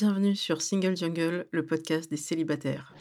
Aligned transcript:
Bienvenue 0.00 0.36
sur 0.36 0.62
Single 0.62 0.96
Jungle, 0.96 1.48
le 1.50 1.66
podcast 1.66 2.08
des 2.08 2.16
célibataires. 2.16 2.94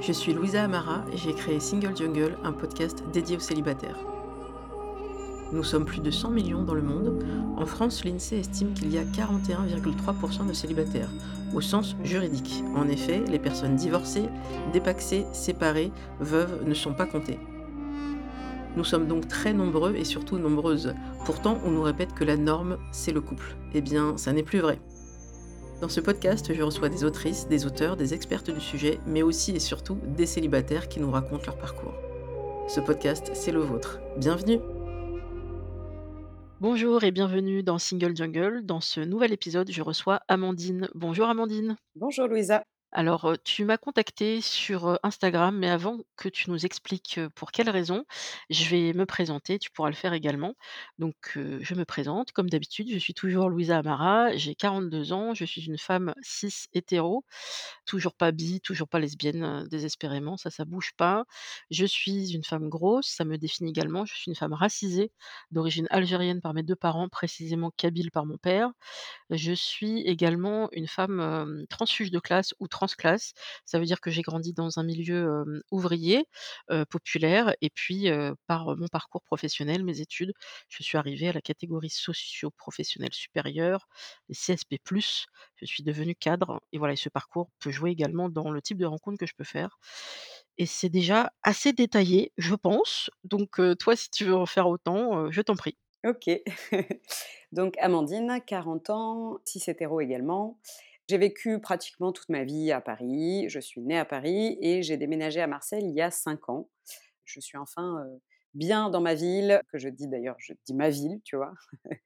Je 0.00 0.12
suis 0.12 0.32
Louisa 0.32 0.64
Amara 0.64 1.04
et 1.12 1.18
j'ai 1.18 1.34
créé 1.34 1.60
Single 1.60 1.94
Jungle, 1.94 2.38
un 2.42 2.54
podcast 2.54 3.04
dédié 3.12 3.36
aux 3.36 3.40
célibataires. 3.40 3.98
Nous 5.52 5.64
sommes 5.64 5.84
plus 5.84 6.00
de 6.00 6.10
100 6.10 6.30
millions 6.30 6.62
dans 6.62 6.72
le 6.72 6.80
monde. 6.80 7.22
En 7.58 7.66
France, 7.66 8.06
l'INSEE 8.06 8.40
estime 8.40 8.72
qu'il 8.72 8.90
y 8.90 8.96
a 8.96 9.04
41,3% 9.04 10.48
de 10.48 10.54
célibataires, 10.54 11.10
au 11.54 11.60
sens 11.60 11.94
juridique. 12.02 12.64
En 12.74 12.88
effet, 12.88 13.22
les 13.28 13.38
personnes 13.38 13.76
divorcées, 13.76 14.30
dépaxées, 14.72 15.26
séparées, 15.34 15.92
veuves 16.20 16.66
ne 16.66 16.72
sont 16.72 16.94
pas 16.94 17.04
comptées. 17.04 17.38
Nous 18.78 18.84
sommes 18.84 19.06
donc 19.06 19.28
très 19.28 19.52
nombreux 19.52 19.94
et 19.94 20.04
surtout 20.04 20.38
nombreuses. 20.38 20.94
Pourtant, 21.26 21.58
on 21.66 21.70
nous 21.70 21.82
répète 21.82 22.14
que 22.14 22.24
la 22.24 22.38
norme, 22.38 22.78
c'est 22.90 23.12
le 23.12 23.20
couple. 23.20 23.54
Eh 23.74 23.82
bien, 23.82 24.16
ça 24.16 24.32
n'est 24.32 24.42
plus 24.42 24.60
vrai. 24.60 24.78
Dans 25.82 25.90
ce 25.90 26.00
podcast, 26.00 26.50
je 26.54 26.62
reçois 26.62 26.88
des 26.88 27.04
autrices, 27.04 27.46
des 27.48 27.66
auteurs, 27.66 27.98
des 27.98 28.14
expertes 28.14 28.50
du 28.50 28.60
sujet, 28.60 29.00
mais 29.06 29.20
aussi 29.20 29.50
et 29.50 29.60
surtout 29.60 29.98
des 30.16 30.26
célibataires 30.26 30.88
qui 30.88 30.98
nous 30.98 31.10
racontent 31.10 31.44
leur 31.44 31.58
parcours. 31.58 31.92
Ce 32.68 32.80
podcast, 32.80 33.32
c'est 33.34 33.52
le 33.52 33.60
vôtre. 33.60 34.00
Bienvenue 34.16 34.60
Bonjour 36.62 37.02
et 37.02 37.10
bienvenue 37.10 37.64
dans 37.64 37.78
Single 37.78 38.16
Jungle. 38.16 38.64
Dans 38.64 38.80
ce 38.80 39.00
nouvel 39.00 39.32
épisode, 39.32 39.68
je 39.72 39.82
reçois 39.82 40.20
Amandine. 40.28 40.88
Bonjour 40.94 41.26
Amandine. 41.26 41.74
Bonjour 41.96 42.28
Louisa. 42.28 42.62
Alors, 42.94 43.32
tu 43.42 43.64
m'as 43.64 43.78
contacté 43.78 44.42
sur, 44.42 44.98
Instagram, 45.02 45.56
mais 45.56 45.70
avant 45.70 45.98
que 46.16 46.28
tu 46.28 46.50
nous 46.50 46.66
expliques, 46.66 47.18
pour 47.34 47.50
quelles 47.50 47.70
raisons, 47.70 48.04
je 48.50 48.66
vais 48.68 48.92
me 48.92 49.06
présenter, 49.06 49.58
tu 49.58 49.70
pourras 49.70 49.88
le 49.88 49.94
faire 49.94 50.12
également. 50.12 50.54
Donc, 50.98 51.14
je 51.36 51.74
me 51.74 51.84
présente, 51.86 52.32
comme 52.32 52.50
d'habitude, 52.50 52.90
je 52.92 52.98
suis 52.98 53.14
toujours 53.14 53.48
Louisa 53.48 53.78
Amara, 53.78 54.36
j'ai 54.36 54.54
42 54.54 55.12
ans, 55.14 55.32
je 55.32 55.46
suis 55.46 55.62
une 55.64 55.78
femme 55.78 56.12
cis 56.20 56.66
hétéro, 56.74 57.24
toujours 57.86 58.14
pas 58.14 58.30
bi, 58.30 58.60
toujours 58.60 58.88
pas 58.88 58.98
lesbienne, 58.98 59.66
désespérément, 59.70 60.36
ça, 60.36 60.50
ça 60.50 60.66
bouge 60.66 60.92
pas. 60.96 61.24
Je 61.70 61.86
suis 61.86 62.34
une 62.34 62.44
femme 62.44 62.68
grosse, 62.68 63.06
ça 63.08 63.24
me 63.24 63.38
définit 63.38 63.70
également. 63.70 64.04
Je 64.04 64.14
suis 64.14 64.30
une 64.30 64.36
femme 64.36 64.52
racisée, 64.52 65.12
d'origine 65.50 65.86
algérienne 65.90 66.42
par 66.42 66.52
mes 66.52 66.62
deux 66.62 66.76
parents, 66.76 67.08
précisément 67.08 67.70
kabyle 67.76 68.10
par 68.10 68.26
mon 68.26 68.36
père. 68.36 68.70
Je 69.30 69.52
suis 69.52 70.02
également 70.02 70.68
une 70.72 70.88
femme, 70.88 71.64
transfuge 71.70 72.10
de 72.10 72.18
classe 72.20 72.54
ou 72.60 72.68
transclasse. 72.82 73.32
Ça 73.64 73.78
veut 73.78 73.84
dire 73.84 74.00
que 74.00 74.10
j'ai 74.10 74.22
grandi 74.22 74.52
dans 74.52 74.78
un 74.78 74.82
milieu, 74.82 75.44
ouvrier, 75.70 76.26
populaire 76.90 77.54
et 77.60 77.70
puis, 77.70 78.08
par, 78.46 78.76
mon 78.76 78.88
parcours 78.88 79.22
professionnel, 79.22 79.84
mes 79.84 80.00
études, 80.00 80.32
je 80.68 80.82
suis 80.82 80.98
arrivée 80.98 81.28
à 81.28 81.32
la 81.32 81.40
catégorie 81.40 81.90
socio-professionnelle 81.90 83.12
supérieure, 83.12 83.86
les 84.28 84.34
CSP+. 84.34 84.78
Je 85.56 85.66
suis 85.66 85.84
devenue 85.84 86.16
cadre 86.16 86.60
et 86.72 86.78
voilà 86.78 86.94
et 86.94 86.96
ce 86.96 87.08
parcours 87.08 87.50
peut 87.60 87.70
jouer 87.70 87.90
également 87.90 88.28
dans 88.28 88.50
le 88.50 88.60
type 88.60 88.78
de 88.78 88.86
rencontre 88.86 89.18
que 89.18 89.26
je 89.26 89.34
peux 89.36 89.44
faire 89.44 89.78
et 90.58 90.66
c'est 90.66 90.88
déjà 90.88 91.32
assez 91.42 91.72
détaillé, 91.72 92.32
je 92.36 92.54
pense. 92.54 93.10
Donc, 93.24 93.60
toi, 93.78 93.96
si 93.96 94.10
tu 94.10 94.24
veux 94.24 94.36
en 94.36 94.46
faire 94.46 94.68
autant, 94.68 95.30
je 95.30 95.40
t'en 95.40 95.54
prie. 95.54 95.76
OK. 96.04 96.30
Donc 97.52 97.76
Amandine, 97.78 98.40
40 98.44 98.90
ans, 98.90 99.38
cis 99.44 99.62
hétéro 99.68 100.00
également. 100.00 100.58
J'ai 101.08 101.18
vécu 101.18 101.60
pratiquement 101.60 102.12
toute 102.12 102.28
ma 102.28 102.44
vie 102.44 102.72
à 102.72 102.80
Paris. 102.80 103.48
Je 103.48 103.60
suis 103.60 103.80
née 103.80 103.98
à 103.98 104.04
Paris 104.04 104.56
et 104.60 104.82
j'ai 104.82 104.96
déménagé 104.96 105.40
à 105.40 105.46
Marseille 105.46 105.84
il 105.84 105.94
y 105.94 106.00
a 106.00 106.10
5 106.10 106.48
ans. 106.48 106.68
Je 107.24 107.40
suis 107.40 107.58
enfin 107.58 108.04
bien 108.54 108.90
dans 108.90 109.00
ma 109.00 109.14
ville, 109.14 109.60
que 109.70 109.78
je 109.78 109.88
dis 109.88 110.08
d'ailleurs, 110.08 110.36
je 110.38 110.52
dis 110.66 110.74
ma 110.74 110.90
ville, 110.90 111.20
tu 111.24 111.36
vois. 111.36 111.52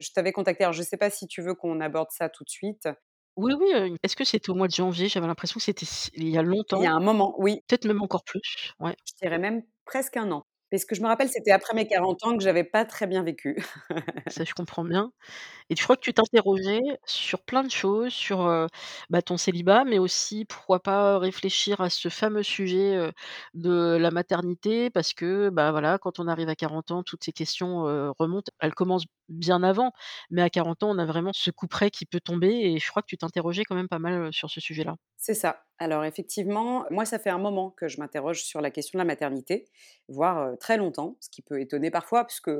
je 0.00 0.10
t'avais 0.14 0.32
contacté, 0.32 0.64
alors 0.64 0.72
je 0.72 0.80
ne 0.80 0.86
sais 0.86 0.96
pas 0.96 1.10
si 1.10 1.26
tu 1.26 1.42
veux 1.42 1.54
qu'on 1.54 1.80
aborde 1.80 2.10
ça 2.10 2.28
tout 2.28 2.44
de 2.44 2.50
suite. 2.50 2.88
Oui, 3.36 3.52
oui, 3.58 3.96
est-ce 4.02 4.16
que 4.16 4.24
c'était 4.24 4.48
au 4.48 4.54
mois 4.54 4.66
de 4.66 4.72
janvier? 4.72 5.08
J'avais 5.08 5.26
l'impression 5.26 5.58
que 5.58 5.64
c'était 5.64 5.86
il 6.14 6.28
y 6.28 6.38
a 6.38 6.42
longtemps. 6.42 6.80
Il 6.80 6.84
y 6.84 6.86
a 6.86 6.94
un 6.94 7.00
moment, 7.00 7.34
oui. 7.38 7.62
Peut-être 7.68 7.84
même 7.84 8.00
encore 8.00 8.24
plus, 8.24 8.72
ouais. 8.80 8.96
Je 9.06 9.12
dirais 9.20 9.38
même 9.38 9.62
presque 9.84 10.16
un 10.16 10.30
an. 10.32 10.46
Parce 10.70 10.84
que 10.84 10.94
je 10.94 11.00
me 11.02 11.06
rappelle, 11.06 11.28
c'était 11.28 11.52
après 11.52 11.74
mes 11.74 11.86
40 11.86 12.24
ans 12.24 12.36
que 12.36 12.42
j'avais 12.42 12.64
pas 12.64 12.84
très 12.84 13.06
bien 13.06 13.22
vécu. 13.22 13.56
Ça, 14.28 14.42
je 14.44 14.54
comprends 14.54 14.84
bien 14.84 15.12
et 15.70 15.76
je 15.76 15.82
crois 15.84 15.96
que 15.96 16.02
tu 16.02 16.14
t'interrogeais 16.14 16.80
sur 17.06 17.42
plein 17.44 17.64
de 17.64 17.70
choses, 17.70 18.12
sur, 18.12 18.68
bah, 19.10 19.22
ton 19.22 19.36
célibat, 19.36 19.84
mais 19.84 19.98
aussi 19.98 20.44
pourquoi 20.46 20.80
pas 20.82 21.18
réfléchir 21.18 21.80
à 21.80 21.90
ce 21.90 22.08
fameux 22.08 22.42
sujet, 22.44 23.12
de 23.54 23.96
la 24.00 24.10
maternité? 24.12 24.90
Parce 24.90 25.14
que, 25.14 25.50
bah, 25.50 25.72
voilà, 25.72 25.98
quand 25.98 26.20
on 26.20 26.28
arrive 26.28 26.48
à 26.50 26.56
40 26.56 26.90
ans, 26.92 27.02
toutes 27.04 27.24
ces 27.24 27.32
questions, 27.32 27.82
remontent. 28.18 28.52
Elles 28.60 28.74
commencent 28.74 29.06
bien 29.28 29.62
avant, 29.62 29.92
mais 30.30 30.42
à 30.42 30.50
40 30.50 30.82
ans, 30.84 30.90
on 30.90 30.98
a 30.98 31.06
vraiment 31.06 31.32
ce 31.34 31.50
couperet 31.50 31.90
qui 31.90 32.06
peut 32.06 32.20
tomber 32.20 32.48
et 32.50 32.78
je 32.78 32.88
crois 32.90 33.02
que 33.02 33.08
tu 33.08 33.16
t'interrogeais 33.18 33.64
quand 33.64 33.76
même 33.76 33.88
pas 33.88 33.98
mal, 34.00 34.32
sur 34.32 34.50
ce 34.50 34.60
sujet-là. 34.60 34.96
C'est 35.16 35.34
ça. 35.34 35.65
Alors 35.78 36.04
effectivement, 36.04 36.86
moi, 36.90 37.04
ça 37.04 37.18
fait 37.18 37.28
un 37.28 37.38
moment 37.38 37.70
que 37.70 37.86
je 37.86 38.00
m'interroge 38.00 38.42
sur 38.42 38.62
la 38.62 38.70
question 38.70 38.98
de 38.98 39.00
la 39.02 39.04
maternité, 39.04 39.68
voire, 40.08 40.56
très 40.58 40.78
longtemps, 40.78 41.16
ce 41.20 41.28
qui 41.28 41.42
peut 41.42 41.60
étonner 41.60 41.90
parfois 41.90 42.24
puisque, 42.24 42.50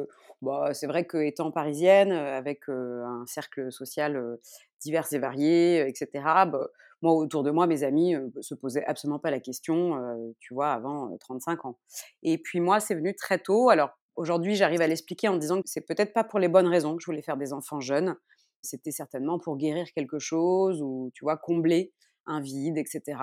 bah, 0.43 0.75
c'est 0.75 0.87
vrai 0.87 1.06
qu'étant 1.06 1.50
parisienne, 1.50 2.12
avec, 2.12 2.69
un 2.69 3.25
cercle 3.27 3.72
social, 3.72 4.38
divers 4.81 5.06
et 5.12 5.19
varié, 5.19 5.88
et 5.88 5.94
cetera, 5.94 6.44
bah, 6.44 6.69
moi, 7.00 7.15
autour 7.15 7.43
de 7.43 7.50
moi, 7.50 7.66
mes 7.66 7.84
amis, 7.84 8.15
se 8.41 8.54
posaient 8.54 8.84
absolument 8.84 9.19
pas 9.19 9.31
la 9.31 9.41
question, 9.41 10.34
tu 10.38 10.53
vois, 10.53 10.72
avant, 10.72 11.16
35 11.19 11.65
ans. 11.65 11.78
Et 12.22 12.37
puis 12.38 12.60
moi, 12.60 12.81
c'est 12.81 12.94
venu 12.94 13.15
très 13.15 13.38
tôt. 13.38 13.71
Alors 13.71 13.91
aujourd'hui, 14.16 14.56
j'arrive 14.56 14.83
à 14.83 14.87
l'expliquer 14.87 15.28
en 15.28 15.37
disant 15.37 15.62
que 15.62 15.69
c'est 15.69 15.87
peut-être 15.87 16.12
pas 16.12 16.25
pour 16.25 16.38
les 16.38 16.48
bonnes 16.48 16.69
raisons 16.69 16.97
que 16.97 17.03
je 17.03 17.06
voulais 17.06 17.22
faire 17.22 17.37
des 17.38 17.54
enfants 17.54 17.81
jeunes. 17.81 18.16
C'était 18.62 18.91
certainement 18.91 19.38
pour 19.38 19.56
guérir 19.56 19.87
quelque 19.94 20.19
chose 20.19 20.83
ou, 20.83 21.10
tu 21.15 21.25
vois, 21.25 21.37
combler 21.37 21.93
un 22.27 22.41
vide, 22.41 22.79
etc. 22.79 23.19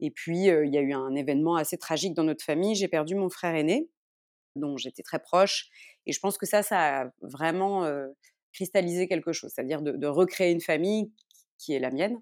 Et 0.00 0.10
puis, 0.10 0.46
il 0.46 0.74
y 0.74 0.78
a 0.78 0.80
eu 0.80 0.92
un 0.92 1.14
événement 1.14 1.56
assez 1.56 1.78
tragique 1.78 2.14
dans 2.14 2.24
notre 2.24 2.44
famille. 2.44 2.74
J'ai 2.74 2.88
perdu 2.88 3.14
mon 3.14 3.30
frère 3.30 3.54
aîné, 3.54 3.88
dont 4.56 4.76
j'étais 4.76 5.02
très 5.02 5.20
proche. 5.20 5.68
Et 6.06 6.12
je 6.12 6.20
pense 6.20 6.38
que 6.38 6.46
ça, 6.46 6.62
ça 6.62 7.02
a 7.02 7.10
vraiment 7.22 7.86
cristallisé 8.52 9.08
quelque 9.08 9.32
chose, 9.32 9.52
c'est-à-dire 9.54 9.82
de, 9.82 10.06
recréer 10.06 10.52
une 10.52 10.60
famille 10.60 11.12
qui 11.58 11.74
est 11.74 11.78
la 11.78 11.90
mienne. 11.90 12.20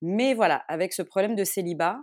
Mais 0.00 0.34
voilà, 0.34 0.56
avec 0.68 0.92
ce 0.92 1.02
problème 1.02 1.34
de 1.34 1.44
célibat, 1.44 1.98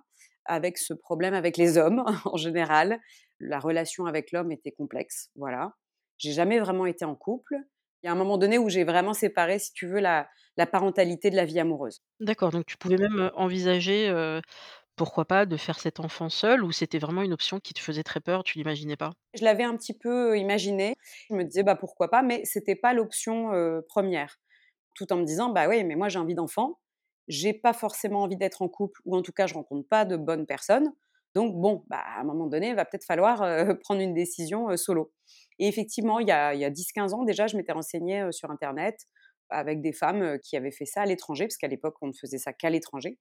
avec 0.46 0.78
ce 0.78 0.94
problème 0.94 1.34
avec 1.34 1.58
les 1.58 1.78
hommes 1.78 2.04
en 2.26 2.38
général, 2.38 3.00
la 3.40 3.60
relation 3.60 4.06
avec 4.06 4.32
l'homme 4.32 4.52
était 4.52 4.72
complexe. 4.72 5.30
Voilà. 5.36 5.74
J'ai 6.18 6.34
jamais 6.34 6.60
vraiment 6.60 6.86
été 6.86 7.06
en 7.06 7.16
couple. 7.16 7.56
Il 8.02 8.08
y 8.08 8.10
a 8.10 8.12
un 8.12 8.16
moment 8.16 8.38
donné 8.38 8.58
où 8.58 8.70
j'ai 8.70 8.84
vraiment 8.84 9.14
séparé, 9.14 9.60
si 9.60 9.72
tu 9.74 9.88
veux, 9.88 10.00
la, 10.00 10.28
la 10.60 10.68
parentalité 10.68 11.32
de 11.32 11.38
la 11.38 11.46
vie 11.46 11.60
amoureuse. 11.60 12.02
D'accord, 12.22 12.52
donc 12.52 12.66
tu 12.66 12.78
pouvais 12.78 12.98
même, 12.98 13.30
envisager, 13.36 14.10
pourquoi 14.96 15.26
pas, 15.26 15.46
de 15.46 15.58
faire 15.58 15.80
cet 15.80 16.00
enfant 16.02 16.30
seul 16.30 16.64
ou 16.64 16.72
c'était 16.72 17.00
vraiment 17.00 17.24
une 17.24 17.34
option 17.34 17.60
qui 17.60 17.74
te 17.74 17.80
faisait 17.82 18.04
très 18.04 18.22
peur, 18.22 18.44
tu 18.44 18.58
l'imaginais 18.58 18.98
pas? 18.98 19.14
Je 19.36 19.44
l'avais 19.44 19.64
un 19.64 19.76
petit 19.78 19.94
peu 19.98 20.38
imaginé. 20.38 20.96
Je 21.30 21.36
me 21.36 21.44
disais: 21.44 21.64
«Bah, 21.64 21.76
pourquoi 21.76 22.10
pas?» 22.10 22.22
mais 22.24 22.44
c'était 22.46 22.76
pas 22.76 22.94
l'option, 22.94 23.52
1 23.52 23.82
Tout 24.96 25.14
en 25.14 25.18
me 25.18 25.24
disant: 25.26 25.50
«Bah, 25.50 25.68
oui, 25.70 25.84
mais 25.84 25.96
moi 25.96 26.10
j'ai 26.10 26.20
envie 26.20 26.36
d'enfant, 26.36 26.80
j'ai 27.28 27.54
pas 27.54 27.74
forcément 27.74 28.24
envie 28.24 28.38
d'être 28.38 28.62
en 28.64 28.70
couple 28.70 29.02
ou 29.06 29.16
en 29.16 29.22
tout 29.22 29.32
cas 29.34 29.46
je 29.48 29.54
rencontre 29.54 29.88
pas 29.88 30.06
de 30.06 30.18
bonnes 30.18 30.46
personnes, 30.48 30.94
donc 31.36 31.56
bon, 31.56 31.84
bah, 31.88 32.00
à 32.00 32.22
un 32.22 32.24
moment 32.24 32.48
donné, 32.48 32.70
il 32.70 32.76
va 32.76 32.86
peut-être 32.86 33.06
falloir, 33.06 33.40
prendre 33.84 34.02
une 34.02 34.14
décision, 34.16 34.76
solo». 34.78 35.14
Et 35.60 35.68
effectivement, 35.68 36.20
il 36.20 36.28
y 36.28 36.32
a 36.32 36.54
il 36.56 36.60
y 36.62 36.66
a 36.66 36.70
10-15 36.72 37.14
ans 37.14 37.24
déjà, 37.24 37.46
je 37.48 37.56
m'étais 37.58 37.72
renseignée, 37.74 38.28
sur 38.32 38.50
internet 38.52 39.06
avec 39.50 39.82
des 39.82 39.94
femmes 39.94 40.40
qui 40.44 40.58
avaient 40.58 40.72
fait 40.72 40.86
ça 40.86 41.02
à 41.02 41.06
l'étranger, 41.06 41.46
parce 41.46 41.58
qu'à 41.58 41.68
l'époque, 41.68 41.96
on 42.02 42.08
ne 42.08 42.14
faisait 42.14 42.38
ça 42.38 42.54
qu'à 42.54 42.70
l'étranger. 42.70 43.18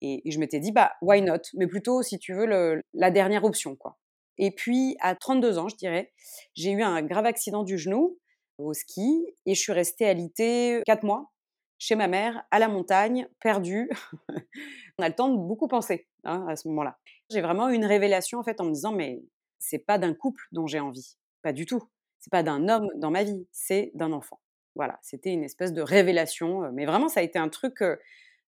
Et, 0.00 0.22
je 0.30 0.38
m'étais 0.38 0.60
dit, 0.60 0.72
bah, 0.72 0.92
why 1.02 1.22
not? 1.22 1.42
Mais 1.54 1.66
plutôt, 1.66 2.02
si 2.02 2.18
tu 2.18 2.34
veux, 2.34 2.46
la 2.94 3.10
dernière 3.10 3.44
option, 3.44 3.76
quoi. 3.76 3.98
Et 4.38 4.52
puis, 4.52 4.96
à 5.00 5.16
32 5.16 5.58
ans, 5.58 5.68
je 5.68 5.76
dirais, 5.76 6.12
j'ai 6.54 6.70
eu 6.70 6.82
un 6.82 7.02
grave 7.02 7.26
accident 7.26 7.64
du 7.64 7.76
genou 7.76 8.18
au 8.58 8.72
ski 8.72 9.26
et 9.46 9.54
je 9.54 9.60
suis 9.60 9.72
restée 9.72 10.06
alitée 10.06 10.82
4 10.86 11.02
mois 11.02 11.32
chez 11.78 11.94
ma 11.94 12.08
mère, 12.08 12.44
à 12.50 12.58
la 12.58 12.68
montagne, 12.68 13.28
perdue. 13.40 13.88
on 14.98 15.02
a 15.02 15.08
le 15.08 15.14
temps 15.14 15.28
de 15.28 15.36
beaucoup 15.36 15.68
penser 15.68 16.08
hein, 16.24 16.44
à 16.48 16.56
ce 16.56 16.66
moment-là. 16.68 16.98
J'ai 17.30 17.40
vraiment 17.40 17.68
eu 17.68 17.74
une 17.74 17.84
révélation, 17.84 18.38
en 18.38 18.42
fait, 18.42 18.60
en 18.60 18.64
me 18.64 18.72
disant, 18.72 18.92
mais 18.92 19.22
c'est 19.58 19.78
pas 19.78 19.98
d'un 19.98 20.14
couple 20.14 20.42
dont 20.52 20.66
j'ai 20.66 20.80
envie. 20.80 21.16
Pas 21.42 21.52
du 21.52 21.66
tout. 21.66 21.82
C'est 22.18 22.32
pas 22.32 22.42
d'un 22.42 22.68
homme 22.68 22.88
dans 22.96 23.10
ma 23.10 23.22
vie, 23.22 23.46
c'est 23.52 23.92
d'un 23.94 24.12
enfant. 24.12 24.40
Voilà, 24.78 24.98
c'était 25.02 25.30
une 25.30 25.44
espèce 25.44 25.74
de 25.74 25.82
révélation. 25.82 26.72
Mais 26.72 26.86
vraiment, 26.86 27.08
ça 27.08 27.20
a 27.20 27.22
été 27.22 27.38
un 27.38 27.50
truc. 27.50 27.82
Enfin, 27.82 27.98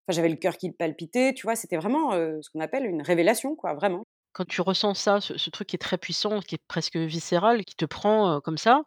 j'avais 0.08 0.30
le 0.30 0.36
cœur 0.36 0.56
qui 0.56 0.72
palpitait, 0.72 1.34
tu 1.34 1.42
vois. 1.42 1.56
C'était 1.56 1.76
vraiment 1.76 2.12
ce 2.12 2.48
qu'on 2.50 2.60
appelle 2.60 2.86
une 2.86 3.02
révélation, 3.02 3.54
quoi, 3.54 3.74
vraiment. 3.74 4.04
Quand 4.32 4.46
tu 4.46 4.62
ressens 4.62 4.94
ça, 4.94 5.20
ce, 5.20 5.50
truc 5.50 5.68
qui 5.68 5.76
est 5.76 5.80
très 5.80 5.98
puissant, 5.98 6.40
qui 6.40 6.54
est 6.54 6.62
presque 6.68 6.96
viscéral, 6.96 7.64
qui 7.64 7.74
te 7.74 7.84
prend 7.84 8.40
comme 8.40 8.58
ça, 8.58 8.84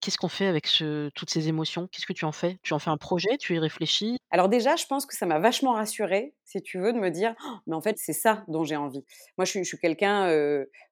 Qu'est-ce 0.00 0.16
qu'on 0.16 0.28
fait 0.28 0.46
avec 0.46 0.66
ce 0.66 1.10
toutes 1.10 1.28
ces 1.28 1.48
émotions? 1.48 1.86
Qu'est-ce 1.88 2.06
que 2.06 2.14
tu 2.14 2.24
en 2.24 2.32
fais? 2.32 2.58
Tu 2.62 2.72
en 2.72 2.78
fais 2.78 2.88
un 2.88 2.96
projet? 2.96 3.36
Tu 3.38 3.54
y 3.54 3.58
réfléchis? 3.58 4.16
Alors 4.30 4.48
déjà, 4.48 4.74
je 4.76 4.86
pense 4.86 5.04
que 5.04 5.14
ça 5.14 5.26
m'a 5.26 5.38
vachement 5.38 5.74
rassurée, 5.74 6.34
si 6.44 6.62
tu 6.62 6.78
veux, 6.78 6.94
de 6.94 6.98
me 6.98 7.10
dire: 7.10 7.34
«Oh, 7.44 7.56
mais 7.66 7.74
en 7.74 7.82
fait, 7.82 7.98
c'est 7.98 8.14
ça 8.14 8.42
dont 8.48 8.64
j'ai 8.64 8.76
envie». 8.76 9.04
Moi, 9.36 9.44
je 9.44 9.62
suis 9.62 9.78
quelqu'un, 9.78 10.32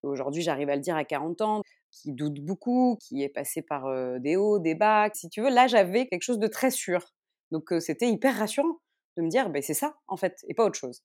aujourd'hui, 0.03 0.43
j'arrive 0.43 0.69
à 0.69 0.77
le 0.77 0.83
dire 0.83 0.97
à 0.97 1.05
40 1.05 1.41
ans, 1.41 1.63
qui 1.91 2.13
doute 2.13 2.41
beaucoup, 2.41 2.99
qui 3.01 3.23
est 3.23 3.29
passé 3.29 3.63
par, 3.63 3.87
des 4.21 4.37
hauts, 4.37 4.59
des 4.59 4.75
bas. 4.75 5.09
Si 5.15 5.29
tu 5.31 5.43
veux, 5.43 5.51
là, 5.51 5.67
j'avais 5.67 6.07
quelque 6.09 6.23
chose 6.23 6.39
de 6.39 6.47
très 6.49 6.71
sûr. 6.71 7.15
Donc 7.51 7.73
c'était 7.81 8.09
hyper 8.11 8.37
rassurant 8.39 8.79
de 9.17 9.23
me 9.23 9.29
dire: 9.29 9.51
«Beh, 9.51 9.63
c'est 9.63 9.75
ça, 9.75 9.97
en 10.09 10.17
fait, 10.17 10.39
et 10.49 10.55
pas 10.55 10.65
autre 10.65 10.79
chose». 10.79 11.03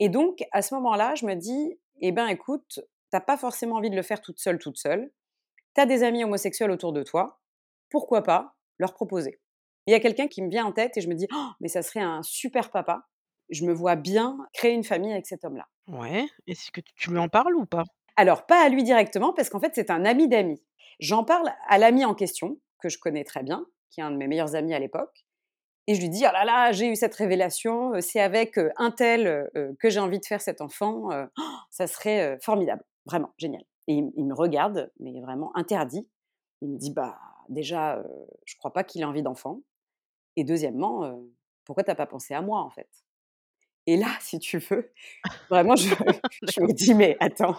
Et 0.00 0.08
donc 0.10 0.44
à 0.52 0.62
ce 0.62 0.74
moment-là, 0.76 1.14
je 1.16 1.26
me 1.26 1.34
dis: 1.34 1.78
«Eh 2.00 2.12
ben, 2.12 2.28
écoute, 2.28 2.80
tu 3.10 3.16
as 3.16 3.20
pas 3.20 3.36
forcément 3.38 3.76
envie 3.76 3.90
de 3.90 3.96
le 3.96 4.02
faire 4.02 4.20
toute 4.22 4.38
seule, 4.40 4.58
toute 4.58 4.78
seule. 4.78 5.12
Tu 5.74 5.80
as 5.82 5.86
des 5.86 6.02
amis 6.04 6.24
homosexuels 6.24 6.70
autour 6.72 6.92
de 6.92 7.02
toi, 7.04 7.40
pourquoi 7.90 8.22
pas 8.22 8.56
leur 8.78 8.94
proposer?» 8.94 9.40
il 9.88 9.92
y 9.92 9.94
a 9.94 10.00
quelqu'un 10.00 10.28
qui 10.28 10.42
me 10.42 10.50
vient 10.50 10.66
en 10.66 10.72
tête 10.72 10.96
et 10.96 11.00
je 11.00 11.08
me 11.08 11.14
dis: 11.14 11.28
«Oh, 11.34 11.50
mais 11.60 11.68
ça 11.68 11.82
serait 11.82 12.00
un 12.00 12.22
super 12.22 12.70
papa. 12.72 13.02
Je 13.50 13.64
me 13.64 13.72
vois 13.72 13.96
bien 13.96 14.38
créer 14.52 14.72
une 14.72 14.84
famille 14.84 15.12
avec 15.12 15.26
cet 15.26 15.44
homme-là». 15.44 15.68
Ouais. 15.88 16.26
Est-ce 16.46 16.70
que 16.72 16.80
tu 16.96 17.10
lui 17.10 17.18
en 17.18 17.28
parles 17.28 17.54
ou 17.56 17.66
pas? 17.66 17.84
Alors 18.16 18.46
pas 18.46 18.64
à 18.64 18.68
lui 18.70 18.82
directement 18.82 19.32
parce 19.34 19.50
qu'en 19.50 19.60
fait, 19.60 19.72
c'est 19.74 19.90
un 19.90 20.04
ami 20.06 20.28
d'amis. 20.28 20.62
J'en 21.00 21.22
parle 21.24 21.50
à 21.68 21.78
l'ami 21.78 22.04
en 22.04 22.14
question, 22.14 22.58
que 22.80 22.88
je 22.88 22.98
connais 22.98 23.24
très 23.24 23.42
bien, 23.42 23.66
qui 23.90 24.00
est 24.00 24.02
un 24.04 24.10
de 24.10 24.16
mes 24.16 24.26
meilleurs 24.26 24.54
amis 24.54 24.74
à 24.74 24.78
l'époque 24.78 25.24
et 25.88 25.94
je 25.96 26.00
lui 26.02 26.10
dis: 26.10 26.24
«Oh 26.28 26.32
là 26.32 26.44
là, 26.46 26.72
j'ai 26.72 26.88
eu 26.88 26.96
cette 26.96 27.14
révélation, 27.16 27.94
heu, 27.96 28.00
c'est 28.02 28.20
avec, 28.20 28.58
heu, 28.58 28.72
untel, 28.78 29.26
heu 29.28 29.50
heu, 29.56 29.76
que 29.80 29.90
j'ai 29.90 30.00
envie 30.00 30.20
de 30.20 30.26
faire 30.26 30.40
cet 30.40 30.60
enfant, 30.62 31.12
heu, 31.12 31.28
ça 31.70 31.86
serait, 31.88 32.38
formidable, 32.42 32.84
vraiment 33.06 33.32
génial» 33.38 33.64
et 33.88 33.94
il 34.16 34.26
me 34.26 34.34
regarde, 34.34 34.92
mais 35.00 35.20
vraiment 35.20 35.52
interdit. 35.56 36.08
Il 36.62 36.70
me 36.70 36.78
dit: 36.78 36.92
«Bah, 36.92 37.18
déjà, 37.50 38.02
je 38.46 38.56
crois 38.58 38.72
pas 38.72 38.84
qu'il 38.84 39.02
ait 39.02 39.04
envie 39.06 39.22
d'enfant 39.24 39.60
et 40.36 40.44
deuxièmement, 40.44 41.20
pourquoi 41.66 41.84
tu 41.84 41.90
as 41.92 41.96
pas 41.96 42.06
pensé 42.06 42.34
à 42.34 42.42
moi, 42.42 42.60
en 42.62 42.70
fait?» 42.70 42.88
Et 43.86 43.96
là, 43.96 44.08
si 44.20 44.38
tu 44.38 44.58
veux, 44.58 44.92
vraiment 45.50 45.76
je 45.76 45.90
je 46.42 46.60
me 46.62 46.72
dis: 46.72 46.94
«Mais 46.94 47.16
attends, 47.20 47.56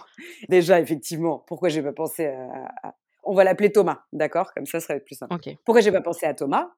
déjà 0.48 0.80
effectivement, 0.80 1.40
pourquoi 1.48 1.68
j'ai 1.70 1.82
pas 1.82 1.92
pensé 1.94 2.26
à 2.26 2.66
à» 2.84 2.96
on 3.24 3.34
va 3.34 3.44
l'appeler 3.44 3.72
Thomas, 3.72 4.04
d'accord? 4.12 4.54
Comme 4.54 4.66
ça, 4.66 4.80
ça 4.80 4.94
va 4.94 4.98
être 4.98 5.04
plus 5.06 5.16
simple. 5.16 5.36
Pourquoi 5.64 5.82
j'ai 5.82 5.92
pas 5.92 6.00
pensé 6.02 6.26
à 6.26 6.34
Thomas? 6.34 6.70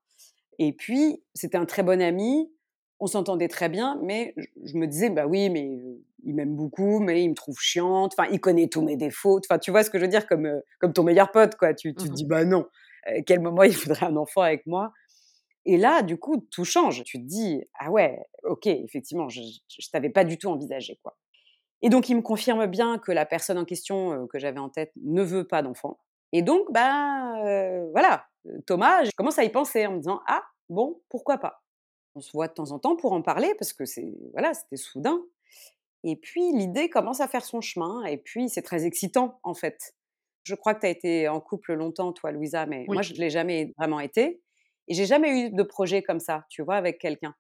Et 0.59 0.73
puis, 0.73 1.23
c'était 1.35 1.57
un 1.59 1.65
très 1.67 1.83
bon 1.83 2.03
ami, 2.03 2.53
on 3.01 3.07
s'entendait 3.07 3.49
très 3.49 3.69
bien, 3.69 3.99
mais 4.03 4.35
je 4.63 4.77
me 4.77 4.87
disais: 4.87 5.11
«Bah 5.11 5.27
oui, 5.27 5.49
mais 5.51 5.81
il 6.25 6.35
m'aime 6.35 6.55
beaucoup, 6.55 7.01
mais 7.01 7.23
il 7.23 7.31
me 7.31 7.35
trouve 7.35 7.59
chiante, 7.61 8.15
enfin, 8.19 8.29
il 8.31 8.41
connaît 8.41 8.69
tous 8.69 8.83
mes 8.83 8.97
défauts». 8.97 9.39
Enfin, 9.45 9.59
tu 9.59 9.71
vois 9.71 9.85
ce 9.85 9.91
que 9.91 9.99
je 9.99 10.05
veux 10.05 10.11
dire? 10.11 10.27
Comme, 10.27 10.61
comme 10.81 10.93
ton 10.93 11.03
meilleur 11.05 11.31
pote, 11.31 11.57
quoi. 11.57 11.73
Tu 11.75 11.95
tu 11.97 11.97
Mmh 11.97 12.11
te 12.11 12.15
mh. 12.15 12.15
dis: 12.15 12.27
«Bah 12.27 12.45
non, 12.45 12.67
à 13.05 13.23
quel 13.23 13.41
moment 13.41 13.63
il 13.63 13.73
voudrait 13.77 14.07
un 14.07 14.17
enfant 14.17 14.43
avec 14.43 14.67
moi?» 14.67 14.93
Et 15.67 15.77
là, 15.79 16.03
du 16.03 16.19
coup, 16.19 16.39
tout 16.51 16.65
change. 16.65 17.05
Tu 17.05 17.19
te 17.21 17.27
dis: 17.27 17.63
«Ah 17.79 17.91
ouais, 17.91 18.19
OK, 18.45 18.67
effectivement, 18.67 19.29
je 19.29 19.43
je 19.69 19.89
t'avais 19.93 20.11
pas 20.11 20.25
du 20.25 20.39
tout 20.39 20.49
envisagé, 20.49 20.99
quoi» 21.03 21.17
et 21.83 21.89
donc 21.91 22.09
il 22.11 22.17
me 22.17 22.23
confirme 22.23 22.67
bien 22.67 22.99
que 22.99 23.13
la 23.13 23.27
personne 23.27 23.59
en 23.59 23.65
question, 23.65 24.27
que 24.29 24.39
j'avais 24.39 24.59
en 24.61 24.69
tête 24.71 24.93
ne 25.03 25.23
veut 25.23 25.47
pas 25.47 25.63
d'enfant 25.63 25.99
et 26.33 26.43
donc 26.43 26.71
bah, 26.73 27.35
voilà, 27.93 28.27
Thomas, 28.67 29.05
je 29.05 29.11
commence 29.17 29.39
à 29.39 29.45
y 29.45 29.51
penser 29.51 29.87
en 29.87 29.93
me 29.93 29.99
disant: 29.99 30.21
«Ah 30.29 30.45
bon, 30.69 31.01
pourquoi 31.09 31.39
pas?» 31.39 31.63
on 32.17 32.21
se 32.21 32.33
voit 32.33 32.49
de 32.49 32.55
temps 32.55 32.73
en 32.73 32.79
temps 32.81 32.97
pour 32.97 33.13
en 33.13 33.23
parler 33.23 33.55
parce 33.59 33.73
que 33.75 33.85
c'est 33.87 34.13
voilà, 34.33 34.55
c'était 34.55 34.77
soudain 34.77 35.23
et 36.05 36.17
puis 36.17 36.53
l'idée 36.53 36.89
commence 36.89 37.21
à 37.21 37.29
faire 37.29 37.45
son 37.45 37.61
chemin 37.61 38.05
et 38.05 38.17
puis 38.19 38.49
c'est 38.49 38.63
très 38.63 38.87
excitant, 38.87 39.39
en 39.43 39.55
fait. 39.55 39.95
Je 40.45 40.55
crois 40.55 40.75
que 40.75 40.81
tu 40.81 40.87
as 40.87 40.91
été 40.91 41.29
en 41.29 41.41
couple 41.41 41.75
longtemps, 41.75 42.13
toi, 42.13 42.33
Louisa, 42.33 42.67
mais 42.67 42.87
Oui. 42.87 42.99
moi, 42.99 43.03
je 43.03 43.13
l'ai 43.15 43.31
jamais 43.31 43.73
vraiment 43.79 44.01
été 44.01 44.43
et 44.91 44.95
j'ai 44.95 45.07
jamais 45.07 45.31
eu 45.47 45.51
de 45.53 45.65
projet 45.65 46.03
comme 46.05 46.21
ça, 46.21 46.47
tu 46.51 46.63
vois, 46.65 46.77
avec 46.77 47.01
quelqu'un 47.01 47.35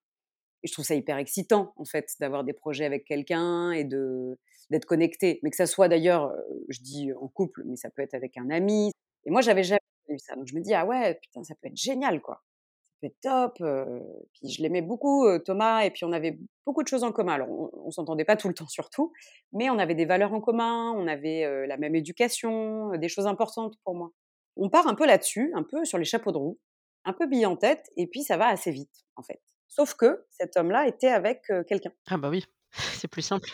et 0.62 0.69
je 0.69 0.73
trouve 0.75 0.85
ça 0.85 0.94
hyper 0.94 1.17
excitant, 1.19 1.73
en 1.76 1.85
fait, 1.87 2.11
d'avoir 2.20 2.44
des 2.44 2.52
projets 2.52 2.85
avec 2.85 3.05
quelqu'un 3.06 3.73
et 3.73 3.85
de 3.85 4.38
d'être 4.70 4.85
connectée, 4.85 5.41
mais 5.43 5.50
que 5.50 5.56
ça 5.56 5.67
soit 5.67 5.88
d'ailleurs, 5.88 6.26
heu, 6.32 6.64
je 6.69 6.81
dis 6.81 7.12
en 7.14 7.29
couple, 7.29 7.62
mais 7.67 7.76
ça 7.76 7.91
peut 7.91 8.02
être 8.02 8.14
avec 8.14 8.37
un 8.38 8.50
ami 8.50 8.93
et 9.26 9.31
moi, 9.31 9.41
j'avais 9.43 9.64
jamais 9.64 9.81
eu 10.08 10.19
ça 10.19 10.35
donc 10.37 10.47
je 10.47 10.55
me 10.55 10.61
dis: 10.61 10.75
«Ah 10.75 10.85
ouais, 10.87 11.14
putain, 11.23 11.43
ça 11.44 11.55
peut 11.61 11.69
être 11.69 11.76
génial, 11.76 12.20
quoi. 12.23 12.43
Ça 12.85 12.93
peut 13.00 13.06
être 13.08 13.20
top», 13.23 13.58
heu, 13.62 14.02
puis 14.35 14.50
je 14.50 14.62
l'aimais 14.62 14.82
beaucoup, 14.82 15.26
Thomas 15.41 15.82
et 15.82 15.91
puis 15.91 16.05
on 16.05 16.12
avait 16.12 16.38
beaucoup 16.67 16.82
de 16.82 16.88
choses 16.88 17.05
en 17.05 17.12
commun. 17.12 17.35
Alors 17.35 17.50
on 17.50 17.70
on 17.87 17.91
s'entendait 17.91 18.25
pas 18.25 18.37
tout 18.37 18.49
le 18.49 18.55
temps 18.55 18.69
sur 18.69 18.91
tout, 18.91 19.12
mais 19.52 19.70
on 19.70 19.79
avait 19.79 19.94
des 19.97 20.05
valeurs 20.06 20.32
en 20.35 20.41
commun, 20.41 20.93
on 20.97 21.06
avait, 21.08 21.67
la 21.67 21.76
même 21.79 21.94
éducation, 21.97 22.91
des 22.99 23.08
choses 23.08 23.26
importantes 23.26 23.75
pour 23.85 23.94
moi. 23.97 24.11
On 24.56 24.69
part 24.70 24.87
un 24.88 24.94
peu 24.94 25.06
là-dessus, 25.06 25.52
un 25.55 25.62
peu 25.64 25.85
sur 25.85 25.99
les 25.99 26.05
chapeaux 26.05 26.32
de 26.32 26.38
roue, 26.38 26.58
un 27.05 27.12
peu 27.12 27.26
billes 27.26 27.47
en 27.47 27.56
tête 27.56 27.91
et 27.97 28.06
puis 28.06 28.23
ça 28.23 28.37
va 28.37 28.49
assez 28.49 28.70
vite, 28.70 29.05
en 29.17 29.23
fait. 29.23 29.41
Sauf 29.69 29.94
que 29.94 30.26
cet 30.31 30.56
homme-là 30.56 30.87
était 30.87 31.08
avec, 31.08 31.43
quelqu'un. 31.69 31.93
Ah 32.06 32.17
bah 32.17 32.29
oui, 32.29 32.44
c'est 32.73 33.08
plus 33.08 33.23
simple. 33.23 33.50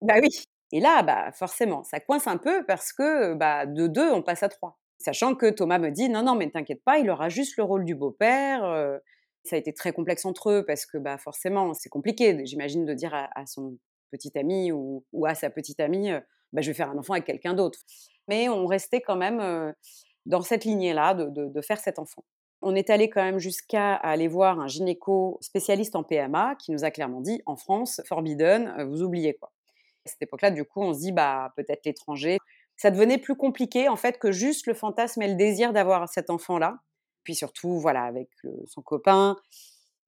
Bah 0.00 0.16
oui 0.20 0.28
et 0.72 0.80
là, 0.80 1.02
bah, 1.02 1.30
forcément, 1.32 1.84
ça 1.84 2.00
coince 2.00 2.26
un 2.26 2.38
peu 2.38 2.64
parce 2.64 2.92
que, 2.92 3.34
bah, 3.34 3.66
de 3.66 3.86
2, 3.86 4.10
on 4.10 4.22
passe 4.22 4.42
à 4.42 4.48
3. 4.48 4.78
Sachant 4.98 5.34
que 5.34 5.50
Thomas 5.50 5.78
me 5.78 5.90
dit: 5.90 6.08
«Non, 6.08 6.22
non, 6.22 6.34
mais 6.34 6.50
t'inquiète 6.50 6.82
pas, 6.84 6.98
il 6.98 7.10
aura 7.10 7.28
juste 7.28 7.56
le 7.58 7.64
rôle 7.64 7.84
du 7.84 7.94
beau-père», 7.94 8.62
ça 9.44 9.56
a 9.56 9.58
été 9.58 9.74
très 9.74 9.92
complexe 9.92 10.24
entre 10.24 10.50
eux 10.50 10.64
parce 10.64 10.86
que, 10.86 10.98
bah, 10.98 11.18
forcément, 11.18 11.74
c'est 11.74 11.88
compliqué 11.88 12.40
j'imagine 12.46 12.84
de 12.86 12.94
dire 12.94 13.12
à 13.14 13.28
à 13.38 13.44
son 13.46 13.76
petit 14.12 14.30
ami 14.38 14.72
ou 14.72 15.04
ou 15.12 15.26
à 15.26 15.34
sa 15.34 15.50
petite 15.50 15.80
amie, 15.80 16.10
«Bah, 16.52 16.62
je 16.62 16.68
vais 16.70 16.74
faire 16.74 16.90
un 16.90 16.98
enfant 16.98 17.14
avec 17.14 17.24
quelqu'un 17.26 17.54
d'autre». 17.54 17.80
Mais 18.28 18.48
on 18.48 18.66
restait 18.66 19.00
quand 19.02 19.16
même, 19.16 19.74
dans 20.26 20.42
cette 20.42 20.64
lignée-là 20.64 21.14
de 21.14 21.26
de 21.30 21.48
de 21.48 21.60
faire 21.62 21.80
cet 21.80 21.98
enfant. 21.98 22.24
On 22.62 22.74
est 22.76 22.90
allés 22.90 23.10
quand 23.10 23.22
même 23.22 23.38
jusqu'à 23.40 23.94
aller 23.94 24.28
voir 24.28 24.60
un 24.60 24.68
gynéco 24.68 25.38
spécialiste 25.40 25.96
en 25.96 26.04
PMA 26.04 26.54
qui 26.56 26.70
nous 26.70 26.84
a 26.84 26.90
clairement 26.90 27.20
dit: 27.20 27.42
«En 27.44 27.56
France, 27.56 28.00
forbidden, 28.06 28.74
heu, 28.78 28.84
vous 28.84 29.02
oubliez, 29.02 29.34
quoi». 29.34 29.50
À 30.06 30.10
cette 30.10 30.22
époque-là, 30.22 30.50
du 30.52 30.64
coup, 30.64 30.80
on 30.80 30.94
se 30.94 31.00
dit: 31.00 31.12
«Bah, 31.12 31.52
peut-être 31.56 31.84
l'étranger». 31.86 32.38
Ça 32.76 32.90
devenait 32.90 33.18
plus 33.18 33.36
compliqué, 33.36 33.88
en 33.88 33.96
fait, 33.96 34.18
que 34.18 34.32
juste 34.32 34.66
le 34.66 34.74
fantasme 34.74 35.22
et 35.22 35.28
le 35.28 35.34
désir 35.34 35.72
d'avoir 35.72 36.08
cet 36.08 36.30
enfant-là. 36.30 36.78
Puis 37.24 37.34
surtout, 37.34 37.78
voilà, 37.78 38.04
avec, 38.04 38.28
son 38.66 38.82
copain, 38.82 39.36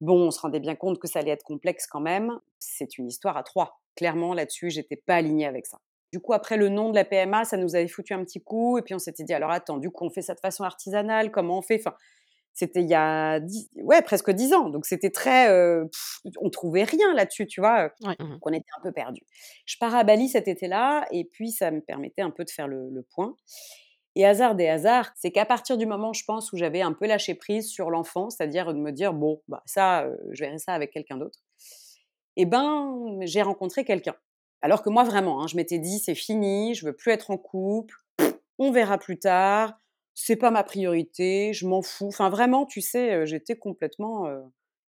bon, 0.01 0.27
on 0.27 0.31
se 0.31 0.39
rendait 0.39 0.59
bien 0.59 0.75
compte 0.75 0.99
que 0.99 1.07
ça 1.07 1.19
allait 1.19 1.31
être 1.31 1.43
complexe 1.43 1.87
quand 1.87 2.01
même. 2.01 2.39
C'est 2.59 2.97
une 2.97 3.07
histoire 3.07 3.37
à 3.37 3.43
3. 3.43 3.79
Clairement, 3.95 4.33
là-dessus, 4.33 4.69
j'étais 4.69 4.97
pas 4.97 5.15
alignée 5.15 5.45
avec 5.45 5.65
ça. 5.65 5.79
Du 6.11 6.19
coup, 6.21 6.33
après 6.33 6.57
le 6.57 6.69
nom 6.69 6.89
de 6.89 6.95
la 6.95 7.05
PMA, 7.05 7.45
ça 7.45 7.57
nous 7.57 7.75
avait 7.75 7.87
foutu 7.87 8.13
un 8.13 8.23
petit 8.23 8.41
coup 8.41 8.77
et 8.77 8.81
puis 8.81 8.95
on 8.95 8.99
s'était 8.99 9.23
dit: 9.23 9.33
«Alors 9.33 9.51
attends, 9.51 9.77
du 9.77 9.91
coup, 9.91 10.05
on 10.05 10.09
fait 10.09 10.21
ça 10.21 10.33
de 10.33 10.39
façon 10.39 10.63
artisanale, 10.63 11.31
comment 11.31 11.57
on 11.59 11.61
fait?» 11.61 11.79
C'était 12.55 12.81
il 12.81 12.89
y 12.89 12.95
a 12.95 13.39
10 13.41 13.69
ouais, 13.77 14.01
presque 14.03 14.31
10 14.31 14.53
ans, 14.55 14.69
donc 14.71 14.87
c'était 14.87 15.11
très, 15.11 15.49
heu, 15.51 15.89
on 16.41 16.49
trouvait 16.49 16.85
rien 16.85 17.13
là-dessus, 17.15 17.47
tu 17.47 17.61
vois? 17.61 17.91
Ouais. 18.03 18.15
Mmh 18.19 18.33
donc 18.33 18.47
on 18.47 18.53
était 18.53 18.65
un 18.79 18.81
peu 18.83 18.91
perdus. 18.93 19.23
Je 19.67 19.77
pars 19.79 19.95
à 19.95 20.03
Bali 20.05 20.29
cet 20.29 20.47
été-là 20.49 21.05
et 21.11 21.25
puis 21.25 21.51
ça 21.51 21.71
me 21.71 21.81
permettait 21.81 22.23
un 22.23 22.31
peu 22.31 22.45
de 22.45 22.51
faire 22.51 22.67
le 22.67 22.89
le 22.91 23.03
point 23.03 23.35
et 24.15 24.25
hasard 24.25 24.55
des 24.55 24.67
hasards, 24.67 25.11
c'est 25.15 25.31
qu'à 25.31 25.45
partir 25.45 25.77
du 25.77 25.85
moment, 25.85 26.13
je 26.13 26.23
pense, 26.25 26.53
où 26.53 26.57
j'avais 26.57 26.81
un 26.81 26.93
peu 26.93 27.05
lâché 27.07 27.35
prise 27.35 27.69
sur 27.69 27.89
l'enfant, 27.91 28.29
c'est-à-dire 28.29 28.73
de 28.73 28.79
me 28.79 28.91
dire: 28.91 29.13
«Bon, 29.13 29.41
bah, 29.49 29.61
ça, 29.65 30.07
je 30.31 30.41
verrai 30.43 30.57
ça 30.57 30.73
avec 30.73 30.91
quelqu'un 30.91 31.17
d'autre» 31.17 31.39
et 32.37 32.45
ben, 32.45 33.19
j'ai 33.21 33.41
rencontré 33.41 33.85
quelqu'un. 33.85 34.15
Alors 34.61 34.81
que 34.81 34.89
moi, 34.89 35.03
vraiment, 35.03 35.41
hein, 35.41 35.47
je 35.47 35.55
m'étais 35.55 35.79
dit: 35.79 35.99
«C'est 35.99 36.15
fini, 36.15 36.75
je 36.75 36.85
veux 36.85 36.93
plus 36.93 37.11
être 37.11 37.31
en 37.31 37.37
couple, 37.37 37.95
on 38.59 38.71
verra 38.71 38.97
plus 38.97 39.19
tard, 39.19 39.79
c'est 40.15 40.37
pas 40.37 40.51
ma 40.51 40.63
priorité, 40.63 41.53
je 41.53 41.67
m'en 41.67 41.81
fous». 41.83 42.07
Enfin 42.07 42.29
vraiment, 42.29 42.65
tu 42.65 42.81
sais, 42.81 43.25
j'étais 43.27 43.57
complètement, 43.57 44.27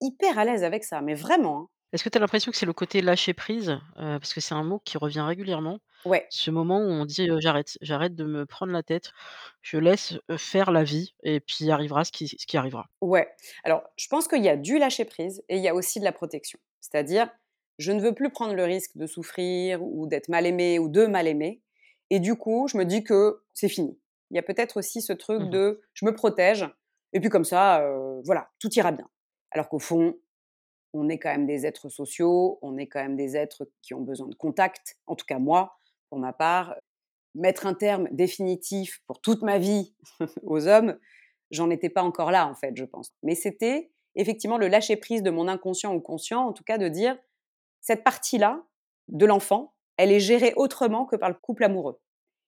hyper 0.03 0.39
à 0.39 0.45
l'aise 0.45 0.65
avec 0.65 0.85
ça, 0.85 1.01
mais 1.03 1.15
vraiment, 1.15 1.59
hein. 1.61 1.69
Est-ce 1.93 2.05
que 2.05 2.09
tu 2.09 2.17
as 2.17 2.21
l'impression 2.23 2.51
que 2.51 2.57
c'est 2.57 2.65
le 2.67 2.73
côté 2.73 3.03
lâcher 3.03 3.35
prise? 3.35 3.79
Parce 3.97 4.33
que 4.33 4.41
c'est 4.41 4.55
un 4.55 4.65
mot 4.65 4.79
qui 4.79 4.97
revient 4.97 5.21
régulièrement. 5.21 5.79
Ouais. 6.05 6.29
Ce 6.31 6.51
moment 6.51 6.79
où 6.79 6.89
on 6.89 7.05
dit, 7.05 7.29
«J'arrête, 7.41 7.77
j'arrête 7.83 8.15
de 8.15 8.25
me 8.25 8.47
prendre 8.47 8.73
la 8.73 8.83
tête, 8.83 9.13
je 9.61 9.77
laisse, 9.77 10.15
faire 10.39 10.71
la 10.73 10.85
vie 10.85 11.15
et 11.23 11.41
puis 11.41 11.71
arrivera 11.71 12.05
ce 12.05 12.13
qui 12.13 12.29
ce 12.29 12.47
qui 12.47 12.57
arrivera». 12.57 12.89
Ouais. 13.03 13.29
Alors, 13.65 13.83
je 13.97 14.07
pense 14.09 14.29
qu'il 14.29 14.43
y 14.43 14.49
a 14.49 14.57
du 14.57 14.79
lâcher 14.79 15.05
prise 15.05 15.43
et 15.49 15.57
il 15.57 15.63
y 15.63 15.69
a 15.69 15.75
aussi 15.75 15.99
de 15.99 16.05
la 16.05 16.13
protection. 16.13 16.59
C'est-à-dire, 16.81 17.29
je 17.79 17.93
ne 17.93 18.01
veux 18.01 18.15
plus 18.15 18.31
prendre 18.31 18.55
le 18.55 18.65
risque 18.65 18.97
de 18.97 19.07
souffrir 19.07 19.83
ou 19.83 20.07
d'être 20.07 20.29
mal 20.29 20.47
aimée 20.47 20.79
ou 20.79 20.89
de 20.89 21.07
mal 21.07 21.27
aimer 21.27 21.63
et 22.11 22.21
du 22.21 22.37
coup, 22.37 22.69
je 22.69 22.77
me 22.79 22.85
dis 22.85 23.03
que 23.05 23.43
c'est 23.55 23.69
fini. 23.69 23.99
Il 24.33 24.37
y 24.37 24.39
a 24.39 24.43
peut-être 24.43 24.79
aussi 24.79 25.03
ce 25.03 25.13
truc 25.13 25.43
Mmh 25.43 25.47
mh. 25.47 25.51
de 25.51 25.83
je 25.95 26.05
me 26.07 26.15
protège 26.15 26.67
et 27.13 27.21
puis 27.21 27.29
comme 27.29 27.45
ça, 27.45 27.87
voilà, 28.25 28.51
tout 28.59 28.71
ira 28.75 28.91
bien. 28.91 29.09
Alors 29.53 29.69
qu'au 29.69 29.79
fond, 29.79 30.19
on 30.95 31.09
est 31.09 31.19
quand 31.19 31.31
même 31.31 31.47
des 31.47 31.67
êtres 31.67 31.89
sociaux, 31.91 32.59
on 32.63 32.79
est 32.79 32.87
quand 32.87 33.03
même 33.03 33.17
des 33.17 33.37
êtres 33.37 33.69
qui 33.83 33.95
ont 33.95 34.01
besoin 34.01 34.29
de 34.29 34.35
contact, 34.35 34.97
en 35.07 35.15
tout 35.17 35.27
cas 35.27 35.39
moi, 35.39 35.77
pour 36.11 36.19
ma 36.19 36.33
part. 36.33 36.75
Mettre 37.35 37.67
un 37.67 37.75
terme 37.75 38.09
définitif 38.13 39.01
pour 39.07 39.21
toute 39.23 39.43
ma 39.43 39.59
vie 39.59 39.95
aux 40.43 40.69
hommes, 40.69 40.99
j'en 41.51 41.71
étais 41.71 41.91
pas 41.91 42.03
encore 42.03 42.31
là, 42.31 42.47
en 42.47 42.55
fait, 42.55 42.77
je 42.77 42.85
pense. 42.85 43.13
Mais 43.23 43.35
c'était 43.35 43.91
effectivement 44.17 44.59
le 44.59 44.69
lâcher 44.69 44.97
prise 44.97 45.23
de 45.23 45.31
mon 45.31 45.49
inconscient 45.49 45.95
ou 45.95 46.01
conscient, 46.01 46.47
en 46.47 46.53
tout 46.53 46.65
cas 46.65 46.77
de 46.79 46.89
dire: 46.89 47.19
«Cette 47.81 48.05
partie-là 48.05 48.65
de 49.09 49.27
l'enfant, 49.27 49.75
elle 49.97 50.13
est 50.13 50.21
gérée 50.21 50.53
autrement 50.57 51.07
que 51.07 51.17
par 51.17 51.31
le 51.31 51.37
couple 51.37 51.65
amoureux» 51.65 52.02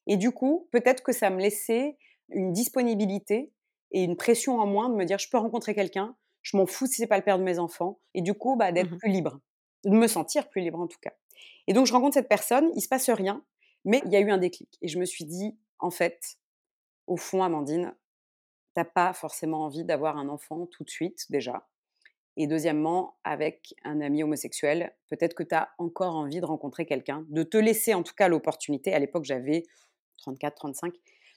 et 0.07 0.17
du 0.17 0.33
coup, 0.33 0.69
peut-être 0.73 1.03
que 1.03 1.13
ça 1.13 1.31
me 1.31 1.41
laissait 1.41 1.97
une 2.31 2.53
disponibilité 2.53 3.53
et 3.93 4.03
une 4.05 4.17
pression 4.17 4.59
en 4.61 4.67
moins 4.67 4.89
de 4.91 4.95
me 4.97 5.05
dire: 5.05 5.19
«Je 5.19 5.29
peux 5.31 5.39
rencontrer 5.39 5.75
quelqu'un, 5.75 6.17
je 6.43 6.57
m'en 6.57 6.67
fous 6.67 6.87
si 6.87 6.95
c'est 6.97 7.07
pas 7.07 7.19
le 7.19 7.25
père 7.25 7.39
de 7.39 7.45
mes 7.45 7.59
enfants» 7.59 8.01
et 8.15 8.23
du 8.23 8.35
coup, 8.35 8.57
bah, 8.57 8.73
d'être 8.73 8.91
Mmh 8.91 9.01
plus 9.01 9.11
libre, 9.11 9.41
de 9.85 9.91
me 9.91 10.07
sentir 10.09 10.49
plus 10.51 10.63
libre 10.63 10.81
en 10.81 10.87
tout 10.89 10.99
cas. 11.01 11.13
Et 11.69 11.73
donc 11.75 11.87
je 11.87 11.93
rencontre 11.93 12.15
cette 12.15 12.29
personne, 12.29 12.71
il 12.77 12.83
se 12.83 12.89
passe 12.89 13.11
rien, 13.11 13.45
mais 13.85 14.03
il 14.07 14.13
y 14.13 14.17
a 14.17 14.21
eu 14.21 14.31
un 14.31 14.39
déclic 14.39 14.79
et 14.83 14.89
je 14.89 14.99
me 14.99 15.05
suis 15.07 15.25
dit: 15.27 15.57
«En 15.81 15.91
fait, 15.91 16.37
au 17.07 17.17
fond, 17.17 17.43
Amandine, 17.43 17.95
tu 18.75 18.81
as 18.81 18.85
pas 18.85 19.13
forcément 19.15 19.65
envie 19.65 19.85
d'avoir 19.85 20.19
un 20.19 20.29
enfant 20.29 20.67
tout 20.67 20.85
de 20.85 20.91
suite 20.91 21.27
déjà 21.31 21.69
et 22.37 22.47
deuxièmement, 22.49 23.17
avec 23.25 23.75
un 23.85 24.01
ami 24.01 24.23
homosexuel, 24.25 24.95
peut-être 25.09 25.35
que 25.35 25.45
tu 25.45 25.55
as 25.55 25.71
encore 25.79 26.17
envie 26.17 26.41
de 26.41 26.47
rencontrer 26.47 26.87
quelqu'un, 26.87 27.27
de 27.31 27.43
te 27.45 27.59
laisser 27.59 27.95
en 27.95 28.03
tout 28.05 28.15
cas 28.15 28.29
l'opportunité» 28.29 28.95
à 28.95 28.99
l'époque 29.01 29.25
j'avais 29.27 29.65
34-35, 30.27 30.93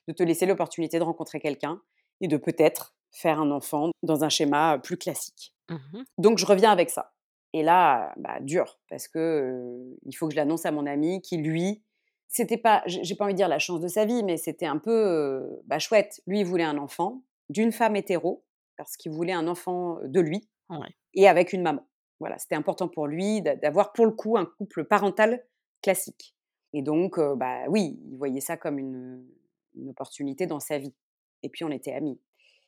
de 0.07 0.13
te 0.13 0.23
laisser 0.23 0.45
l'opportunité 0.45 0.99
de 0.99 1.03
rencontrer 1.03 1.39
quelqu'un 1.39 1.81
et 2.21 2.27
de 2.27 2.37
peut-être 2.37 2.95
faire 3.11 3.39
un 3.39 3.51
enfant 3.51 3.91
dans 4.03 4.23
un 4.23 4.29
schéma, 4.29 4.79
plus 4.83 4.97
classique. 4.97 5.53
Mmh 5.69 5.75
mh. 5.75 6.03
Donc 6.17 6.37
je 6.37 6.45
reviens 6.45 6.71
avec 6.71 6.89
ça 6.89 7.13
et 7.53 7.63
là, 7.63 8.13
bah, 8.17 8.39
dur 8.41 8.79
parce 8.89 9.07
que, 9.07 9.73
il 10.05 10.13
faut 10.13 10.27
que 10.27 10.33
je 10.33 10.37
l'annonce 10.37 10.65
à 10.65 10.71
mon 10.71 10.85
ami 10.85 11.21
qui 11.21 11.37
lui, 11.37 11.83
c'était 12.27 12.57
pas 12.57 12.83
j'ai 12.85 13.15
pas 13.15 13.23
envie 13.25 13.33
de 13.33 13.37
dire 13.37 13.47
la 13.47 13.59
chance 13.59 13.79
de 13.81 13.87
sa 13.87 14.05
vie, 14.05 14.23
mais 14.23 14.37
c'était 14.37 14.65
un 14.65 14.77
peu, 14.77 15.61
bah, 15.65 15.79
chouette. 15.79 16.21
Lui, 16.27 16.41
il 16.41 16.45
voulait 16.45 16.63
un 16.63 16.77
enfant 16.77 17.23
d'une 17.49 17.71
femme 17.71 17.95
hétéro 17.95 18.43
parce 18.77 18.95
qu'il 18.97 19.11
voulait 19.11 19.33
un 19.33 19.47
enfant, 19.47 19.97
de 20.03 20.19
lui 20.19 20.47
Ouais. 20.69 20.89
et 21.13 21.27
avec 21.29 21.53
une 21.53 21.61
maman. 21.61 21.87
Voilà, 22.19 22.37
c'était 22.37 22.55
important 22.55 22.89
pour 22.89 23.07
lui 23.07 23.41
d'a 23.41 23.55
d'avoir 23.55 23.93
pour 23.93 24.05
le 24.05 24.11
coup 24.11 24.37
un 24.37 24.45
couple 24.45 24.83
parental 24.83 25.43
classique 25.81 26.35
et 26.73 26.81
donc 26.81 27.19
bah, 27.37 27.65
oui, 27.69 27.99
il 28.09 28.17
voyait 28.17 28.41
ça 28.41 28.57
comme 28.57 28.79
une, 28.79 29.25
une 29.75 29.89
opportunité 29.89 30.45
dans 30.45 30.59
sa 30.59 30.77
vie 30.77 30.93
et 31.43 31.49
puis 31.49 31.63
on 31.63 31.71
était 31.71 31.93
amis. 31.93 32.19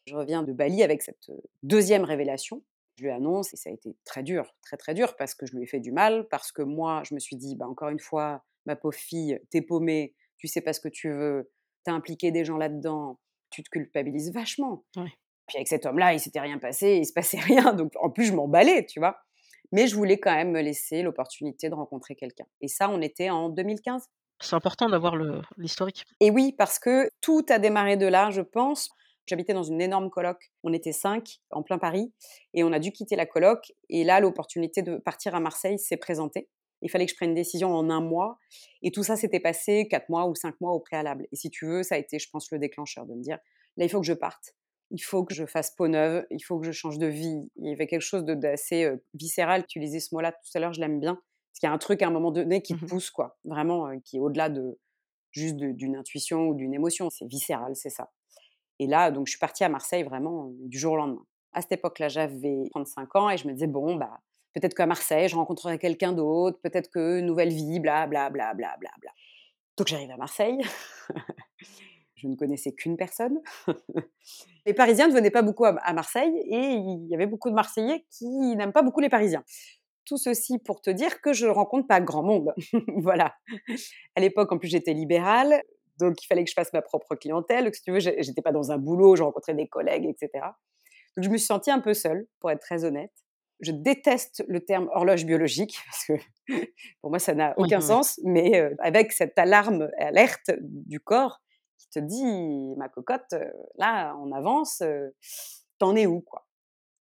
Je 0.05 0.15
reviens 0.15 0.43
de 0.43 0.53
Bali 0.53 0.83
avec 0.83 1.01
cette, 1.01 1.29
2e 1.63 2.03
révélation. 2.03 2.63
Je 2.95 3.03
lui 3.03 3.11
annonce 3.11 3.53
et 3.53 3.57
ça 3.57 3.69
a 3.69 3.73
été 3.73 3.95
très 4.05 4.23
dur, 4.23 4.53
très, 4.61 4.77
très 4.77 4.93
dur 4.93 5.15
parce 5.15 5.33
que 5.33 5.45
je 5.45 5.55
lui 5.55 5.63
ai 5.63 5.67
fait 5.67 5.79
du 5.79 5.91
mal, 5.91 6.27
parce 6.29 6.51
que 6.51 6.61
moi, 6.61 7.03
je 7.05 7.13
me 7.13 7.19
suis 7.19 7.37
dit: 7.37 7.55
«Bah, 7.55 7.67
encore 7.67 7.89
une 7.89 7.99
fois, 7.99 8.43
ma 8.65 8.75
pauvre 8.75 8.97
fille, 8.97 9.39
tu 9.51 9.57
es 9.57 9.61
paumée, 9.61 10.15
tu 10.37 10.47
sais 10.47 10.61
pas 10.61 10.73
ce 10.73 10.81
que 10.81 10.89
tu 10.89 11.09
veux, 11.09 11.51
tu 11.85 11.91
as 11.91 11.93
impliqué 11.93 12.31
des 12.31 12.43
gens 12.43 12.57
là-dedans, 12.57 13.19
tu 13.51 13.63
te 13.63 13.69
culpabilises 13.69 14.33
vachement». 14.33 14.83
Ouais. 14.97 15.13
Puis 15.47 15.57
avec 15.57 15.67
cet 15.67 15.85
homme-là, 15.85 16.13
il 16.13 16.19
s'était 16.19 16.41
rien 16.41 16.59
passé, 16.59 16.97
il 16.97 17.05
se 17.05 17.13
passait 17.13 17.39
rien, 17.39 17.73
donc 17.73 17.93
en 18.01 18.09
plus 18.09 18.25
je 18.25 18.33
m'emballais, 18.33 18.85
tu 18.85 18.99
vois? 18.99 19.17
Mais 19.71 19.87
je 19.87 19.95
voulais 19.95 20.19
quand 20.19 20.33
même 20.33 20.51
me 20.51 20.61
laisser 20.61 21.01
l'opportunité 21.01 21.69
de 21.69 21.75
rencontrer 21.75 22.15
quelqu'un. 22.15 22.45
Et 22.61 22.67
ça, 22.67 22.89
on 22.89 23.01
était 23.01 23.29
en 23.29 23.49
2015 23.49 24.07
C'est 24.41 24.55
important 24.55 24.89
d'avoir 24.89 25.15
l'historique. 25.57 26.05
et 26.19 26.31
oui, 26.31 26.53
parce 26.57 26.79
que 26.79 27.09
tout 27.21 27.45
a 27.49 27.59
démarré 27.59 27.97
de 27.97 28.05
là, 28.07 28.29
je 28.31 28.41
pense. 28.41 28.89
J'habitais 29.27 29.53
dans 29.53 29.61
une 29.63 29.79
énorme 29.79 30.09
coloc, 30.09 30.51
on 30.63 30.73
était 30.73 30.91
5 30.91 31.37
en 31.51 31.61
plein 31.61 31.77
Paris 31.77 32.11
et 32.55 32.63
on 32.63 32.71
a 32.71 32.79
dû 32.79 32.91
quitter 32.91 33.15
la 33.15 33.27
coloc. 33.27 33.71
Et 33.89 34.03
là, 34.03 34.19
l'opportunité 34.19 34.81
de 34.81 34.97
partir 34.97 35.35
à 35.35 35.39
Marseille 35.39 35.77
s'est 35.77 35.97
présentée. 35.97 36.49
Il 36.81 36.89
fallait 36.89 37.05
que 37.05 37.11
je 37.11 37.15
prenne 37.15 37.29
une 37.29 37.35
décision 37.35 37.75
en 37.75 37.89
1 37.91 38.01
mois. 38.01 38.39
Et 38.81 38.89
tout 38.91 39.03
ça 39.03 39.15
s'était 39.15 39.39
passé 39.39 39.87
4 39.87 40.09
mois 40.09 40.25
ou 40.25 40.33
5 40.33 40.59
mois 40.61 40.71
au 40.71 40.79
préalable. 40.79 41.27
Et 41.31 41.35
si 41.35 41.51
tu 41.51 41.67
veux, 41.67 41.83
ça 41.83 41.93
a 41.93 41.97
été, 41.99 42.17
je 42.17 42.27
pense, 42.31 42.49
le 42.51 42.57
déclencheur 42.57 43.05
de 43.05 43.13
me 43.13 43.21
dire: 43.21 43.37
«Là, 43.77 43.85
il 43.85 43.89
faut 43.89 43.99
que 43.99 44.07
je 44.07 44.13
parte, 44.13 44.55
il 44.91 44.99
faut 44.99 45.23
que 45.23 45.33
je 45.33 45.45
fasse 45.45 45.71
peau 45.71 45.87
neuve, 45.87 46.25
il 46.31 46.39
faut 46.43 46.59
que 46.59 46.65
je 46.65 46.71
change 46.71 46.97
de 46.97 47.07
vie». 47.07 47.49
Il 47.57 47.69
y 47.69 47.73
avait 47.73 47.87
quelque 47.87 48.01
chose 48.01 48.23
d'assez, 48.25 48.89
viscéral. 49.13 49.65
Tu 49.67 49.79
utilisais 49.79 49.99
ce 49.99 50.13
mot-là 50.15 50.31
tout 50.31 50.39
à 50.55 50.59
l'heure, 50.59 50.73
je 50.73 50.81
l'aime 50.81 50.99
bien, 50.99 51.15
parce 51.15 51.59
qu'il 51.59 51.67
y 51.67 51.71
a 51.71 51.73
un 51.73 51.77
truc 51.77 52.01
à 52.01 52.07
un 52.07 52.11
moment 52.11 52.31
donné 52.31 52.61
qui 52.61 52.73
Mmh 52.73 52.77
te 52.77 52.83
mh. 52.85 52.89
pousse 52.89 53.11
quoi, 53.11 53.37
vraiment, 53.45 53.99
qui 54.01 54.17
est 54.17 54.19
au-delà 54.19 54.49
de 54.49 54.79
juste 55.31 55.57
d'une 55.57 55.95
intuition 55.95 56.47
ou 56.49 56.55
d'une 56.55 56.73
émotion, 56.73 57.09
c'est 57.11 57.27
viscéral, 57.27 57.75
c'est 57.75 57.89
ça 57.91 58.11
et 58.79 58.87
là, 58.87 59.11
donc 59.11 59.27
je 59.27 59.31
suis 59.31 59.39
partie 59.39 59.63
à 59.63 59.69
Marseille 59.69 60.03
vraiment, 60.03 60.51
du 60.59 60.77
jour 60.79 60.93
au 60.93 60.97
lendemain. 60.97 61.25
À 61.53 61.61
cette 61.61 61.73
époque-là, 61.73 62.07
j'avais 62.07 62.63
35 62.71 63.15
ans 63.15 63.29
et 63.29 63.37
je 63.37 63.47
me 63.47 63.53
disais: 63.53 63.67
«Bon, 63.67 63.95
bah, 63.95 64.19
peut-être 64.53 64.73
qu'à 64.75 64.85
Marseille, 64.85 65.27
je 65.27 65.35
rencontrerai 65.35 65.79
quelqu'un 65.79 66.13
d'autre, 66.13 66.59
peut-être 66.61 66.89
que 66.89 67.19
nouvelle 67.21 67.49
vie, 67.49 67.79
bla 67.79 68.07
bla 68.07 68.29
bla 68.29 68.53
bla 68.53 68.77
bla 68.79 68.91
bla». 69.01 69.11
Donc 69.77 69.87
j'arrive 69.87 70.11
à 70.11 70.17
Marseille, 70.17 70.59
je 72.19 72.27
ne 72.27 72.35
connaissais 72.35 72.73
qu'une 72.73 72.97
personne. 72.97 73.39
Les 74.65 74.73
Parisiens 74.73 75.07
ne 75.07 75.13
venaient 75.13 75.31
pas 75.31 75.41
beaucoup 75.41 75.65
à 75.65 75.93
Marseille 75.93 76.37
et 76.45 76.73
il 76.73 77.07
y 77.07 77.15
avait 77.15 77.25
beaucoup 77.25 77.49
de 77.49 77.55
Marseillais 77.55 78.05
qui 78.11 78.27
n'aiment 78.27 78.73
pas 78.73 78.81
beaucoup 78.81 78.99
les 78.99 79.09
Parisiens. 79.09 79.43
Tout 80.05 80.17
ceci 80.17 80.59
pour 80.59 80.81
te 80.81 80.89
dire 80.89 81.21
que 81.21 81.33
je 81.33 81.47
rencontre 81.47 81.87
pas 81.87 82.01
grand 82.01 82.23
monde, 82.23 82.53
voilà. 82.97 83.35
À 84.15 84.21
l'époque, 84.21 84.51
en 84.51 84.57
plus, 84.57 84.67
j'étais 84.67 84.93
libérale, 84.93 85.61
donc 85.97 86.21
il 86.21 86.27
fallait 86.27 86.43
que 86.43 86.49
je 86.49 86.55
fasse 86.55 86.73
ma 86.73 86.81
propre 86.81 87.15
clientèle, 87.15 87.65
donc 87.65 87.75
si 87.75 87.81
tu 87.81 87.91
veux, 87.91 87.99
j'étais 87.99 88.41
pas 88.41 88.51
dans 88.51 88.71
un 88.71 88.77
boulot, 88.77 89.15
je 89.15 89.23
rencontrais 89.23 89.53
des 89.53 89.67
collègues 89.67 90.05
et 90.05 90.15
cetera. 90.19 90.57
Donc 91.15 91.25
je 91.25 91.29
me 91.29 91.37
suis 91.37 91.47
sentie 91.47 91.71
un 91.71 91.79
peu 91.79 91.93
seule, 91.93 92.27
pour 92.39 92.51
être 92.51 92.61
très 92.61 92.83
honnête. 92.83 93.11
Je 93.61 93.71
déteste 93.71 94.43
le 94.47 94.61
terme 94.61 94.89
horloge 94.93 95.25
biologique 95.25 95.77
parce 95.85 96.05
que 96.05 96.13
pour 97.01 97.11
moi, 97.11 97.19
ça 97.19 97.33
n'a 97.33 97.53
aucun 97.57 97.81
sens, 97.81 98.19
mais 98.23 98.59
heu, 98.59 98.75
avec 98.79 99.11
cette 99.11 99.37
alarme 99.37 99.89
alerte 99.97 100.51
du 100.59 100.99
corps 100.99 101.41
qui 101.79 101.89
te 101.89 101.99
dit: 101.99 102.75
«Ma 102.77 102.89
cocotte, 102.89 103.33
heu, 103.33 103.53
là, 103.77 104.15
on 104.23 104.31
avance, 104.33 104.81
heu, 104.83 105.15
tu 105.79 105.85
en 105.85 105.95
es 105.97 106.07
où, 106.07 106.21
quoi?» 106.21 106.45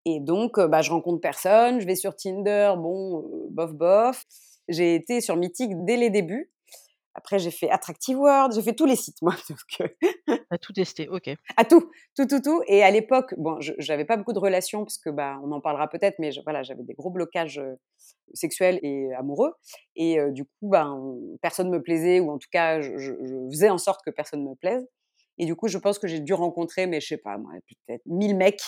et 0.06 0.20
donc 0.20 0.58
heu, 0.58 0.68
bah, 0.68 0.82
je 0.82 0.90
rencontre 0.92 1.20
personne, 1.20 1.80
je 1.80 1.86
vais 1.86 1.96
sur 1.96 2.16
Tinder, 2.16 2.74
bon, 2.78 3.24
bof 3.50 3.72
bof. 3.74 4.24
J'ai 4.68 4.94
été 4.94 5.20
sur 5.20 5.36
Mythique 5.36 5.72
dès 5.84 5.96
les 5.96 6.10
débuts. 6.10 6.50
Après 7.18 7.38
j'ai 7.40 7.50
fait 7.50 7.68
Attractive 7.70 8.16
World, 8.18 8.54
j'ai 8.54 8.62
fait 8.62 8.74
tous 8.74 8.86
les 8.86 8.96
sites 8.96 9.20
moi, 9.22 9.34
donc 9.50 9.90
Tu 10.50 10.54
as 10.54 10.58
tout 10.58 10.72
testé, 10.74 11.08
OK. 11.08 11.30
ah 11.56 11.64
tout, 11.64 11.90
tout, 12.16 12.26
tout, 12.26 12.40
tout 12.40 12.62
et 12.68 12.82
à 12.82 12.90
l'époque, 12.90 13.34
bon, 13.36 13.56
j'avais 13.78 14.04
pas 14.04 14.16
beaucoup 14.16 14.32
de 14.32 14.38
relations 14.38 14.84
parce 14.84 14.98
que, 14.98 15.10
bah, 15.10 15.38
on 15.44 15.50
en 15.52 15.60
parlera 15.60 15.88
peut-être, 15.88 16.16
mais 16.20 16.30
je 16.32 16.40
voilà, 16.42 16.62
j'avais 16.62 16.84
des 16.84 16.94
gros 16.94 17.10
blocages, 17.10 17.58
heu, 17.58 17.76
sexuels 18.34 18.78
et 18.82 19.12
amoureux 19.14 19.52
et 19.96 20.20
heu, 20.20 20.30
du 20.32 20.44
coup, 20.44 20.68
ben, 20.70 21.16
personne 21.42 21.70
me 21.70 21.82
plaisait 21.82 22.20
ou 22.20 22.30
en 22.30 22.38
tout 22.38 22.48
cas, 22.52 22.80
je 22.80 22.96
je 22.98 23.12
je 23.24 23.36
faisais 23.50 23.70
en 23.70 23.78
sorte 23.78 24.00
que 24.04 24.10
personne 24.10 24.44
me 24.44 24.54
plaise 24.54 24.86
et 25.38 25.46
du 25.46 25.54
coup, 25.56 25.68
je 25.68 25.78
pense 25.78 25.98
que 25.98 26.08
j'ai 26.08 26.20
dû 26.20 26.34
rencontrer, 26.34 26.86
mais 26.86 27.00
je 27.00 27.08
sais 27.08 27.16
pas 27.18 27.38
moi, 27.38 27.52
peut-être 27.86 28.02
1000 28.06 28.36
mecs 28.36 28.62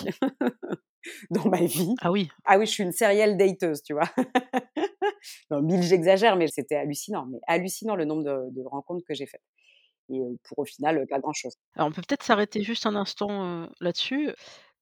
dans 1.31 1.49
ma 1.49 1.65
vie. 1.65 1.95
Ah 2.01 2.11
oui, 2.11 2.31
Ah 2.45 2.59
oui, 2.59 2.67
je 2.67 2.73
suis 2.73 2.83
une 2.85 2.93
serial 2.93 3.37
dateuse, 3.37 3.83
tu 3.83 3.95
vois? 3.95 4.09
Non, 5.51 5.63
1000 5.63 5.83
j'exagère, 5.83 6.37
mais 6.37 6.49
c'était 6.49 6.77
hallucinant, 6.77 7.27
mais 7.27 7.39
hallucinant 7.47 7.97
le 7.97 8.05
nombre 8.05 8.25
de 8.25 8.63
rencontres 8.67 9.05
que 9.07 9.15
j'ai 9.15 9.27
faites 9.27 9.43
et 10.11 10.21
pour 10.45 10.59
au 10.61 10.65
final, 10.65 11.07
pas 11.09 11.21
grand-chose. 11.21 11.55
alors 11.75 11.89
on 11.89 11.93
peut 11.93 12.03
peut-être 12.03 12.23
s'arrêter 12.23 12.63
juste 12.63 12.87
un 12.87 12.97
instant, 12.97 13.69
là-dessus. 13.81 14.31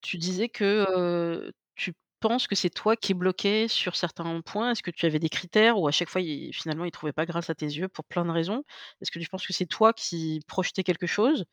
Tu 0.01 0.17
disais 0.19 0.49
que, 0.49 1.53
tu 1.75 1.95
penses 2.21 2.47
que 2.47 2.55
c'est 2.55 2.71
toi 2.71 2.97
qui 2.97 3.15
bloquais 3.15 3.69
sur 3.69 3.97
certains 3.97 4.41
points. 4.41 4.73
Est-ce 4.73 4.83
que 4.83 4.91
tu 4.91 5.07
avais 5.07 5.19
des 5.19 5.29
critères 5.29 5.79
ou 5.79 5.87
à 5.89 5.91
chaque 5.93 6.09
fois, 6.09 6.23
finalement, 6.53 6.85
ils 6.85 6.91
trouvaient 6.91 7.13
pas 7.13 7.27
grâce 7.27 7.51
à 7.51 7.55
tes 7.55 7.67
yeux 7.67 7.89
pour 7.89 8.05
plein 8.05 8.25
de 8.25 8.31
raisons? 8.31 8.65
Est-ce 9.01 9.11
que 9.11 9.19
tu 9.19 9.29
penses 9.29 9.47
que 9.47 9.53
c'est 9.53 9.67
toi 9.67 9.93
qui 9.93 10.41
projetais 10.49 10.83
quelque 10.83 11.07
chose? 11.07 11.45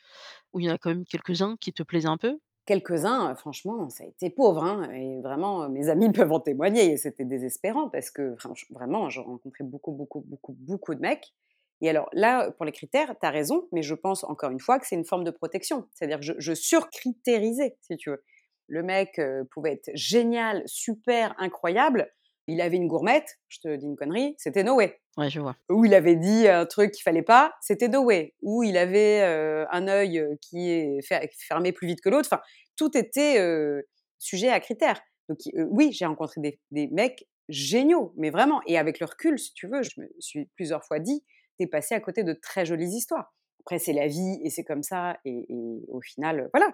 Ou 0.53 0.61
il 0.61 0.67
y 0.67 0.71
en 0.71 0.75
a 0.75 0.77
quand 0.77 0.89
même 0.89 1.05
quelques-uns 1.05 1.57
qui 1.57 1.73
te 1.73 1.83
plaisaient 1.83 2.07
un 2.09 2.17
peu? 2.17 2.39
Quelques-uns, 2.65 3.31
heu, 3.31 3.36
franchement, 3.36 3.89
ça 3.89 4.03
a 4.03 4.07
été 4.07 4.29
pauvre, 4.31 4.63
hein 4.63 4.89
et 4.91 5.22
vraiment, 5.22 5.65
heu, 5.65 5.69
mes 5.69 5.89
amis 5.89 6.12
peuvent 6.12 6.31
en 6.31 6.39
témoigner 6.39 6.91
et 6.93 6.98
c'était 6.98 7.25
désespérant 7.25 7.89
parce 7.89 8.10
que 8.10 8.36
vraiment, 8.72 9.10
je 9.10 9.19
rencontrais 9.22 9.63
beaucoup, 9.63 9.91
beaucoup, 9.91 10.22
beaucoup, 10.25 10.53
beaucoup 10.60 10.95
de 10.95 11.01
mecs 11.01 11.34
et 11.81 11.89
alors 11.89 12.10
là, 12.13 12.51
pour 12.51 12.65
les 12.65 12.72
critères, 12.72 13.13
tu 13.19 13.25
as 13.27 13.29
raison, 13.29 13.67
mais 13.72 13.84
je 13.84 13.93
pense 13.93 14.24
encore 14.24 14.50
une 14.50 14.62
fois 14.62 14.79
que 14.79 14.88
c'est 14.88 14.95
une 14.95 15.03
forme 15.05 15.25
de 15.25 15.31
protection. 15.31 15.88
C'est-à-dire 15.93 16.19
que 16.22 16.39
je 16.39 16.53
surcritérisais, 16.53 17.75
si 17.81 17.98
tu 17.98 18.10
veux. 18.12 18.24
Le 18.67 18.81
mec, 18.81 19.19
pouvait 19.51 19.74
être 19.74 19.91
génial, 19.93 20.63
super, 20.67 21.36
incroyable. 21.38 22.10
Il 22.48 22.62
avait 22.62 22.77
une 22.77 22.88
gourmette, 22.88 23.39
je 23.50 23.60
te 23.60 23.75
dis 23.75 23.86
une 23.86 23.98
connerie, 23.98 24.36
c'était 24.38 24.63
no 24.63 24.75
way. 24.75 25.00
Ouais, 25.17 25.29
je 25.29 25.39
vois. 25.39 25.55
Ou 25.69 25.86
il 25.86 25.93
avait 25.93 26.15
dit 26.15 26.48
un 26.48 26.65
truc 26.65 26.91
qu'il 26.91 27.01
fallait 27.03 27.24
pas, 27.24 27.53
c'était 27.62 27.88
way. 27.95 28.36
Ou 28.41 28.63
il 28.63 28.77
avait, 28.77 29.22
heu, 29.24 29.65
un 29.72 29.88
œil, 29.88 30.19
heu, 30.19 30.38
qui 30.41 30.69
est 30.69 31.01
fer 31.01 31.22
fermé 31.48 31.72
plus 31.72 31.88
vite 31.88 32.01
que 32.01 32.10
l'autre. 32.10 32.27
Enfin, 32.31 32.41
tout 32.75 32.95
était, 32.98 33.39
heu, 33.39 33.84
sujet 34.19 34.50
à 34.50 34.60
critères. 34.60 35.01
Donc 35.29 35.39
oui, 35.55 35.91
j'ai 35.91 36.05
rencontré 36.05 36.39
des 36.72 36.88
mecs 36.89 37.27
géniaux, 37.50 38.13
mais 38.17 38.29
vraiment 38.29 38.62
et 38.67 38.77
avec 38.77 39.00
le 39.00 39.05
recul, 39.07 39.39
si 39.39 39.53
tu 39.53 39.67
veux, 39.67 39.81
je 39.84 40.00
me 40.01 40.07
suis 40.19 40.45
plusieurs 40.55 40.84
fois 40.86 41.00
dit: 41.00 41.24
«Tu 41.60 41.63
es 41.65 41.67
passé 41.67 41.95
à 41.95 42.00
côté 42.00 42.24
de 42.24 42.34
très 42.34 42.65
jolies 42.65 42.89
histoires». 42.95 43.34
Après 43.62 43.79
c'est 43.79 43.93
la 43.93 44.05
vie 44.07 44.39
et 44.43 44.51
c'est 44.51 44.63
comme 44.63 44.84
ça 44.84 45.17
et 45.25 45.48
au 45.88 46.00
final, 46.01 46.50
voilà. 46.53 46.72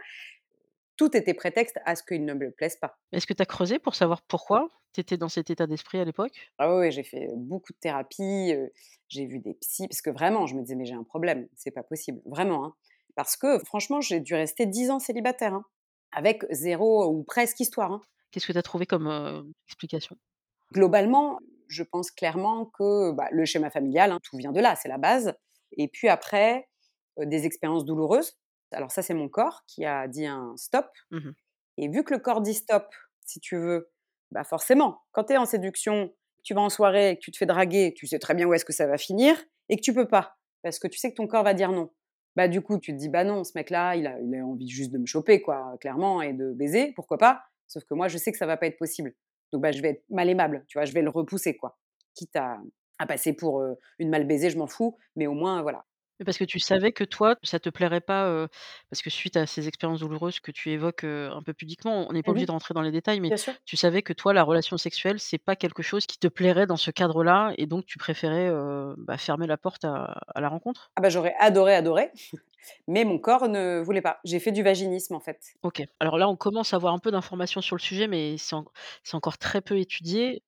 Tout 1.01 1.17
était 1.17 1.33
prétexte 1.33 1.79
à 1.83 1.95
ce 1.95 2.03
qu'il 2.03 2.25
ne 2.25 2.35
me 2.35 2.51
plaise 2.51 2.75
pas. 2.75 2.95
Est-ce 3.11 3.25
que 3.25 3.33
tu 3.33 3.41
as 3.41 3.47
creusé 3.47 3.79
pour 3.79 3.95
savoir 3.95 4.21
pourquoi 4.21 4.69
tu 4.93 5.01
étais 5.01 5.17
dans 5.17 5.29
cet 5.29 5.49
état 5.49 5.65
d'esprit 5.65 5.99
à 5.99 6.05
l'époque? 6.05 6.51
Ah 6.59 6.77
ouais, 6.77 6.91
j'ai 6.91 7.01
fait, 7.01 7.27
beaucoup 7.35 7.73
de 7.73 7.79
thérapie, 7.79 8.53
j'ai 9.07 9.25
vu 9.25 9.39
des 9.39 9.55
psys 9.55 9.87
parce 9.87 10.03
que 10.03 10.11
vraiment 10.11 10.45
je 10.45 10.53
me 10.53 10.61
disais: 10.61 10.75
«Mais 10.75 10.85
j'ai 10.85 10.93
un 10.93 11.03
problème, 11.03 11.47
c'est 11.55 11.71
pas 11.71 11.81
possible», 11.81 12.21
vraiment, 12.27 12.65
hein. 12.65 12.75
Parce 13.15 13.35
que 13.35 13.57
franchement, 13.65 13.99
j'ai 13.99 14.19
dû 14.19 14.35
rester 14.35 14.67
10 14.67 14.91
ans 14.91 14.99
célibataire, 14.99 15.55
hein, 15.55 15.65
avec 16.11 16.45
zéro 16.51 17.07
ou 17.07 17.23
presque 17.23 17.59
histoire, 17.59 17.91
hein. 17.91 18.01
Qu'est-ce 18.29 18.45
que 18.45 18.51
tu 18.51 18.59
as 18.59 18.61
trouvé 18.61 18.85
comme, 18.85 19.51
explication? 19.65 20.17
Globalement, 20.71 21.39
je 21.67 21.81
pense 21.81 22.11
clairement 22.11 22.65
que, 22.77 23.11
bah, 23.13 23.27
le 23.31 23.43
schéma 23.45 23.71
familial, 23.71 24.15
tout 24.21 24.37
vient 24.37 24.51
de 24.51 24.59
là, 24.61 24.75
c'est 24.75 24.87
la 24.87 24.99
base 24.99 25.33
et 25.77 25.87
puis 25.87 26.09
après, 26.09 26.67
des 27.17 27.47
expériences 27.47 27.85
douloureuses 27.85 28.37
Alors 28.71 28.91
ça, 28.91 29.01
c'est 29.01 29.13
mon 29.13 29.29
corps 29.29 29.63
qui 29.67 29.85
a 29.85 30.07
dit 30.07 30.25
un 30.25 30.55
stop 30.57 30.87
Mmh 31.11 31.17
mh. 31.17 31.33
et 31.77 31.87
vu 31.89 32.03
que 32.03 32.13
le 32.13 32.19
corps 32.19 32.41
dit 32.41 32.53
stop, 32.53 32.87
si 33.25 33.39
tu 33.39 33.57
veux, 33.57 33.91
bah, 34.31 34.43
forcément, 34.43 35.01
quand 35.11 35.25
tu 35.25 35.33
es 35.33 35.37
en 35.37 35.45
séduction, 35.45 36.13
tu 36.43 36.53
vas 36.53 36.61
en 36.61 36.69
soirée 36.69 37.15
que 37.17 37.21
tu 37.21 37.31
te 37.31 37.37
fais 37.37 37.45
draguer, 37.45 37.93
tu 37.95 38.07
sais 38.07 38.19
très 38.19 38.33
bien 38.35 38.47
où 38.47 38.53
est-ce 38.53 38.65
que 38.65 38.73
ça 38.73 38.87
va 38.87 38.97
finir 38.97 39.35
et 39.69 39.75
que 39.77 39.81
tu 39.81 39.93
peux 39.93 40.07
pas 40.07 40.37
parce 40.63 40.77
que 40.79 40.87
tu 40.87 40.99
sais 40.99 41.09
que 41.11 41.15
ton 41.15 41.27
corps 41.27 41.43
va 41.43 41.53
dire 41.55 41.71
non. 41.71 41.91
Bah, 42.35 42.47
du 42.47 42.61
coup, 42.61 42.77
tu 42.79 42.93
te 42.93 42.97
dis: 42.97 43.09
«Bah, 43.09 43.23
non, 43.23 43.43
ce 43.43 43.51
mec-là, 43.55 43.95
il 43.95 44.07
a 44.07 44.19
il 44.21 44.33
a 44.35 44.45
envie 44.45 44.69
juste 44.69 44.91
de 44.91 44.97
me 44.99 45.05
choper 45.07 45.41
quoi, 45.41 45.75
clairement 45.81 46.21
et 46.21 46.33
de 46.33 46.53
baiser, 46.53 46.93
pourquoi 46.95 47.17
pas?» 47.17 47.43
sauf 47.67 47.83
que 47.85 47.93
moi, 47.95 48.07
je 48.09 48.17
sais 48.17 48.31
que 48.33 48.37
ça 48.37 48.45
va 48.45 48.57
pas 48.57 48.67
être 48.67 48.77
possible. 48.77 49.13
Donc 49.53 49.61
bah, 49.63 49.71
je 49.71 49.81
vais 49.81 49.89
être 49.91 50.03
mal 50.09 50.29
aimable, 50.29 50.63
tu 50.67 50.77
vois? 50.77 50.85
Je 50.85 50.93
vais 50.93 51.01
le 51.01 51.09
repousser 51.09 51.55
quoi, 51.57 51.77
quitte 52.15 52.35
à 52.35 52.59
à 52.99 53.07
passer 53.07 53.33
pour, 53.33 53.63
une 53.99 54.09
mal 54.09 54.25
baisée, 54.27 54.49
je 54.51 54.57
m'en 54.59 54.67
fous, 54.67 54.95
mais 55.15 55.25
au 55.27 55.33
moins 55.33 55.61
voilà. 55.63 55.85
Mais 56.21 56.25
parce 56.25 56.37
que 56.37 56.43
tu 56.45 56.59
savais 56.59 56.91
que 56.93 57.03
toi, 57.03 57.35
ça 57.43 57.59
te 57.59 57.69
plairait 57.69 58.01
pas, 58.01 58.47
parce 58.89 59.01
que 59.01 59.09
suite 59.09 59.37
à 59.37 59.47
ces 59.47 59.67
expériences 59.67 59.99
douloureuses 60.01 60.39
que 60.39 60.51
tu 60.51 60.69
évoques, 60.71 61.03
un 61.03 61.41
peu 61.43 61.53
pudiquement, 61.53 62.07
on 62.09 62.13
n'est 62.13 62.23
pas 62.23 62.29
Mmh 62.29 62.31
obligé 62.31 62.45
de 62.45 62.51
rentrer 62.51 62.73
dans 62.73 62.81
les 62.83 62.91
détails, 62.91 63.19
mais 63.21 63.31
Bien 63.31 63.37
sûr. 63.37 63.55
tu 63.65 63.75
savais 63.77 64.03
que 64.03 64.13
toi, 64.13 64.33
la 64.33 64.43
relation 64.43 64.77
sexuelle, 64.77 65.19
c'est 65.19 65.39
pas 65.39 65.55
quelque 65.55 65.83
chose 65.83 66.05
qui 66.05 66.19
te 66.19 66.27
plairait 66.27 66.67
dans 66.67 66.77
ce 66.77 66.91
cadre-là 66.91 67.53
et 67.57 67.65
donc 67.65 67.85
tu 67.85 67.97
préférais, 67.97 68.51
bah, 68.97 69.17
fermer 69.17 69.47
la 69.47 69.57
porte 69.57 69.83
à 69.85 70.19
à 70.35 70.41
la 70.41 70.49
rencontre? 70.49 70.91
Ah 70.95 71.01
bah, 71.01 71.09
j'aurais 71.09 71.35
adoré, 71.39 71.75
adoré, 71.75 72.11
mais 72.87 73.03
mon 73.05 73.19
corps 73.19 73.47
ne 73.49 73.81
voulait 73.81 74.01
pas. 74.01 74.19
J'ai 74.23 74.39
fait 74.39 74.51
du 74.51 74.63
vaginisme 74.63 75.15
en 75.15 75.19
fait. 75.19 75.55
OK. 75.63 75.83
Alors 75.99 76.17
là, 76.17 76.27
on 76.29 76.35
commence 76.35 76.73
à 76.73 76.77
avoir 76.77 76.93
un 76.93 76.99
peu 76.99 77.11
d'informations 77.11 77.61
sur 77.61 77.75
le 77.75 77.81
sujet, 77.81 78.07
mais 78.07 78.37
c'est 78.37 78.55
en 78.55 78.65
c'est 79.03 79.15
encore 79.15 79.37
très 79.37 79.61
peu 79.61 79.77
étudié. 79.79 80.43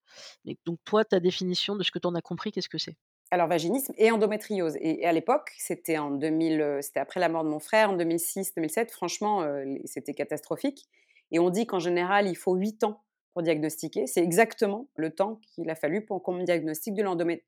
Et 0.45 0.57
donc 0.65 0.79
toi, 0.85 1.05
ta 1.05 1.19
définition 1.19 1.75
de 1.75 1.83
ce 1.83 1.91
que 1.91 1.99
tu 1.99 2.07
en 2.07 2.15
as 2.15 2.21
compris, 2.21 2.51
qu'est-ce 2.51 2.69
que 2.69 2.77
c'est? 2.79 2.97
Alors 3.33 3.47
vaginisme 3.47 3.95
et 3.97 4.11
endométriose 4.11 4.77
et 4.79 5.07
à 5.07 5.11
l'époque, 5.11 5.53
c'était 5.57 5.97
en 5.97 6.11
2000, 6.11 6.61
heu, 6.61 6.81
c'était 6.83 6.99
après 6.99 7.19
la 7.19 7.29
mort 7.29 7.43
de 7.43 7.49
mon 7.49 7.57
frère 7.57 7.89
en 7.89 7.97
2006-2007, 7.97 8.91
franchement, 8.91 9.43
les 9.43 9.81
c'était 9.85 10.13
catastrophique 10.13 10.85
et 11.31 11.39
on 11.39 11.49
dit 11.49 11.65
qu'en 11.65 11.79
général, 11.79 12.27
il 12.27 12.35
faut 12.35 12.53
8 12.53 12.83
ans 12.83 13.01
pour 13.33 13.41
diagnostiquer. 13.41 14.05
C'est 14.05 14.21
exactement 14.21 14.87
le 14.97 15.09
temps 15.09 15.41
qu'il 15.47 15.67
a 15.71 15.73
fallu 15.73 16.05
pour 16.05 16.21
qu'on 16.21 16.33
me 16.33 16.43
diagnostique 16.43 16.93
de 16.93 17.03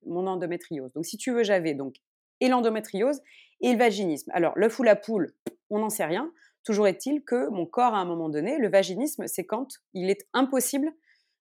mon 0.08 0.26
endométriose. 0.26 0.92
Donc 0.94 1.06
si 1.06 1.18
tu 1.18 1.32
veux, 1.32 1.44
j'avais 1.44 1.76
donc 1.76 1.98
et 2.42 2.48
l'endométriose 2.48 3.22
et 3.62 3.72
le 3.72 3.78
vaginisme. 3.78 4.32
Alors 4.34 4.54
l'œuf 4.56 4.80
ou 4.80 4.84
la 4.84 4.96
poule, 4.96 5.36
on 5.70 5.78
n'en 5.78 5.92
sait 5.92 6.06
rien. 6.06 6.32
Toujours 6.64 6.88
est-il 6.88 7.24
que 7.24 7.48
mon 7.50 7.68
corps, 7.68 7.94
à 7.94 8.00
un 8.00 8.06
moment 8.06 8.30
donné 8.30 8.58
le 8.58 8.70
vaginisme, 8.70 9.28
c'est 9.28 9.46
quand 9.46 9.68
il 9.94 10.10
est 10.10 10.28
impossible 10.34 10.92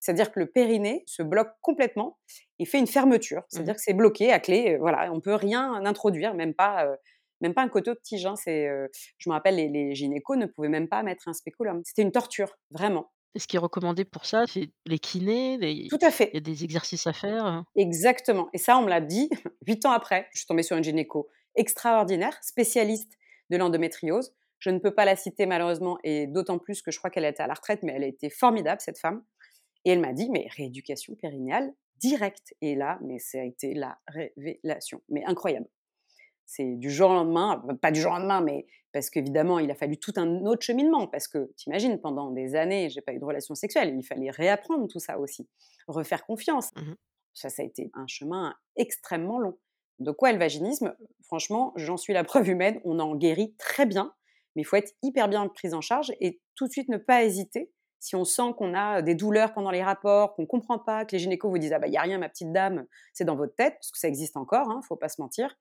c'est-à-dire 0.04 0.32
que 0.32 0.40
le 0.40 0.46
périnée 0.50 1.04
se 1.06 1.22
bloque 1.22 1.52
complètement 1.62 2.18
et 2.58 2.66
fait 2.66 2.78
une 2.78 2.86
fermeture. 2.86 3.42
Mmh 3.52 3.60
mh. 3.64 3.64
C'est-à-dire 3.64 3.74
que 3.76 3.80
c'est 3.82 3.94
bloqué 3.94 4.32
à 4.32 4.40
clé, 4.40 4.74
heu, 4.74 4.78
voilà, 4.78 5.12
on 5.12 5.20
peut 5.20 5.34
rien 5.34 5.74
introduire, 5.84 6.34
même 6.34 6.54
pas, 6.54 6.86
heu, 6.86 6.96
même 7.40 7.54
pas 7.54 7.62
un 7.62 7.68
coton-tige, 7.68 8.26
hein. 8.26 8.36
C'est, 8.36 8.68
heu, 8.68 8.90
je 9.18 9.28
me 9.30 9.34
rappelle 9.34 9.56
les 9.56 9.68
les 9.68 9.94
gynécos 9.94 10.36
ne 10.36 10.46
pouvaient 10.46 10.68
même 10.68 10.88
pas 10.88 11.02
mettre 11.02 11.28
un 11.28 11.32
spéculum. 11.34 11.82
C'était 11.84 12.02
une 12.02 12.12
torture, 12.12 12.56
vraiment. 12.70 13.12
Et 13.34 13.38
ce 13.38 13.46
qui 13.46 13.54
est 13.56 13.58
recommandé 13.60 14.04
pour 14.04 14.26
ça, 14.26 14.44
c'est 14.46 14.72
les 14.86 14.98
kinés, 14.98 15.56
les 15.58 15.72
il 15.72 15.86
Tout 15.88 15.98
à 16.02 16.10
y 16.34 16.38
a 16.38 16.40
fait. 16.40 16.40
des 16.40 16.64
exercices 16.64 17.06
à 17.06 17.12
faire, 17.12 17.46
heu? 17.46 17.62
Exactement 17.76 18.48
et 18.52 18.58
ça, 18.58 18.78
on 18.78 18.82
me 18.82 18.88
l'a 18.88 19.00
dit 19.00 19.28
8 19.66 19.84
ans 19.84 19.90
après. 19.90 20.28
Je 20.32 20.38
suis 20.38 20.46
tombée 20.46 20.62
sur 20.62 20.76
une 20.76 20.84
gynéco 20.84 21.28
extraordinaire, 21.56 22.38
spécialiste 22.42 23.12
de 23.50 23.56
l'endométriose. 23.56 24.34
Je 24.60 24.70
ne 24.70 24.78
peux 24.78 24.94
pas 24.94 25.04
la 25.04 25.16
citer 25.16 25.44
malheureusement 25.46 25.98
et 26.04 26.26
d'autant 26.26 26.58
plus 26.58 26.82
que 26.82 26.90
je 26.90 26.98
crois 26.98 27.10
qu'elle 27.10 27.24
était 27.24 27.42
à 27.42 27.46
la 27.48 27.54
retraite, 27.54 27.80
mais 27.82 27.92
elle 27.94 28.04
a 28.04 28.06
été 28.06 28.30
formidable 28.30 28.80
cette 28.80 28.98
femme 28.98 29.24
et 29.84 29.90
elle 29.90 30.00
m'a 30.00 30.12
dit: 30.12 30.30
«Mais 30.30 30.46
rééducation 30.56 31.14
périnéale 31.14 31.72
directe» 31.98 32.54
et 32.60 32.74
là, 32.74 32.98
mais 33.02 33.18
ça 33.18 33.38
a 33.40 33.44
été 33.44 33.74
la 33.74 33.98
révélation, 34.06 35.02
mais 35.08 35.24
incroyable. 35.24 35.68
C'est 36.46 36.76
du 36.76 36.90
jour 36.90 37.10
au 37.10 37.14
lendemain, 37.14 37.64
pas 37.80 37.90
du 37.90 38.00
jour 38.00 38.12
au 38.12 38.16
lendemain, 38.16 38.40
mais 38.42 38.66
parce 38.92 39.10
qu'évidemment, 39.10 39.58
il 39.58 39.70
a 39.70 39.74
fallu 39.74 39.98
tout 39.98 40.12
un 40.16 40.44
autre 40.44 40.62
cheminement 40.62 41.06
parce 41.08 41.26
que 41.26 41.50
tu 41.56 41.68
imagines 41.68 41.98
pendant 42.00 42.30
des 42.30 42.54
années, 42.54 42.90
j'ai 42.90 43.00
pas 43.00 43.12
eu 43.12 43.18
de 43.18 43.24
relations 43.24 43.54
sexuelles. 43.54 43.94
Il 43.96 44.04
fallait 44.04 44.30
réapprendre 44.30 44.86
tout 44.88 45.00
ça 45.00 45.18
aussi, 45.18 45.48
refaire 45.88 46.24
confiance. 46.24 46.70
Mmh 46.76 46.90
mh. 46.90 46.96
Ça, 47.34 47.48
ça 47.48 47.62
a 47.62 47.64
été 47.64 47.90
un 47.94 48.06
chemin 48.06 48.54
extrêmement 48.76 49.40
long. 49.40 49.58
Donc 49.98 50.22
ouais, 50.22 50.32
le 50.32 50.38
vaginisme, 50.38 50.94
franchement, 51.24 51.72
j'en 51.76 51.96
suis 51.96 52.12
la 52.12 52.24
preuve 52.24 52.48
humaine, 52.48 52.80
on 52.84 52.98
en 53.00 53.16
guérit 53.16 53.54
très 53.56 53.86
bien, 53.86 54.14
mais 54.54 54.62
il 54.62 54.64
faut 54.64 54.76
être 54.76 54.92
hyper 55.02 55.28
bien 55.28 55.48
prise 55.48 55.74
en 55.74 55.80
charge 55.80 56.12
et 56.20 56.40
tout 56.54 56.66
de 56.66 56.72
suite 56.72 56.88
ne 56.88 56.96
pas 56.98 57.24
hésiter. 57.24 57.72
Si 58.04 58.16
on 58.16 58.24
sent 58.24 58.54
qu'on 58.58 58.74
a 58.74 59.02
des 59.02 59.14
douleurs 59.14 59.54
pendant 59.54 59.70
les 59.70 59.82
rapports, 59.82 60.34
qu'on 60.34 60.46
comprend 60.46 60.78
pas, 60.78 61.04
que 61.04 61.12
les 61.12 61.18
gynécos 61.20 61.50
vous 61.50 61.58
disent: 61.58 61.72
«Ah 61.72 61.78
bah, 61.78 61.86
il 61.88 61.92
y 61.94 61.96
a 61.96 62.02
rien 62.02 62.18
ma 62.18 62.28
petite 62.28 62.52
dame, 62.52 62.86
c'est 63.14 63.24
dans 63.24 63.36
votre 63.36 63.54
tête», 63.56 63.74
parce 63.80 63.90
que 63.92 63.98
ça 63.98 64.08
existe 64.08 64.36
encore, 64.36 64.70
hein, 64.70 64.80
faut 64.86 64.96
pas 64.96 65.08
se 65.08 65.20
mentir. 65.20 65.56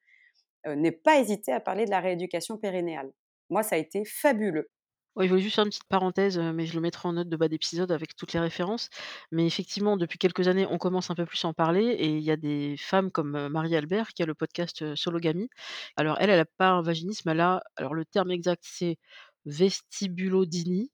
Heu, 0.68 0.76
ne 0.76 0.90
pas 0.92 1.20
à 1.54 1.60
parler 1.62 1.86
de 1.86 1.92
la 1.92 2.00
rééducation 2.02 2.58
périnéale. 2.58 3.14
Moi, 3.50 3.64
ça 3.64 3.76
a 3.76 3.80
été 3.80 4.06
fabuleux. 4.06 4.70
Ouais, 5.16 5.26
je 5.26 5.30
voulais 5.30 5.44
juste 5.44 5.54
faire 5.56 5.64
une 5.66 5.70
petite 5.70 5.84
parenthèse, 5.88 6.40
heu, 6.40 6.52
mais 6.54 6.66
je 6.66 6.74
le 6.74 6.82
mettrai 6.82 7.08
en 7.08 7.14
note 7.14 7.30
de 7.30 7.38
bas 7.38 7.48
d'épisode 7.48 7.92
avec 7.92 8.16
toutes 8.16 8.34
les 8.34 8.40
références. 8.40 8.90
Mais 9.32 9.46
effectivement, 9.46 9.96
depuis 9.96 10.18
quelques 10.18 10.48
années, 10.48 10.66
on 10.68 10.80
commence 10.80 11.12
un 11.12 11.16
peu 11.16 11.26
plus 11.28 11.46
à 11.46 11.50
en 11.50 11.54
parler 11.54 11.86
et 11.86 12.08
il 12.18 12.24
y 12.24 12.32
a 12.32 12.36
des 12.38 12.78
femmes 12.78 13.12
comme, 13.12 13.36
heu, 13.36 13.48
Marie 13.48 13.76
Albert 13.76 14.10
qui 14.14 14.24
a 14.24 14.26
le 14.26 14.34
podcast, 14.34 14.82
heu, 14.82 14.96
Sologamie. 14.96 15.50
Alors 15.98 16.18
elle, 16.20 16.32
elle 16.32 16.40
a 16.40 16.46
pas 16.46 16.70
un 16.70 16.82
vaginisme, 16.82 17.30
elle 17.30 17.42
a 17.42 17.62
alors 17.76 17.94
le 17.94 18.06
terme 18.06 18.32
exact, 18.32 18.64
c'est 18.66 18.98
vestibulodynie. 19.46 20.92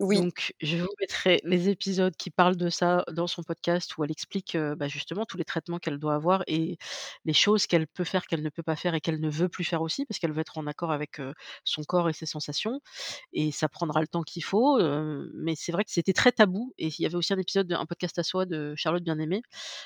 Oui. 0.00 0.18
Donc 0.18 0.54
je 0.62 0.78
vous 0.78 0.88
mettrai 0.98 1.40
les 1.44 1.68
épisodes 1.68 2.16
qui 2.16 2.30
parlent 2.30 2.56
de 2.56 2.70
ça 2.70 3.04
dans 3.12 3.26
son 3.26 3.42
podcast 3.42 3.96
où 3.98 4.04
elle 4.04 4.10
explique, 4.10 4.56
bah, 4.56 4.88
justement 4.88 5.26
tous 5.26 5.36
les 5.36 5.44
traitements 5.44 5.78
qu'elle 5.78 5.98
doit 5.98 6.14
avoir 6.14 6.42
et 6.46 6.78
les 7.26 7.32
choses 7.34 7.66
qu'elle 7.66 7.86
peut 7.86 8.04
faire, 8.04 8.26
qu'elle 8.26 8.42
ne 8.42 8.48
peut 8.48 8.62
pas 8.62 8.76
faire 8.76 8.94
et 8.94 9.00
qu'elle 9.02 9.20
ne 9.20 9.28
veut 9.30 9.48
plus 9.50 9.62
faire 9.64 9.82
aussi 9.82 10.06
parce 10.06 10.18
qu'elle 10.18 10.32
veut 10.32 10.40
être 10.40 10.58
en 10.58 10.66
accord 10.66 10.90
avec, 10.90 11.20
son 11.64 11.82
corps 11.84 12.08
et 12.08 12.14
ses 12.14 12.26
sensations 12.26 12.80
et 13.34 13.52
ça 13.52 13.68
prendra 13.68 14.00
le 14.00 14.08
temps 14.08 14.22
qu'il 14.22 14.42
faut, 14.42 14.80
mais 15.34 15.54
c'est 15.54 15.72
vrai 15.72 15.84
que 15.84 15.92
c'était 15.92 16.14
très 16.14 16.32
tabou 16.32 16.72
et 16.78 16.88
il 16.88 17.00
y 17.02 17.06
avait 17.06 17.16
aussi 17.16 17.32
un 17.34 17.38
épisode 17.38 17.66
de 17.66 17.74
un 17.74 17.86
podcast 17.86 18.18
à 18.18 18.22
soi 18.22 18.46
de 18.46 18.74
Charlotte 18.76 19.04
Bien-Aimée 19.04 19.42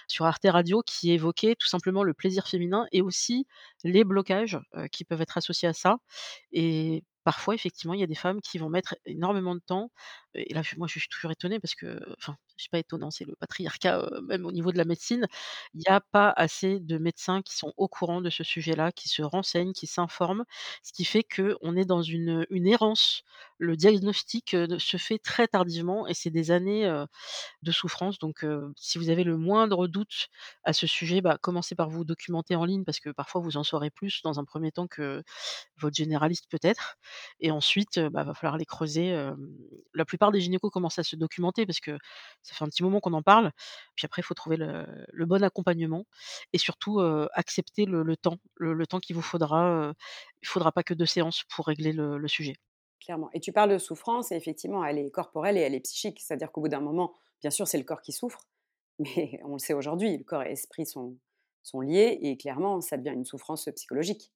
sur 0.09 0.27
Arte 0.27 0.46
Radio 0.46 0.83
qui 0.87 1.11
évoquait 1.12 1.57
tout 1.59 1.68
simplement 1.68 2.05
le 2.05 2.14
plaisir 2.14 2.46
féminin 2.46 2.87
et 2.92 3.03
aussi 3.03 3.46
les 3.83 4.05
blocages, 4.05 4.59
qui 4.92 5.05
peuvent 5.05 5.20
être 5.22 5.38
associés 5.38 5.68
à 5.68 5.72
ça 5.74 5.96
et 6.53 7.03
parfois 7.24 7.54
effectivement, 7.54 7.94
il 7.94 8.00
y 8.00 8.04
a 8.04 8.06
des 8.06 8.14
femmes 8.14 8.40
qui 8.40 8.58
vont 8.58 8.68
mettre 8.68 8.96
énormément 9.06 9.54
de 9.54 9.60
temps 9.60 9.90
et 10.35 10.55
là, 10.55 10.62
je 10.62 10.77
moi, 10.77 10.87
je 10.88 10.99
suis 10.99 11.09
toujours 11.09 11.31
étonnée 11.33 11.61
parce 11.61 11.75
que 11.75 12.01
enfin, 12.18 12.37
c'est 12.57 12.70
pas 12.70 12.79
étonnant, 12.79 13.11
c'est 13.11 13.25
le 13.25 13.35
patriarcat, 13.37 14.01
heu, 14.01 14.20
même 14.23 14.47
au 14.47 14.53
niveau 14.53 14.73
de 14.73 14.79
la 14.79 14.85
médecine. 14.85 15.27
Il 15.75 15.83
y 15.83 15.88
a 15.88 16.01
pas 16.01 16.31
assez 16.37 16.81
de 16.81 16.99
médecins 16.99 17.42
qui 17.42 17.57
sont 17.57 17.73
au 17.77 17.88
courant 17.88 18.20
de 18.20 18.31
ce 18.31 18.44
sujet-là, 18.44 18.92
qui 18.92 19.09
se 19.09 19.23
renseignent, 19.23 19.73
qui 19.73 19.87
s'informent, 19.87 20.44
ce 20.83 20.92
qui 20.92 21.05
fait 21.05 21.25
qu'on 21.25 21.77
est 21.77 21.85
dans 21.85 22.03
une 22.03 22.47
errance. 22.66 23.23
Le 23.59 23.77
diagnostic, 23.77 24.55
ne 24.55 24.79
se 24.79 24.97
fait 24.97 25.18
très 25.18 25.47
tardivement 25.49 26.07
et 26.09 26.14
c'est 26.14 26.31
des 26.31 26.51
années, 26.51 26.87
heu, 26.87 27.07
de 27.62 27.73
souffrance 27.73 28.18
donc 28.20 28.44
si 28.77 28.99
vous 28.99 29.11
avez 29.11 29.25
le 29.25 29.37
moindre 29.38 29.88
doute 29.88 30.29
à 30.64 30.73
ce 30.75 30.87
sujet, 30.88 31.20
bah, 31.23 31.38
commencez 31.42 31.75
par 31.77 31.90
vous 31.90 32.05
documenter 32.05 32.57
en 32.57 32.64
ligne 32.66 32.85
parce 32.85 33.01
que 33.01 33.11
parfois 33.11 33.40
vous 33.42 33.57
en 33.59 33.64
saurez 33.64 33.90
plus 33.90 34.23
dans 34.25 34.40
un 34.40 34.44
1er 34.47 34.73
temps 34.73 34.88
que 34.88 35.23
votre 35.79 35.97
généraliste 35.97 36.47
peut-être 36.51 36.97
et 37.40 37.51
ensuite, 37.53 37.99
heu, 37.99 38.11
bah, 38.11 38.25
va 38.25 38.35
falloir 38.35 38.55
aller 38.57 38.66
creuser. 38.66 39.16
La 39.94 40.05
plupart 40.07 40.23
des 40.32 40.40
gynécos 40.40 40.70
commencent 40.70 40.98
à 40.98 41.02
se 41.02 41.16
documenter 41.16 41.66
parce 41.66 41.80
que 41.80 41.98
ça 42.42 42.54
fait 42.54 42.64
un 42.64 42.68
petit 42.68 42.82
moment 42.82 43.00
qu'on 43.00 43.12
en 43.12 43.22
parle. 43.22 43.52
Puis 43.96 44.06
après, 44.06 44.22
il 44.22 44.24
faut 44.24 44.34
trouver 44.34 44.56
le 44.56 45.26
bon 45.26 45.42
accompagnement 45.42 46.04
et 46.52 46.58
surtout, 46.58 47.00
accepter 47.32 47.87
le 47.87 48.16
temps, 48.16 48.38
le 48.56 48.87
temps 48.87 49.00
qu'il 49.00 49.16
vous 49.16 49.22
faudra, 49.22 49.92
il 50.42 50.48
faudra 50.48 50.72
pas 50.72 50.82
que 50.82 50.94
2 50.94 51.06
séances 51.06 51.44
pour 51.54 51.66
régler 51.66 51.92
le 51.92 52.28
sujet. 52.28 52.54
Clairement 53.00 53.28
et 53.34 53.40
tu 53.40 53.52
parles 53.52 53.70
de 53.70 53.78
souffrance 53.78 54.32
et 54.32 54.37
effectivement, 54.37 54.84
elle 54.84 54.98
est 54.98 55.10
corporelle 55.10 55.58
et 55.58 55.60
elle 55.60 55.74
est 55.74 55.80
psychique. 55.80 56.20
C'est-à-dire 56.20 56.50
qu'au 56.52 56.62
bout 56.62 56.68
d'un 56.68 56.80
moment, 56.80 57.12
bien 57.42 57.50
sûr, 57.50 57.68
c'est 57.68 57.78
le 57.78 57.84
corps 57.84 58.00
qui 58.00 58.12
souffre, 58.12 58.46
mais 58.98 59.40
on 59.44 59.54
le 59.54 59.58
sait 59.58 59.74
aujourd'hui, 59.74 60.16
le 60.16 60.24
corps 60.24 60.42
et 60.42 60.48
l'esprit 60.48 60.87
sont 60.87 61.16
sont 61.64 61.80
liés 61.80 62.18
et 62.20 62.37
clairement, 62.37 62.80
ça 62.80 62.96
devient 62.96 63.14
une 63.14 63.24
souffrance, 63.24 63.68
psychologique. 63.74 64.32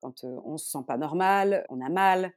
Quand, 0.00 0.24
on 0.24 0.56
se 0.56 0.70
sent 0.70 0.84
pas 0.86 0.96
normal, 0.96 1.66
on 1.68 1.80
a 1.84 1.90
mal, 1.90 2.32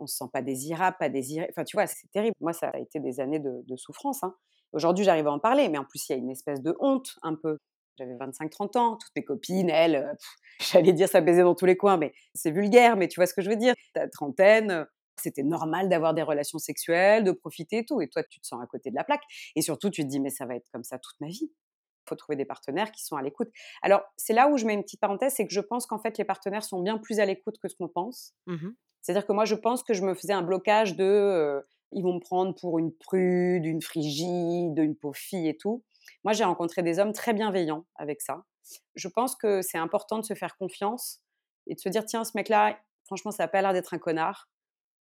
on 0.00 0.06
se 0.06 0.16
sent 0.16 0.24
pas 0.32 0.42
désirable, 0.42 0.96
pas 0.98 1.08
désiré, 1.08 1.46
enfin, 1.50 1.64
tu 1.64 1.76
vois? 1.76 1.86
C'est 1.86 2.10
terrible. 2.12 2.34
Moi, 2.40 2.52
ça 2.52 2.68
a 2.70 2.78
été 2.78 3.00
des 3.00 3.20
années 3.20 3.40
de 3.40 3.76
souffrance, 3.76 4.22
hein. 4.24 4.34
Aujourd'hui, 4.72 5.04
j'arrive 5.04 5.26
à 5.28 5.32
en 5.32 5.38
parler, 5.38 5.68
mais 5.70 5.78
en 5.78 5.84
plus, 5.84 6.08
il 6.08 6.12
y 6.12 6.14
a 6.14 6.18
une 6.18 6.30
espèce 6.30 6.60
de 6.62 6.76
honte 6.80 7.16
un 7.22 7.34
peu. 7.34 7.58
J'avais 7.98 8.14
25-30 8.16 8.76
ans, 8.76 8.96
toutes 8.96 9.10
mes 9.16 9.24
copines, 9.24 9.70
elles, 9.70 9.96
heu, 9.96 10.16
j'allais 10.60 10.92
dire: 10.92 11.08
«Ça 11.08 11.20
baisait 11.20 11.42
dans 11.42 11.54
tous 11.54 11.66
les 11.66 11.76
coins», 11.76 11.96
mais 11.96 12.12
c'est 12.34 12.50
vulgaire, 12.50 12.96
mais 12.96 13.08
tu 13.08 13.18
vois 13.20 13.26
ce 13.26 13.34
que 13.34 13.42
je 13.42 13.48
veux 13.50 13.56
dire? 13.56 13.74
Tu 13.94 14.00
as 14.00 14.08
trentaine, 14.08 14.70
heu, 14.72 14.86
c'était 15.16 15.42
normal 15.42 15.88
d'avoir 15.88 16.14
des 16.14 16.22
relations 16.22 16.58
sexuelles, 16.58 17.24
de 17.24 17.32
profiter 17.32 17.78
et 17.78 17.84
tout 17.86 18.00
et 18.00 18.08
toi, 18.08 18.22
tu 18.24 18.40
te 18.40 18.46
sens 18.46 18.62
à 18.62 18.66
côté 18.66 18.90
de 18.90 18.94
la 18.96 19.04
plaque 19.04 19.22
et 19.56 19.62
surtout, 19.62 19.90
tu 19.90 20.02
te 20.04 20.08
dis: 20.08 20.20
«Mais 20.20 20.30
ça 20.30 20.46
va 20.46 20.54
être 20.56 20.68
comme 20.72 20.84
ça 20.84 20.98
toute 20.98 21.18
ma 21.20 21.28
vie». 21.28 21.50
Faut 22.08 22.16
trouver 22.16 22.36
des 22.36 22.44
partenaires 22.44 22.90
qui 22.92 23.04
sont 23.04 23.16
à 23.16 23.22
l'écoute. 23.22 23.48
Alors, 23.82 24.02
c'est 24.16 24.32
là 24.32 24.48
où 24.48 24.56
je 24.56 24.64
mets 24.66 24.74
une 24.74 24.82
petite 24.82 25.00
parenthèse, 25.00 25.34
c'est 25.34 25.46
que 25.46 25.52
je 25.52 25.60
pense 25.60 25.86
qu'en 25.86 25.98
fait, 25.98 26.18
les 26.18 26.24
partenaires 26.24 26.64
sont 26.64 26.80
bien 26.80 26.98
plus 26.98 27.20
à 27.20 27.24
l'écoute 27.26 27.58
que 27.60 27.68
ce 27.68 27.76
qu'on 27.76 27.88
pense. 27.88 28.34
Mmh 28.46 28.54
mh. 28.54 28.74
C'est-à-dire 29.02 29.26
que 29.26 29.32
moi, 29.32 29.44
je 29.44 29.54
pense 29.54 29.82
que 29.82 29.94
je 29.94 30.02
me 30.02 30.14
faisais 30.14 30.32
un 30.32 30.42
blocage 30.42 30.96
de, 30.96 31.04
heu, 31.04 31.66
ils 31.92 32.02
vont 32.02 32.14
me 32.14 32.20
prendre 32.20 32.54
pour 32.54 32.78
une 32.78 32.92
prude, 32.92 33.64
une 33.64 33.80
frigide, 33.82 34.78
une 34.78 34.96
pauvre 34.96 35.16
fille 35.16 35.48
et 35.48 35.56
tout. 35.56 35.84
Moi, 36.24 36.32
j'ai 36.32 36.44
rencontré 36.44 36.82
des 36.82 36.98
hommes 36.98 37.12
très 37.12 37.32
bienveillants 37.34 37.86
avec 37.96 38.20
ça. 38.20 38.44
Je 38.96 39.08
pense 39.08 39.34
que 39.36 39.62
c'est 39.62 39.78
important 39.78 40.18
de 40.18 40.24
se 40.24 40.34
faire 40.34 40.56
confiance 40.58 41.20
et 41.66 41.74
de 41.74 41.80
se 41.80 41.88
dire: 41.88 42.04
«Tiens, 42.04 42.24
ce 42.24 42.32
mec-là, 42.34 42.78
franchement, 43.06 43.30
ça 43.30 43.44
a 43.44 43.48
pas 43.48 43.62
l'air 43.62 43.72
d'être 43.72 43.94
un 43.94 43.98
connard. 43.98 44.48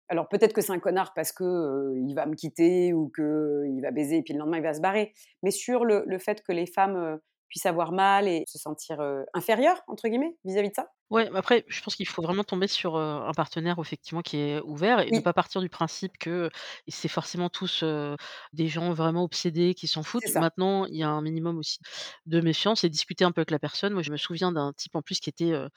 Alors 0.10 0.28
peut-être 0.30 0.54
que 0.54 0.62
c'est 0.62 0.72
un 0.72 0.80
connard 0.80 1.14
parce 1.16 1.32
que, 1.32 1.94
il 1.98 2.14
va 2.14 2.26
me 2.28 2.36
quitter 2.36 2.94
ou 2.94 3.10
qu'il 3.10 3.82
va 3.82 3.92
baiser 3.92 4.18
et 4.18 4.22
puis 4.24 4.34
le 4.34 4.40
lendemain 4.40 4.58
il 4.58 4.64
va 4.64 4.74
se 4.74 4.82
barrer. 4.82 5.14
Mais 5.44 5.52
sur 5.52 5.86
le 5.86 6.04
le 6.06 6.20
fait 6.20 6.42
que 6.44 6.52
les 6.52 6.68
femmes, 6.68 7.20
puissent 7.50 7.66
avoir 7.68 7.92
mal 7.92 8.28
et 8.28 8.44
se 8.48 8.58
sentir, 8.58 9.00
«inférieures» 9.34 9.82
entre 9.88 10.08
guillemets 10.08 10.36
vis-à-vis 10.46 10.70
de 10.70 10.74
ça? 10.76 10.92
Ouais, 11.12 11.30
mais 11.32 11.38
après, 11.38 11.64
je 11.68 11.82
pense 11.82 11.96
qu'il 11.96 12.08
faut 12.08 12.24
vraiment 12.24 12.44
tomber 12.44 12.68
sur, 12.68 12.98
heu, 12.98 13.02
un 13.28 13.32
partenaire 13.34 13.78
effectivement 13.80 14.22
qui 14.24 14.38
est 14.38 14.60
ouvert 14.62 15.02
et 15.02 15.12
ne 15.12 15.20
Oui, 15.20 15.22
pas 15.22 15.34
partir 15.34 15.62
du 15.62 15.70
principe 15.70 16.18
que 16.18 16.50
c'est 16.88 17.08
forcément 17.08 17.48
tous, 17.50 17.84
heu, 17.84 18.16
des 18.54 18.68
gens 18.68 18.92
vraiment 18.92 19.24
obsédés 19.24 19.76
qui 19.76 19.86
s'en 19.88 20.02
c'est 20.20 20.28
foutent. 20.28 20.32
ça. 20.32 20.40
Maintenant, 20.40 20.86
il 20.88 20.96
y 20.98 21.04
a 21.04 21.10
un 21.10 21.22
minimum 21.22 21.60
aussi 21.60 21.78
de 22.26 22.42
méfiance 22.42 22.84
et 22.84 22.90
discuter 22.90 23.24
un 23.24 23.32
peu 23.32 23.42
avec 23.42 23.52
la 23.52 23.60
personne. 23.60 23.94
Moi, 23.94 24.02
je 24.02 24.12
me 24.12 24.18
souviens 24.18 24.52
d'un 24.52 24.74
type 24.74 24.96
en 24.96 25.04
plus 25.04 25.20
qui 25.20 25.30
était, 25.30 25.52
heu, 25.52 25.70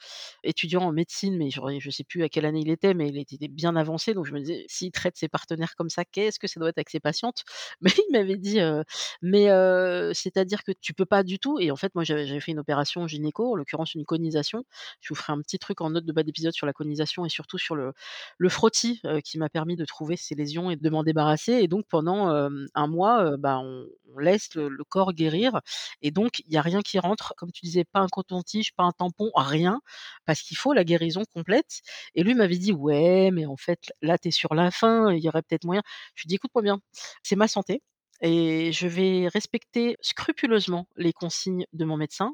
étudiant 0.43 0.81
en 0.81 0.91
médecine, 0.91 1.37
mais 1.37 1.51
genre 1.51 1.69
je 1.79 1.89
sais 1.91 2.03
plus 2.03 2.23
à 2.23 2.29
quelle 2.29 2.45
année 2.45 2.61
il 2.61 2.69
était, 2.71 2.95
mais 2.95 3.09
il 3.09 3.17
était 3.19 3.47
bien 3.47 3.75
avancé, 3.75 4.15
donc 4.15 4.25
je 4.25 4.33
me 4.33 4.39
disais: 4.39 4.65
«S'il 4.67 4.91
traite 4.91 5.15
ses 5.17 5.27
partenaires 5.29 5.75
comme 5.75 5.89
ça, 5.89 6.05
qu'est-ce 6.05 6.39
que 6.39 6.47
ça 6.47 6.59
doit 6.59 6.69
être 6.69 6.77
avec 6.79 6.89
ses 6.89 6.99
patientes?» 6.99 7.43
mais 7.81 7.91
il 7.91 8.11
m'avait 8.13 8.37
dit, 8.37 8.59
heu: 8.59 8.83
«Mais 9.21 9.49
heu, 9.51 10.11
c'est-à-dire 10.15 10.63
que 10.63 10.71
tu 10.71 10.93
peux 10.95 11.05
pas 11.05 11.21
du 11.23 11.37
tout?» 11.39 11.59
et 11.59 11.69
en 11.71 11.75
fait, 11.75 11.93
moi, 11.93 12.03
j'avais 12.03 12.25
j'avais 12.25 12.39
fait 12.39 12.51
une 12.51 12.59
opération 12.59 13.07
gynéco, 13.07 13.51
en 13.53 13.55
l'occurrence 13.55 13.93
une 13.93 14.05
conisation 14.05 14.63
je 15.01 15.09
vous 15.13 15.18
ferai 15.19 15.33
un 15.33 15.41
petit 15.41 15.59
truc 15.59 15.81
en 15.81 15.91
note 15.91 16.05
de 16.05 16.11
bas 16.13 16.23
d'épisode 16.23 16.53
sur 16.53 16.65
la 16.67 16.73
conisation 16.73 17.25
et 17.25 17.29
surtout 17.29 17.57
sur 17.59 17.75
le 17.75 17.93
le 18.37 18.49
frottis, 18.49 19.01
heu, 19.05 19.21
qui 19.21 19.37
m'a 19.37 19.49
permis 19.49 19.75
de 19.75 19.85
trouver 19.85 20.17
ces 20.17 20.35
lésions 20.35 20.71
et 20.71 20.75
de 20.77 20.89
m'en 20.89 21.03
débarrasser. 21.03 21.53
Et 21.53 21.67
donc 21.67 21.85
pendant, 21.89 22.35
hem, 22.35 22.67
1 22.75 22.87
mois, 22.87 23.31
heu, 23.33 23.37
bah, 23.37 23.59
on 23.59 23.85
laisse 24.19 24.55
le 24.55 24.83
corps 24.85 25.13
guérir. 25.13 25.61
Et 26.01 26.11
donc 26.11 26.39
il 26.47 26.53
y 26.53 26.57
a 26.57 26.61
rien 26.61 26.81
qui 26.81 26.99
rentre, 26.99 27.33
comme 27.37 27.51
tu 27.51 27.65
disais, 27.65 27.85
pas 27.85 27.99
un 28.01 28.07
coton-tige, 28.07 28.73
pas 28.75 28.83
un 28.83 28.91
tampon, 28.91 29.31
rien, 29.35 29.81
parce 30.25 30.41
qu'il 30.41 30.57
faut 30.57 30.73
la 30.73 30.83
guérison 30.83 31.23
complète. 31.33 31.81
Et 32.15 32.23
lui 32.23 32.33
m'avait 32.35 32.57
dit: 32.57 32.71
«Ouais, 32.73 33.31
mais 33.31 33.45
en 33.45 33.57
fait, 33.57 33.91
là, 34.01 34.17
tu 34.17 34.29
es 34.29 34.31
sur 34.31 34.53
la 34.55 34.71
fin, 34.71 35.11
il 35.13 35.19
y 35.23 35.29
aurait 35.29 35.41
peut-être 35.43 35.65
moyen». 35.65 35.81
Je 36.15 36.23
lui 36.23 36.27
dit: 36.29 36.35
«Écoute-moi 36.35 36.61
bien, 36.63 36.79
c'est 37.23 37.35
ma 37.35 37.47
santé 37.47 37.81
et 38.21 38.71
je 38.71 38.87
vais 38.87 39.27
respecter 39.27 39.97
scrupuleusement 40.01 40.87
les 40.97 41.13
consignes 41.13 41.65
de 41.73 41.85
mon 41.85 41.97
médecin 41.97 42.33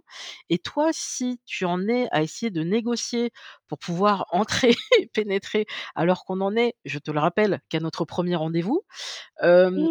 et 0.50 0.58
toi, 0.60 0.90
si 0.94 1.40
tu 1.46 1.66
en 1.66 1.88
es 1.88 2.08
à 2.12 2.22
essayer 2.24 2.50
de 2.52 2.64
négocier 2.64 3.32
pour 3.68 3.78
pouvoir 3.80 4.26
entrer 4.32 4.76
et 5.00 5.08
pénétrer 5.08 5.66
alors 5.96 6.26
qu'on 6.26 6.42
en 6.42 6.56
est, 6.56 6.76
je 6.86 7.00
te 7.00 7.12
le 7.12 7.20
rappelle, 7.20 7.62
qu'à 7.70 7.80
notre 7.80 8.06
premier 8.06 8.36
rendez-vous, 8.36 8.82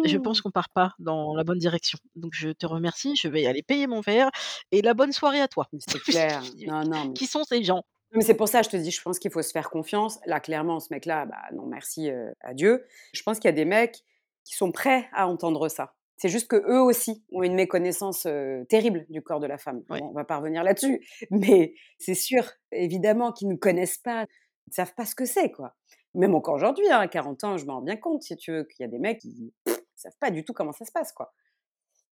je 0.03 0.17
pense 0.17 0.41
Mmh. 0.41 0.41
qu'on 0.41 0.51
part 0.51 0.69
pas 0.69 0.93
dans 0.99 1.35
la 1.35 1.43
bonne 1.43 1.59
direction. 1.59 1.97
Donc 2.15 2.33
je 2.35 2.49
te 2.49 2.65
remercie, 2.65 3.15
je 3.15 3.27
vais 3.27 3.45
aller 3.45 3.63
payer 3.63 3.87
mon 3.87 4.01
verre 4.01 4.29
et 4.71 4.81
la 4.81 4.93
bonne 4.93 5.11
soirée 5.11 5.41
à 5.41 5.47
toi. 5.47 5.67
C'est 5.79 5.99
clair. 6.01 6.43
Non, 6.65 6.83
non, 6.85 7.05
mais 7.05 7.13
«Qui 7.13 7.27
sont 7.27 7.43
ces 7.43 7.63
gens?» 7.63 7.83
mais 8.13 8.21
c'est 8.23 8.35
pour 8.35 8.47
ça, 8.47 8.61
je 8.61 8.69
te 8.69 8.77
dis, 8.77 8.91
je 8.91 9.01
pense 9.01 9.19
qu'il 9.19 9.31
faut 9.31 9.41
se 9.41 9.51
faire 9.51 9.69
confiance. 9.69 10.19
Là, 10.25 10.39
clairement, 10.39 10.79
ce 10.79 10.87
mec-là, 10.93 11.25
bah, 11.25 11.41
non 11.53 11.65
merci, 11.65 12.09
heu, 12.09 12.33
adieu. 12.41 12.85
Je 13.13 13.21
pense 13.23 13.39
qu'il 13.39 13.49
y 13.49 13.53
a 13.53 13.55
des 13.55 13.65
mecs 13.65 14.03
qui 14.45 14.55
sont 14.55 14.71
prêts 14.71 15.09
à 15.13 15.27
entendre 15.27 15.67
ça. 15.67 15.95
C'est 16.17 16.29
juste 16.29 16.47
qu'eux 16.47 16.79
aussi 16.79 17.25
ont 17.33 17.43
une 17.43 17.55
méconnaissance, 17.55 18.25
terrible 18.69 19.05
du 19.09 19.21
corps 19.21 19.41
de 19.41 19.47
la 19.47 19.57
femme. 19.57 19.83
Ouais, 19.89 19.99
Bon, 19.99 20.09
on 20.11 20.13
va 20.13 20.23
pas 20.23 20.37
revenir 20.37 20.63
là-dessus, 20.63 21.05
mais 21.31 21.73
c'est 21.99 22.15
sûr, 22.15 22.45
évidemment 22.71 23.33
qu'ils 23.33 23.49
nous 23.49 23.57
connaissent 23.57 23.97
pas, 23.97 24.25
ils 24.67 24.73
savent 24.73 24.93
pas 24.95 25.05
ce 25.05 25.15
que 25.15 25.25
c'est, 25.25 25.51
quoi. 25.51 25.75
Même 26.13 26.33
encore 26.33 26.55
aujourd'hui, 26.55 26.87
hein, 26.89 26.99
à 26.99 27.07
40 27.09 27.43
ans, 27.43 27.57
je 27.57 27.65
m'en 27.65 27.75
rends 27.75 27.81
bien 27.81 27.97
compte, 27.97 28.23
si 28.23 28.37
tu 28.37 28.51
veux, 28.53 28.63
qu'il 28.63 28.83
y 28.83 28.87
a 28.87 28.89
des 28.89 28.99
mecs 28.99 29.19
qui 29.19 29.53
pff, 29.65 29.77
savent 29.95 30.17
pas 30.21 30.31
du 30.31 30.45
tout 30.45 30.53
comment 30.53 30.71
ça 30.71 30.85
se 30.85 30.91
passe, 30.93 31.11
quoi. 31.11 31.33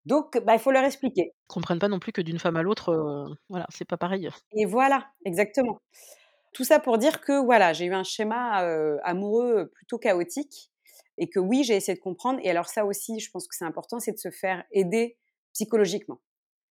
Donc, 0.04 0.36
bah, 0.44 0.52
il 0.54 0.58
faut 0.58 0.70
leur 0.70 0.84
expliquer. 0.84 1.32
comprennent 1.46 1.78
pas 1.78 1.88
non 1.88 1.98
plus 1.98 2.12
que 2.12 2.20
d'une 2.20 2.38
femme 2.38 2.56
à 2.56 2.62
l'autre, 2.62 2.90
heu, 2.92 3.34
voilà, 3.48 3.66
c'est 3.70 3.86
pas 3.86 3.96
pareil. 3.96 4.28
Et 4.52 4.66
voilà, 4.66 5.06
exactement. 5.24 5.78
Tout 6.52 6.64
ça 6.64 6.78
pour 6.78 6.98
dire 6.98 7.22
que 7.22 7.42
voilà, 7.42 7.72
j'ai 7.72 7.86
eu 7.86 7.94
un 7.94 8.04
schéma, 8.04 8.58
amoureux, 9.02 9.70
plutôt 9.74 9.98
chaotique 9.98 10.70
et 11.18 11.28
que 11.28 11.38
oui, 11.40 11.64
j'ai 11.64 11.76
essayé 11.76 11.96
de 11.96 12.02
comprendre 12.02 12.40
et 12.42 12.50
alors 12.50 12.68
ça 12.68 12.84
aussi, 12.86 13.20
je 13.20 13.30
pense 13.30 13.46
que 13.48 13.54
c'est 13.56 13.64
important, 13.64 14.00
c'est 14.00 14.12
de 14.12 14.18
se 14.18 14.30
faire 14.30 14.64
aider 14.72 15.18
psychologiquement. 15.52 16.20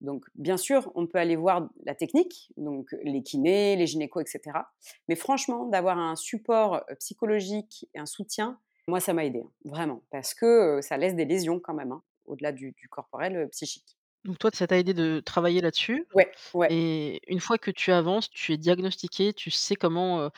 Donc 0.01 0.25
bien 0.35 0.57
sûr, 0.57 0.91
on 0.95 1.07
peut 1.07 1.19
aller 1.19 1.35
voir 1.37 1.69
la 1.85 1.95
technique, 1.95 2.51
donc 2.57 2.93
les 3.03 3.23
kinés, 3.23 3.75
les 3.77 3.87
gynécos 3.87 4.23
et 4.23 4.29
cetera. 4.29 4.69
Mais 5.07 5.15
franchement, 5.15 5.65
d'avoir 5.67 5.97
un 5.97 6.15
support, 6.15 6.83
heu, 6.91 6.95
psychologique 6.99 7.87
et 7.93 7.99
un 7.99 8.05
soutien, 8.05 8.59
moi 8.87 8.99
ça 8.99 9.13
m'a 9.13 9.25
aidée, 9.25 9.41
hein, 9.45 9.51
vraiment. 9.65 10.03
Parce 10.11 10.33
que, 10.33 10.79
heu, 10.79 10.81
ça 10.81 10.97
laisse 10.97 11.15
des 11.15 11.25
lésions 11.25 11.59
quand 11.59 11.73
même, 11.73 11.91
hein, 11.93 12.03
au-delà 12.25 12.51
du 12.51 12.75
corporel, 12.91 13.49
psychique. 13.51 13.94
Donc 14.25 14.39
toi, 14.39 14.49
ça 14.53 14.67
t'a 14.67 14.77
aidé 14.79 14.93
de 14.93 15.21
travailler 15.25 15.61
là-dessus 15.61 16.07
Ouais, 16.13 16.31
ouais. 16.53 16.73
et 16.73 17.21
une 17.31 17.39
fois 17.39 17.57
que 17.59 17.71
tu 17.71 17.91
avances, 17.91 18.29
tu 18.31 18.53
es 18.53 18.57
diagnostiqué, 18.57 19.33
tu 19.33 19.51
sais 19.51 19.75
comment, 19.75 20.31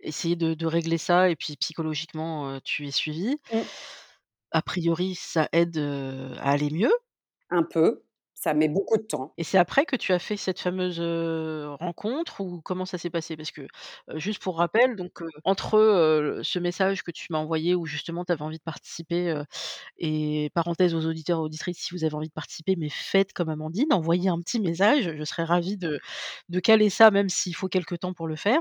essayer 0.00 0.36
de 0.36 0.54
de 0.54 0.66
régler 0.66 0.98
ça 0.98 1.30
et 1.30 1.36
puis 1.36 1.56
psychologiquement, 1.56 2.60
tu 2.64 2.86
es 2.88 2.92
suivi. 2.92 3.36
Mmh. 3.52 3.62
A 4.52 4.62
priori, 4.62 5.14
ça 5.14 5.48
aide, 5.52 5.78
à 5.78 6.50
aller 6.52 6.70
mieux 6.70 6.92
Un 7.50 7.62
peu, 7.62 8.02
ça 8.42 8.54
met 8.54 8.68
beaucoup 8.68 8.96
de 8.96 9.02
temps. 9.02 9.34
et 9.38 9.44
c'est 9.44 9.58
après 9.58 9.86
que 9.86 9.96
tu 9.96 10.12
as 10.12 10.18
fait 10.18 10.36
cette 10.36 10.58
fameuse, 10.60 11.00
rencontre 11.80 12.40
ou 12.40 12.60
comment 12.62 12.84
ça 12.84 12.98
s'est 12.98 13.10
passé? 13.10 13.36
Parce 13.36 13.50
que, 13.50 13.62
juste 14.14 14.42
pour 14.42 14.58
rappel 14.58 14.96
donc, 14.96 15.22
entre, 15.44 16.40
ce 16.42 16.58
message 16.58 17.02
que 17.02 17.10
tu 17.10 17.26
m'as 17.30 17.38
envoyé 17.38 17.74
où 17.74 17.86
justement 17.86 18.24
tu 18.24 18.32
avais 18.32 18.42
envie 18.42 18.58
de 18.58 18.62
participer, 18.62 19.42
et 19.98 20.50
parenthèse 20.54 20.94
aux 20.94 21.06
auditeurs 21.06 21.38
et 21.38 21.42
auditrices, 21.42 21.78
si 21.78 21.94
vous 21.94 22.04
avez 22.04 22.14
envie 22.14 22.28
de 22.28 22.32
participer, 22.32 22.76
mais 22.76 22.88
faites 22.90 23.32
comme 23.32 23.48
Amandine, 23.48 23.92
envoyez 23.92 24.28
un 24.28 24.40
petit 24.40 24.60
message, 24.60 25.12
je 25.16 25.24
serais 25.24 25.44
ravie 25.44 25.76
de 25.76 25.98
de 26.48 26.60
caler 26.60 26.90
ça 26.90 27.10
même 27.10 27.28
s'il 27.28 27.54
faut 27.54 27.68
quelque 27.68 27.94
temps 27.94 28.12
pour 28.14 28.26
le 28.26 28.36
faire 28.36 28.60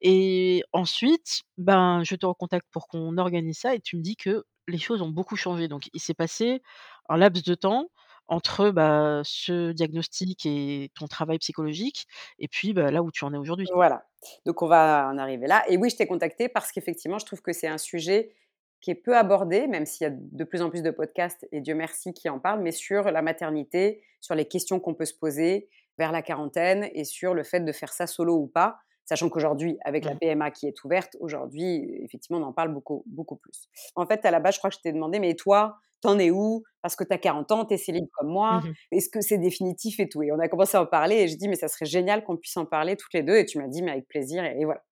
et 0.00 0.62
ensuite, 0.72 1.42
ben, 1.58 2.02
je 2.04 2.14
te 2.16 2.26
recontacte 2.26 2.66
pour 2.70 2.88
qu'on 2.88 3.16
organise 3.18 3.58
ça 3.58 3.74
et 3.74 3.80
tu 3.80 3.96
me 3.96 4.02
dis 4.02 4.16
que 4.16 4.44
les 4.68 4.78
choses 4.78 5.02
ont 5.02 5.10
beaucoup 5.10 5.36
changé. 5.36 5.68
Donc 5.68 5.88
il 5.92 6.00
s'est 6.00 6.14
passé 6.14 6.62
un 7.08 7.16
laps 7.16 7.44
de 7.44 7.54
temps 7.54 7.88
entre, 8.28 8.70
bah, 8.70 9.22
ce 9.24 9.72
diagnostic 9.72 10.46
et 10.46 10.90
ton 10.94 11.06
travail 11.06 11.38
psychologique 11.38 12.06
et 12.38 12.48
puis, 12.48 12.72
bah, 12.72 12.90
là 12.90 13.02
où 13.02 13.10
tu 13.10 13.24
en 13.24 13.34
es 13.34 13.36
aujourd'hui. 13.36 13.68
Voilà, 13.74 14.04
donc 14.44 14.62
on 14.62 14.66
va 14.66 15.08
en 15.12 15.18
arriver 15.18 15.46
là 15.46 15.64
et 15.68 15.76
oui, 15.76 15.90
je 15.90 15.96
t'ai 15.96 16.06
contacté 16.06 16.48
parce 16.48 16.72
qu'effectivement, 16.72 17.18
je 17.18 17.26
trouve 17.26 17.42
que 17.42 17.52
c'est 17.52 17.68
un 17.68 17.78
sujet 17.78 18.34
qui 18.80 18.90
est 18.90 18.96
peu 18.96 19.16
abordé, 19.16 19.68
même 19.68 19.86
s'il 19.86 20.04
y 20.04 20.10
a 20.10 20.12
de 20.12 20.44
plus 20.44 20.60
en 20.60 20.68
plus 20.68 20.82
de 20.82 20.90
podcasts 20.90 21.46
et 21.52 21.60
Dieu 21.60 21.74
merci 21.74 22.12
qui 22.12 22.28
en 22.28 22.40
parlent, 22.40 22.62
mais 22.62 22.72
sur 22.72 23.04
la 23.04 23.22
maternité, 23.22 24.02
sur 24.20 24.34
les 24.34 24.44
questions 24.46 24.80
qu'on 24.80 24.94
peut 24.94 25.04
se 25.04 25.14
poser 25.14 25.68
vers 25.98 26.10
la 26.10 26.22
quarantaine 26.22 26.88
et 26.92 27.04
sur 27.04 27.34
le 27.34 27.44
fait 27.44 27.60
de 27.60 27.72
faire 27.72 27.92
ça 27.92 28.06
solo 28.06 28.34
ou 28.36 28.46
pas. 28.48 28.78
Sachant 29.04 29.28
qu'aujourd'hui, 29.28 29.78
avec 29.84 30.04
la 30.04 30.14
Mmh. 30.14 30.18
PMA 30.18 30.50
qui 30.50 30.66
est 30.66 30.84
ouverte, 30.84 31.16
aujourd'hui, 31.20 32.00
effectivement, 32.02 32.38
on 32.38 32.44
en 32.44 32.52
parle 32.52 32.72
beaucoup, 32.72 33.02
beaucoup 33.06 33.36
plus. 33.36 33.68
En 33.96 34.06
fait, 34.06 34.24
à 34.24 34.30
la 34.30 34.40
base, 34.40 34.54
je 34.54 34.58
crois 34.58 34.70
que 34.70 34.76
je 34.76 34.80
t'ai 34.80 34.92
demandé, 34.92 35.18
mais 35.18 35.34
toi, 35.34 35.78
t'en 36.02 36.18
es 36.18 36.30
où? 36.30 36.64
Parce 36.82 36.96
que 36.96 37.04
tu 37.04 37.12
as 37.14 37.18
40 37.18 37.52
ans, 37.52 37.64
tu 37.66 37.74
es 37.74 37.78
célib 37.78 38.06
comme 38.12 38.28
moi, 38.30 38.64
Mmh 38.64 38.76
est-ce 38.92 39.08
que 39.10 39.20
c'est 39.22 39.38
définitif 39.38 40.00
et 40.00 40.08
tout? 40.08 40.22
Et 40.22 40.32
on 40.32 40.38
a 40.40 40.48
commencé 40.48 40.76
à 40.76 40.82
en 40.82 40.86
parler 40.86 41.16
et 41.16 41.28
je 41.28 41.36
dis: 41.36 41.48
«Mais 41.48 41.56
ça 41.56 41.68
serait 41.68 41.86
génial 41.86 42.24
qu'on 42.24 42.36
puisse 42.36 42.56
en 42.58 42.66
parler 42.66 42.96
toutes 42.96 43.14
les 43.14 43.22
2 43.22 43.36
et 43.36 43.46
tu 43.46 43.58
m'as 43.58 43.68
dit: 43.68 43.82
«Mais 43.82 43.92
avec 43.92 44.08
plaisir» 44.08 44.44
et 44.44 44.60
et 44.60 44.64
voilà. 44.66 44.82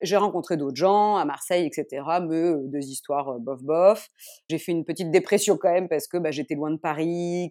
J'ai 0.00 0.16
rencontré 0.16 0.56
d'autres 0.56 0.76
gens 0.76 1.16
à 1.16 1.24
Marseille 1.24 1.66
et 1.66 1.72
cetera, 1.72 2.20
mais 2.20 2.36
heu, 2.36 2.60
des 2.68 2.90
histoires, 2.90 3.30
heu, 3.32 3.38
bof 3.38 3.62
bof. 3.62 4.08
J'ai 4.48 4.58
fait 4.58 4.72
une 4.72 4.84
petite 4.84 5.10
dépression 5.10 5.56
quand 5.56 5.72
même 5.72 5.88
parce 5.88 6.08
que, 6.08 6.16
bah, 6.18 6.30
j'étais 6.32 6.54
loin 6.56 6.70
de 6.72 6.76
Paris, 6.78 7.50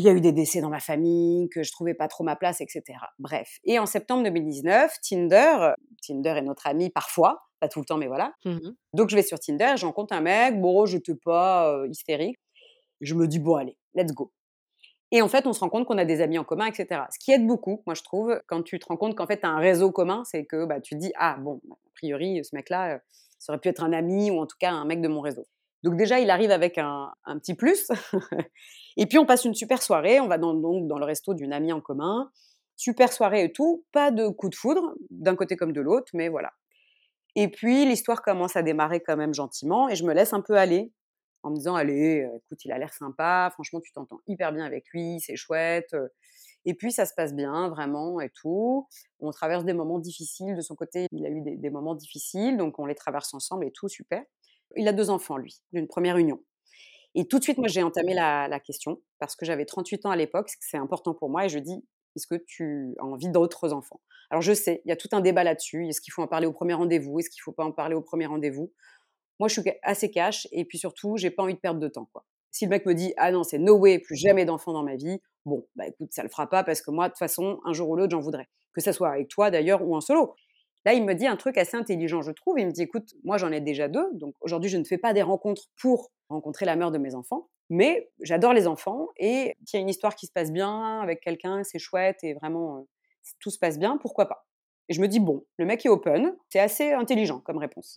qu'il 0.00 0.06
y 0.06 0.10
a 0.10 0.16
eu 0.16 0.20
des 0.20 0.32
décès 0.32 0.60
dans 0.60 0.70
ma 0.70 0.80
famille, 0.80 1.48
que 1.50 1.62
je 1.62 1.72
trouvais 1.72 1.94
pas 1.94 2.08
trop 2.08 2.24
ma 2.24 2.36
place 2.36 2.60
et 2.60 2.66
cetera. 2.68 3.10
Bref 3.18 3.58
et 3.64 3.78
en 3.78 3.86
septembre 3.86 4.24
2019, 4.24 4.96
Tinder, 5.02 5.72
Tinder 6.06 6.34
est 6.38 6.42
notre 6.42 6.66
ami 6.66 6.90
parfois, 6.90 7.42
pas 7.60 7.68
tout 7.68 7.80
le 7.80 7.86
temps, 7.86 7.96
mais 7.98 8.06
voilà. 8.08 8.32
Mmh 8.44 8.70
Donc 8.94 9.10
je 9.10 9.16
vais 9.16 9.22
sur 9.22 9.38
Tinder, 9.40 9.74
je 9.76 9.86
rencontre 9.86 10.14
un 10.14 10.20
mec, 10.20 10.60
bon, 10.60 10.86
j'étais 10.86 11.14
pas, 11.14 11.72
heu, 11.84 11.88
hystérique. 11.90 12.38
Je 13.00 13.14
me 13.14 13.28
dis: 13.28 13.38
«Bon 13.40 13.56
allez, 13.56 13.76
let's 13.94 14.12
go». 14.12 14.32
Et 15.12 15.22
en 15.22 15.28
fait, 15.28 15.46
on 15.46 15.52
se 15.52 15.60
rend 15.60 15.68
compte 15.68 15.86
qu'on 15.86 15.98
a 15.98 16.04
des 16.04 16.20
amis 16.20 16.38
en 16.38 16.44
commun 16.44 16.66
et 16.66 16.74
cetera. 16.74 17.06
Ce 17.12 17.18
qui 17.18 17.32
aide 17.32 17.46
beaucoup, 17.46 17.82
moi 17.86 17.94
je 17.94 18.02
trouve, 18.02 18.40
quand 18.48 18.62
tu 18.62 18.78
te 18.78 18.86
rends 18.86 18.96
compte 18.96 19.14
qu'en 19.16 19.26
fait 19.26 19.40
tu 19.40 19.46
as 19.46 19.50
un 19.50 19.58
réseau 19.58 19.90
commun, 19.92 20.22
c'est 20.24 20.44
que, 20.44 20.64
bah, 20.66 20.80
tu 20.80 20.94
te 20.94 21.00
dis: 21.00 21.12
«Ah 21.16 21.36
bon, 21.40 21.60
a 21.70 21.76
priori, 21.94 22.44
ce 22.44 22.54
mec-là, 22.56 22.96
heu, 22.96 23.00
ça 23.38 23.52
aurait 23.52 23.60
pu 23.60 23.68
être 23.68 23.82
un 23.84 23.92
ami 23.92 24.30
ou 24.30 24.40
en 24.40 24.46
tout 24.46 24.56
cas 24.58 24.72
un 24.72 24.84
mec 24.84 25.00
de 25.00 25.08
mon 25.08 25.20
réseau». 25.20 25.46
Donc 25.84 25.96
déjà, 25.96 26.20
il 26.20 26.30
arrive 26.30 26.52
avec 26.52 26.78
un 26.78 27.12
un 27.26 27.38
petit 27.40 27.54
plus. 27.56 27.88
Et 28.98 29.06
puis 29.06 29.18
on 29.18 29.26
passe 29.26 29.44
une 29.46 29.54
super 29.54 29.82
soirée, 29.82 30.20
on 30.20 30.28
va 30.28 30.38
dans 30.38 30.54
donc 30.54 30.88
dans 30.88 30.98
le 30.98 31.06
resto 31.06 31.34
d'une 31.34 31.52
amie 31.54 31.72
en 31.74 31.82
commun. 31.82 32.30
Super 32.76 33.12
soirée 33.12 33.44
et 33.44 33.52
tout, 33.52 33.84
pas 33.92 34.10
de 34.12 34.28
coup 34.28 34.48
de 34.50 34.56
foudre, 34.56 34.94
d'un 35.10 35.36
côté 35.36 35.56
comme 35.56 35.72
de 35.72 35.80
l'autre, 35.80 36.10
mais 36.14 36.28
voilà. 36.28 36.52
Et 37.36 37.48
puis 37.48 37.84
l'histoire 37.86 38.22
commence 38.22 38.56
à 38.56 38.62
démarrer 38.62 39.00
quand 39.00 39.16
même 39.16 39.34
gentiment 39.34 39.88
et 39.88 39.96
je 39.96 40.04
me 40.04 40.14
laisse 40.14 40.32
un 40.32 40.40
peu 40.40 40.56
aller 40.56 40.92
en 41.42 41.50
me 41.50 41.56
disant: 41.56 41.74
«Allez, 41.76 42.22
heu, 42.22 42.30
écoute, 42.38 42.64
il 42.64 42.72
a 42.72 42.78
l'air 42.78 42.92
sympa, 42.94 43.50
franchement 43.54 43.80
tu 43.80 43.92
t'entends 43.92 44.20
hyper 44.26 44.52
bien 44.52 44.64
avec 44.64 44.86
lui, 44.92 45.20
c'est 45.20 45.36
chouette, 45.36 45.92
heu» 45.94 46.10
et 46.66 46.74
puis 46.74 46.92
ça 46.92 47.06
se 47.06 47.14
passe 47.16 47.34
bien 47.34 47.68
vraiment 47.70 48.20
et 48.20 48.30
tout. 48.30 48.88
On 49.20 49.30
traverse 49.32 49.64
des 49.64 49.74
moments 49.74 49.98
difficiles. 50.00 50.56
De 50.56 50.62
son 50.62 50.74
côté, 50.76 51.08
il 51.12 51.26
a 51.26 51.30
eu 51.30 51.42
des 51.58 51.70
moments 51.70 51.94
difficiles, 51.94 52.56
donc 52.58 52.78
on 52.80 52.86
les 52.86 52.94
traverse 52.96 53.34
ensemble 53.34 53.66
et 53.66 53.72
tout, 53.72 53.88
super. 53.88 54.22
Il 54.76 54.88
a 54.88 54.92
2 54.92 55.10
enfants 55.10 55.36
lui, 55.36 55.60
d'une 55.72 55.86
première 55.86 56.16
union 56.16 56.40
et 57.14 57.26
tout 57.26 57.38
de 57.38 57.44
suite, 57.44 57.58
moi 57.58 57.68
j'ai 57.68 57.82
entamé 57.82 58.14
la 58.14 58.48
la 58.48 58.60
question 58.60 59.00
parce 59.18 59.36
que 59.36 59.46
j'avais 59.46 59.64
38 59.64 60.06
ans 60.06 60.10
à 60.10 60.16
l'époque, 60.16 60.50
c'est 60.60 60.76
important 60.76 61.14
pour 61.14 61.30
moi 61.30 61.44
et 61.46 61.48
je 61.48 61.58
dis: 61.58 61.84
Est-ce 62.16 62.26
que 62.26 62.34
tu 62.34 62.94
as 62.98 63.04
envie 63.04 63.28
d'autres 63.28 63.72
enfants? 63.72 64.00
Alors 64.30 64.42
je 64.42 64.52
sais, 64.52 64.82
il 64.84 64.88
y 64.88 64.92
a 64.92 64.96
tout 64.96 65.08
un 65.12 65.20
débat 65.20 65.44
là-dessus. 65.44 65.86
Est-ce 65.88 66.00
qu'il 66.00 66.12
faut 66.12 66.22
en 66.22 66.26
parler 66.26 66.46
au 66.46 66.52
premier 66.52 66.74
rendez-vous 66.74 67.20
Est-ce 67.20 67.30
qu'il 67.30 67.40
ne 67.40 67.44
faut 67.44 67.52
pas 67.52 67.64
en 67.64 67.72
parler 67.72 67.94
au 67.94 68.02
premier 68.02 68.26
rendez-vous? 68.26 68.72
Moi, 69.40 69.48
je 69.48 69.60
suis 69.60 69.70
assez 69.82 70.10
cash 70.10 70.46
et 70.52 70.64
puis 70.64 70.78
surtout, 70.78 71.16
j'ai 71.16 71.30
pas 71.30 71.42
envie 71.42 71.54
de 71.54 71.58
perdre 71.58 71.80
de 71.80 71.88
temps. 71.88 72.08
Quoi. 72.12 72.24
Si 72.50 72.64
le 72.64 72.70
mec 72.70 72.86
me 72.86 72.94
dit 72.94 73.14
ah 73.16 73.30
non, 73.32 73.44
c'est 73.44 73.58
no 73.58 73.76
way, 73.76 73.98
plus 73.98 74.16
jamais 74.16 74.44
d'enfants 74.44 74.72
dans 74.72 74.84
ma 74.84 74.96
vie, 74.96 75.20
bon, 75.44 75.66
bah 75.76 75.86
écoute, 75.86 76.12
ça 76.12 76.22
le 76.22 76.28
fera 76.28 76.48
pas 76.48 76.64
parce 76.64 76.82
que 76.82 76.90
moi, 76.90 77.08
de 77.08 77.12
toute 77.12 77.18
façon, 77.18 77.60
un 77.64 77.72
jour 77.72 77.88
ou 77.90 77.96
l'autre, 77.96 78.12
j'en 78.12 78.20
voudrais. 78.20 78.48
Que 78.72 78.80
ça 78.80 78.92
soit 78.92 79.10
avec 79.10 79.28
toi 79.28 79.50
d'ailleurs 79.50 79.86
ou 79.86 79.94
en 79.94 80.00
solo. 80.00 80.34
Là, 80.84 80.92
il 80.92 81.04
me 81.04 81.14
dit 81.14 81.26
un 81.26 81.36
truc 81.36 81.56
assez 81.56 81.76
intelligent, 81.76 82.20
je 82.22 82.30
trouve. 82.30 82.58
Il 82.58 82.66
me 82.66 82.72
dit 82.72 82.82
écoute, 82.82 83.14
moi 83.24 83.38
j'en 83.38 83.50
ai 83.52 83.60
déjà 83.60 83.88
deux, 83.88 84.06
donc 84.14 84.34
aujourd'hui 84.40 84.70
je 84.70 84.76
ne 84.76 84.84
fais 84.84 84.98
pas 84.98 85.12
des 85.12 85.22
rencontres 85.22 85.64
pour 85.80 86.10
rencontrer 86.28 86.66
la 86.66 86.76
mère 86.76 86.90
de 86.90 86.98
mes 86.98 87.14
enfants, 87.14 87.48
mais 87.70 88.10
j'adore 88.20 88.52
les 88.52 88.66
enfants 88.66 89.08
et 89.16 89.56
s'il 89.64 89.78
y 89.78 89.80
a 89.80 89.82
une 89.82 89.88
histoire 89.88 90.14
qui 90.14 90.26
se 90.26 90.32
passe 90.32 90.52
bien 90.52 91.00
avec 91.00 91.20
quelqu'un, 91.20 91.62
c'est 91.64 91.78
chouette 91.78 92.18
et 92.22 92.34
vraiment 92.34 92.78
euh, 92.78 92.80
tout 93.40 93.50
se 93.50 93.58
passe 93.58 93.78
bien, 93.78 93.96
pourquoi 93.96 94.26
pas? 94.26 94.46
Et 94.88 94.94
je 94.94 95.00
me 95.00 95.08
dis 95.08 95.20
bon, 95.20 95.44
le 95.56 95.64
mec 95.64 95.84
est 95.86 95.88
open, 95.88 96.36
c'est 96.50 96.60
assez 96.60 96.92
intelligent 96.92 97.40
comme 97.40 97.58
réponse. 97.58 97.96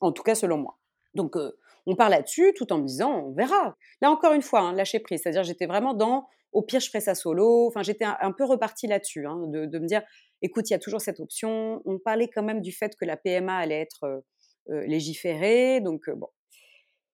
En 0.00 0.12
tout 0.12 0.22
cas 0.22 0.34
selon 0.34 0.58
moi. 0.58 0.78
Donc 1.14 1.36
euh, 1.36 1.58
on 1.86 1.96
parle 1.96 2.12
là-dessus 2.12 2.54
tout 2.56 2.72
en 2.72 2.78
me 2.78 2.86
disant 2.86 3.26
on 3.26 3.32
verra. 3.32 3.76
Là 4.00 4.10
encore 4.10 4.32
une 4.32 4.42
fois, 4.42 4.60
hein, 4.60 4.72
lâcher 4.72 5.00
prise, 5.00 5.20
c'est-à-dire 5.22 5.42
j'étais 5.42 5.66
vraiment 5.66 5.94
dans 5.94 6.26
au 6.52 6.62
pire 6.62 6.80
je 6.80 6.88
ferai 6.88 7.00
ça 7.00 7.14
solo. 7.14 7.66
Enfin 7.66 7.82
j'étais 7.82 8.04
un, 8.04 8.32
peu 8.32 8.44
repartie 8.44 8.86
là-dessus, 8.86 9.26
hein, 9.26 9.38
de, 9.46 9.78
me 9.78 9.86
dire 9.86 10.02
écoute 10.42 10.68
il 10.70 10.74
y 10.74 10.76
a 10.76 10.78
toujours 10.78 11.00
cette 11.00 11.20
option. 11.20 11.80
On 11.84 11.98
parlait 11.98 12.28
quand 12.28 12.42
même 12.42 12.60
du 12.60 12.72
fait 12.72 12.94
que 12.96 13.04
la 13.04 13.16
PMA 13.16 13.56
allait 13.56 13.80
être 13.80 14.24
légiférée, 14.68 15.80
donc 15.80 16.08
bon 16.10 16.28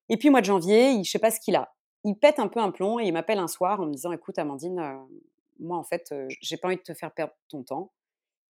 et 0.09 0.17
puis, 0.17 0.31
mois 0.31 0.41
de 0.41 0.47
janvier, 0.47 0.91
il, 0.91 1.05
je 1.05 1.11
sais 1.11 1.19
pas 1.19 1.31
ce 1.31 1.41
qu'il 1.41 1.57
a. 1.57 1.75
Il 2.05 2.17
pète 2.17 2.39
un 2.39 2.49
peu 2.49 2.61
un 2.61 2.71
plomb 2.71 2.99
et 2.99 3.05
il 3.05 3.13
m'appelle 3.13 3.39
un 3.39 3.49
soir 3.49 3.81
en 3.81 3.87
me 3.87 3.93
disant 3.93 4.13
Écoute, 4.13 4.39
Amandine, 4.39 4.81
moi, 5.59 5.77
en 5.77 5.85
fait, 5.85 6.15
j'ai 6.41 6.57
pas 6.57 6.69
envie 6.69 6.77
de 6.77 6.83
te 6.83 6.95
faire 6.95 7.13
perdre 7.13 7.35
ton 7.49 7.63
temps. 7.63 7.93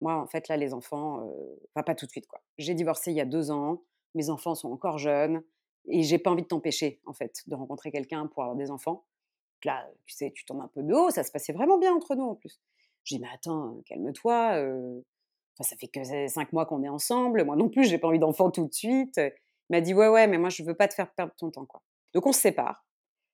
Moi, 0.02 0.14
en 0.14 0.28
fait, 0.28 0.48
là, 0.48 0.58
les 0.58 0.74
enfants, 0.74 1.26
pas 1.74 1.84
tout 1.96 2.06
de 2.06 2.12
suite, 2.12 2.28
quoi. 2.28 2.42
J'ai 2.58 2.74
divorcé 2.74 3.12
il 3.12 3.18
y 3.18 3.22
a 3.22 3.26
deux 3.26 3.52
ans, 3.52 3.84
mes 4.14 4.30
enfants 4.30 4.56
sont 4.56 4.72
encore 4.72 4.98
jeunes 4.98 5.44
et 5.88 6.04
j'ai 6.04 6.18
pas 6.18 6.32
envie 6.32 6.42
de 6.42 6.48
t'empêcher, 6.48 7.00
en 7.06 7.14
fait, 7.14 7.44
de 7.48 7.56
rencontrer 7.56 7.92
quelqu'un 7.92 8.28
pour 8.28 8.44
avoir 8.44 8.58
des 8.58 8.72
enfants. 8.72 9.06
Là, 9.64 9.88
tu 10.06 10.16
sais, 10.16 10.32
tu 10.36 10.46
tombes 10.46 10.62
un 10.62 10.68
peu 10.68 10.84
de 10.84 10.94
haut, 10.94 11.10
ça 11.10 11.24
se 11.24 11.32
passait 11.32 11.54
vraiment 11.54 11.78
bien 11.78 11.94
entre 11.94 12.16
nous 12.16 12.26
en 12.26 12.36
plus. 12.36 12.60
J'ai 13.06 13.16
dit 13.18 13.22
Mais 13.22 13.30
attends, 13.34 13.78
calme-toi. 13.86 14.62
ça 15.62 15.76
fait 15.78 15.88
que 15.88 16.28
cinq 16.28 16.52
mois 16.52 16.66
qu'on 16.66 16.84
est 16.84 16.90
ensemble. 16.90 17.46
Moi 17.46 17.56
non 17.56 17.70
plus, 17.70 17.86
j'ai 17.86 17.98
pas 17.98 18.08
envie 18.10 18.20
d'enfants 18.20 18.52
tout 18.52 18.68
de 18.68 18.74
suite. 18.74 19.18
Il 19.18 19.32
m'a 19.78 19.82
dit 19.82 19.94
ouais 19.94 20.10
ouais 20.10 20.28
mais 20.28 20.38
moi 20.38 20.50
je 20.50 20.64
veux 20.64 20.76
pas 20.76 20.88
te 20.88 20.94
faire 20.94 21.12
perdre 21.14 21.34
ton 21.38 21.50
temps 21.52 21.66
quoi. 21.66 21.82
Donc 22.14 22.26
on 22.28 22.34
se 22.34 22.42
sépare. 22.42 22.86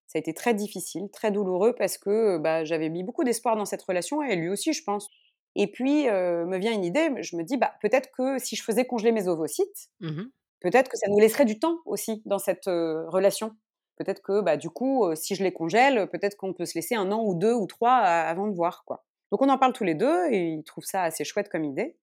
Ça 0.07 0.17
a 0.17 0.19
été 0.19 0.33
très 0.33 0.53
difficile, 0.53 1.09
très 1.11 1.31
douloureux 1.31 1.73
parce 1.73 1.97
que 1.97 2.37
bah, 2.37 2.65
j'avais 2.65 2.89
mis 2.89 3.03
beaucoup 3.03 3.23
d'espoir 3.23 3.55
dans 3.55 3.65
cette 3.65 3.81
relation 3.81 4.21
et 4.21 4.35
lui 4.35 4.49
aussi 4.49 4.73
je 4.73 4.83
pense. 4.83 5.09
Et 5.55 5.67
puis 5.71 6.05
me 6.05 6.57
vient 6.57 6.73
une 6.73 6.85
idée, 6.85 7.09
je 7.21 7.35
me 7.35 7.43
dis 7.43 7.57
bah 7.57 7.73
peut-être 7.81 8.09
que 8.11 8.37
si 8.39 8.55
je 8.55 8.63
faisais 8.63 8.85
congeler 8.85 9.11
mes 9.11 9.27
ovocytes, 9.27 9.89
mmh 10.01 10.23
peut-être 10.61 10.89
que 10.89 10.97
ça 10.97 11.07
nous 11.09 11.17
laisserait 11.17 11.45
du 11.45 11.57
temps 11.59 11.79
aussi 11.85 12.21
dans 12.25 12.37
cette 12.37 12.65
relation. 12.67 13.55
Peut-être 13.97 14.21
que 14.21 14.41
bah 14.41 14.57
du 14.57 14.69
coup 14.69 15.13
si 15.15 15.35
je 15.35 15.43
les 15.43 15.51
congèle, 15.51 16.07
peut-être 16.09 16.37
qu'on 16.37 16.53
peut 16.53 16.65
se 16.65 16.75
laisser 16.75 16.95
un 16.95 17.11
an 17.11 17.23
ou 17.23 17.33
deux 17.35 17.53
ou 17.53 17.65
trois 17.67 17.93
avant 17.95 18.47
de 18.47 18.55
voir 18.55 18.83
quoi. 18.85 19.03
Donc 19.31 19.41
on 19.41 19.49
en 19.49 19.57
parle 19.57 19.73
tous 19.73 19.83
les 19.83 19.95
deux 19.95 20.27
et 20.29 20.49
il 20.49 20.63
trouve 20.63 20.83
ça 20.83 21.03
assez 21.03 21.23
chouette 21.23 21.49
comme 21.49 21.63
idée. 21.63 21.97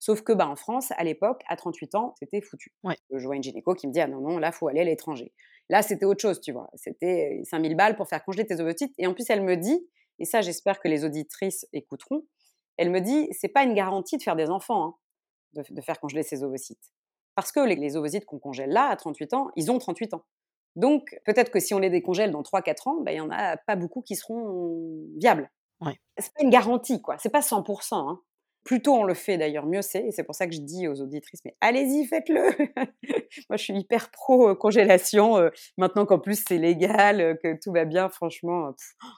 Sauf 0.00 0.22
que 0.22 0.32
bah, 0.32 0.46
en 0.46 0.54
France, 0.54 0.92
à 0.96 1.02
l'époque, 1.02 1.42
à 1.48 1.56
38 1.56 1.96
ans, 1.96 2.14
c'était 2.18 2.40
foutu. 2.40 2.72
Je 3.10 3.26
vois 3.26 3.34
une 3.34 3.42
gynéco 3.42 3.74
qui 3.74 3.88
me 3.88 3.92
dit 3.92 4.00
Ah 4.00 4.06
non, 4.06 4.20
non, 4.20 4.38
là, 4.38 4.52
faut 4.52 4.68
aller 4.68 4.80
à 4.80 4.84
l'étranger. 4.84 5.32
Là, 5.68 5.82
c'était 5.82 6.04
autre 6.04 6.22
chose, 6.22 6.40
tu 6.40 6.52
vois. 6.52 6.70
C'était 6.74 7.42
5000 7.44 7.76
balles 7.76 7.96
pour 7.96 8.08
faire 8.08 8.24
congeler 8.24 8.46
tes 8.46 8.60
ovocytes. 8.60 8.94
Et 8.98 9.06
en 9.06 9.14
plus, 9.14 9.28
elle 9.28 9.42
me 9.42 9.56
dit, 9.56 9.86
et 10.18 10.24
ça, 10.24 10.40
j'espère 10.40 10.80
que 10.80 10.88
les 10.88 11.04
auditrices 11.04 11.66
écouteront, 11.72 12.24
elle 12.76 12.90
me 12.90 13.00
dit 13.00 13.28
C'est 13.32 13.48
pas 13.48 13.64
une 13.64 13.74
garantie 13.74 14.16
de 14.16 14.22
faire 14.22 14.36
des 14.36 14.50
enfants, 14.50 14.96
hein, 15.54 15.62
de, 15.70 15.80
faire 15.82 15.98
congeler 16.00 16.22
ces 16.22 16.44
ovocytes. 16.44 16.92
Parce 17.34 17.52
que 17.52 17.60
les, 17.60 17.96
ovocytes 17.96 18.24
qu'on 18.24 18.38
congèle 18.38 18.70
là, 18.70 18.88
à 18.88 18.96
38 18.96 19.34
ans, 19.34 19.50
ils 19.56 19.70
ont 19.70 19.78
38 19.78 20.14
ans. 20.14 20.24
Donc, 20.76 21.18
peut-être 21.24 21.50
que 21.50 21.58
si 21.58 21.74
on 21.74 21.78
les 21.78 21.90
décongèle 21.90 22.30
dans 22.30 22.42
3-4 22.42 22.88
ans, 22.88 23.00
bah, 23.00 23.12
il 23.12 23.16
n'y 23.16 23.20
en 23.20 23.30
a 23.30 23.56
pas 23.56 23.74
beaucoup 23.74 24.00
qui 24.00 24.14
seront 24.14 25.04
viables. 25.16 25.50
Ouais. 25.80 25.98
C'est 26.16 26.32
pas 26.34 26.42
une 26.42 26.50
garantie, 26.50 27.00
quoi. 27.00 27.16
C'est 27.18 27.30
pas 27.30 27.40
100%. 27.40 27.94
Hein. 27.94 28.20
Plus 28.64 28.82
tôt 28.82 28.94
on 28.94 29.04
le 29.04 29.14
fait 29.14 29.38
d'ailleurs, 29.38 29.66
mieux 29.66 29.82
c'est. 29.82 30.06
Et 30.06 30.10
c'est 30.10 30.24
pour 30.24 30.34
ça 30.34 30.46
que 30.46 30.54
je 30.54 30.60
dis 30.60 30.88
aux 30.88 31.00
auditrices, 31.00 31.40
mais 31.44 31.56
allez-y, 31.60 32.06
faites-le. 32.06 32.42
Moi, 33.48 33.56
je 33.56 33.62
suis 33.62 33.74
hyper 33.74 34.10
pro 34.10 34.54
congélation. 34.56 35.50
maintenant 35.78 36.04
qu'en 36.04 36.18
plus 36.18 36.44
c'est 36.46 36.58
légal, 36.58 37.38
que 37.42 37.58
tout 37.62 37.72
va 37.72 37.84
bien, 37.84 38.08
franchement, 38.10 38.74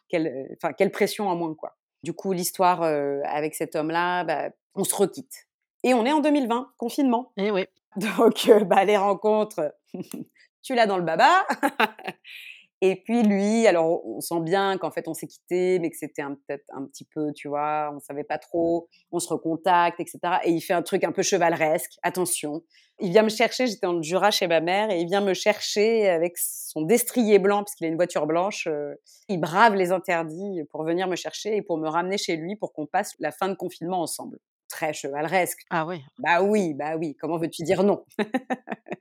quelle, 0.08 0.48
enfin, 0.56 0.72
quelle 0.72 0.92
pression 0.92 1.28
en 1.28 1.34
moins, 1.34 1.54
quoi. 1.54 1.76
Du 2.04 2.12
coup, 2.12 2.32
l'histoire 2.32 2.82
avec 2.82 3.54
cet 3.54 3.74
homme-là, 3.74 4.24
bah, 4.24 4.50
on 4.74 4.84
se 4.84 4.94
requitte. 4.94 5.48
Et 5.82 5.94
on 5.94 6.04
est 6.04 6.12
en 6.12 6.20
2020, 6.20 6.72
confinement. 6.76 7.32
Et 7.36 7.46
eh 7.46 7.50
oui. 7.50 7.64
Donc, 7.96 8.50
bah, 8.66 8.84
les 8.84 8.96
rencontres, 8.96 9.74
tu 10.62 10.74
l'as 10.74 10.86
dans 10.86 10.98
le 10.98 11.04
baba. 11.04 11.46
Et 12.82 12.96
puis 12.96 13.22
lui, 13.22 13.66
alors 13.66 14.06
on 14.06 14.20
sent 14.20 14.40
bien 14.40 14.78
qu'en 14.78 14.90
fait 14.90 15.06
on 15.06 15.12
s'est 15.12 15.26
quitté, 15.26 15.78
mais 15.80 15.90
que 15.90 15.96
c'était 15.98 16.22
peut-être 16.22 16.64
un 16.70 16.86
petit 16.86 17.04
peu, 17.04 17.30
tu 17.34 17.48
vois, 17.48 17.90
on 17.94 18.00
savait 18.00 18.24
pas 18.24 18.38
trop, 18.38 18.88
on 19.12 19.18
se 19.18 19.28
recontacte, 19.28 20.00
etc. 20.00 20.18
Et 20.44 20.52
il 20.52 20.60
fait 20.62 20.72
un 20.72 20.82
truc 20.82 21.04
un 21.04 21.12
peu 21.12 21.22
chevaleresque, 21.22 21.98
attention. 22.02 22.62
Il 22.98 23.10
vient 23.10 23.22
me 23.22 23.28
chercher, 23.28 23.66
j'étais 23.66 23.86
en 23.86 24.00
Jura 24.00 24.30
chez 24.30 24.46
ma 24.46 24.60
mère, 24.60 24.90
et 24.90 25.00
il 25.00 25.06
vient 25.06 25.20
me 25.20 25.34
chercher 25.34 26.08
avec 26.08 26.38
son 26.38 26.82
destrier 26.82 27.38
blanc, 27.38 27.64
puisqu'il 27.64 27.84
a 27.84 27.88
une 27.88 27.96
voiture 27.96 28.26
blanche. 28.26 28.66
Euh, 28.66 28.94
il 29.28 29.40
brave 29.40 29.74
les 29.74 29.92
interdits 29.92 30.62
pour 30.70 30.84
venir 30.84 31.06
me 31.06 31.16
chercher 31.16 31.56
et 31.56 31.62
pour 31.62 31.76
me 31.78 31.88
ramener 31.88 32.16
chez 32.16 32.36
lui 32.36 32.56
pour 32.56 32.72
qu'on 32.72 32.86
passe 32.86 33.14
la 33.18 33.30
fin 33.30 33.48
de 33.48 33.54
confinement 33.54 34.00
ensemble. 34.00 34.38
Très 34.68 34.92
chevaleresque. 34.92 35.60
Ah 35.70 35.84
oui. 35.86 36.02
Bah 36.18 36.42
oui, 36.42 36.74
bah 36.74 36.96
oui, 36.96 37.14
comment 37.20 37.38
veux-tu 37.38 37.62
dire 37.62 37.82
non? 37.82 38.04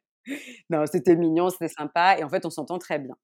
Non, 0.70 0.86
c'était 0.86 1.16
mignon, 1.16 1.50
c'était 1.50 1.70
sympa, 1.70 2.18
et 2.20 2.24
en 2.24 2.30
fait 2.30 2.46
on 2.46 2.52
s'entend 2.52 2.78
très 2.78 3.00
bien. 3.00 3.16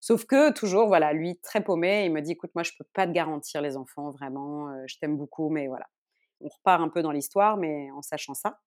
Sauf 0.00 0.24
que 0.26 0.52
toujours, 0.52 0.86
voilà, 0.86 1.12
lui 1.12 1.38
très 1.40 1.62
paumé, 1.62 2.04
il 2.04 2.12
me 2.12 2.20
dit 2.20 2.32
écoute, 2.32 2.50
moi 2.54 2.62
je 2.62 2.72
peux 2.78 2.84
pas 2.92 3.06
te 3.06 3.12
garantir 3.12 3.60
les 3.62 3.76
enfants, 3.76 4.10
vraiment, 4.10 4.68
je 4.86 4.96
t'aime 4.98 5.16
beaucoup, 5.16 5.48
mais 5.50 5.66
voilà. 5.66 5.86
On 6.40 6.48
repart 6.48 6.80
un 6.80 6.88
peu 6.88 7.02
dans 7.02 7.10
l'histoire, 7.10 7.56
mais 7.56 7.90
en 7.90 8.02
sachant 8.02 8.34
ça. 8.34 8.60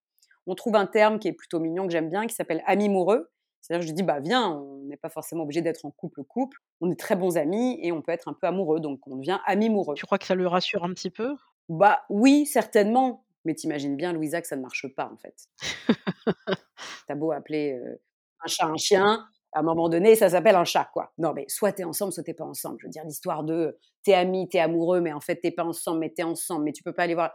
On 0.47 0.55
trouve 0.55 0.75
un 0.75 0.87
terme 0.87 1.19
qui 1.19 1.27
est 1.27 1.33
plutôt 1.33 1.59
mignon, 1.59 1.85
que 1.85 1.91
j'aime 1.93 2.09
bien, 2.09 2.27
qui 2.27 2.35
s'appelle 2.35 2.63
ami 2.65 2.85
amoureux. 2.87 3.31
C'est-à-dire, 3.61 3.83
je 3.83 3.87
lui 3.87 3.93
dis, 3.93 4.03
bah 4.03 4.19
viens, 4.19 4.49
on 4.49 4.83
n'est 4.85 4.97
pas 4.97 5.09
forcément 5.09 5.43
obligé 5.43 5.61
d'être 5.61 5.85
en 5.85 5.91
couple-couple, 5.91 6.57
on 6.81 6.89
est 6.91 6.99
très 6.99 7.15
bons 7.15 7.37
amis 7.37 7.79
et 7.81 7.91
on 7.91 8.01
peut 8.01 8.11
être 8.11 8.27
un 8.27 8.33
peu 8.33 8.47
amoureux, 8.47 8.79
donc 8.79 9.05
on 9.07 9.17
devient 9.17 9.39
ami 9.45 9.67
amoureux. 9.67 9.93
Tu 9.95 10.05
crois 10.05 10.17
que 10.17 10.25
ça 10.25 10.35
le 10.35 10.47
rassure 10.47 10.83
un 10.83 10.93
petit 10.93 11.11
peu? 11.11 11.35
Bah 11.69 12.01
oui, 12.09 12.47
certainement, 12.47 13.23
mais 13.45 13.53
t'imagines 13.53 13.95
bien, 13.95 14.13
Louisa, 14.13 14.41
que 14.41 14.47
ça 14.47 14.55
ne 14.55 14.61
marche 14.63 14.87
pas 14.95 15.11
en 15.13 15.17
fait. 15.17 15.47
T'as 17.07 17.15
beau 17.15 17.31
appeler 17.31 17.79
un 18.43 18.47
chat 18.47 18.65
un 18.67 18.77
chien, 18.77 19.25
à 19.53 19.59
un 19.59 19.63
moment 19.63 19.89
donné, 19.89 20.15
ça 20.15 20.29
s'appelle 20.29 20.55
un 20.55 20.63
chat, 20.63 20.89
quoi. 20.93 21.11
Non, 21.17 21.33
mais 21.33 21.45
soit 21.47 21.73
t'es 21.73 21.83
ensemble, 21.83 22.13
soit 22.13 22.23
t'es 22.23 22.33
pas 22.33 22.45
ensemble. 22.45 22.77
Je 22.79 22.87
veux 22.87 22.91
dire, 22.91 23.03
l'histoire 23.03 23.43
de 23.43 23.77
t'es 24.03 24.13
ami, 24.13 24.47
t'es 24.49 24.59
amoureux, 24.59 25.01
mais 25.01 25.13
en 25.13 25.19
fait 25.19 25.37
t'es 25.37 25.51
pas 25.51 25.65
ensemble, 25.65 25.99
mais 25.99 26.09
t'es 26.09 26.23
ensemble, 26.23 26.65
mais 26.65 26.71
tu 26.71 26.83
peux 26.83 26.93
pas 26.93 27.03
aller 27.03 27.15
voir. 27.15 27.31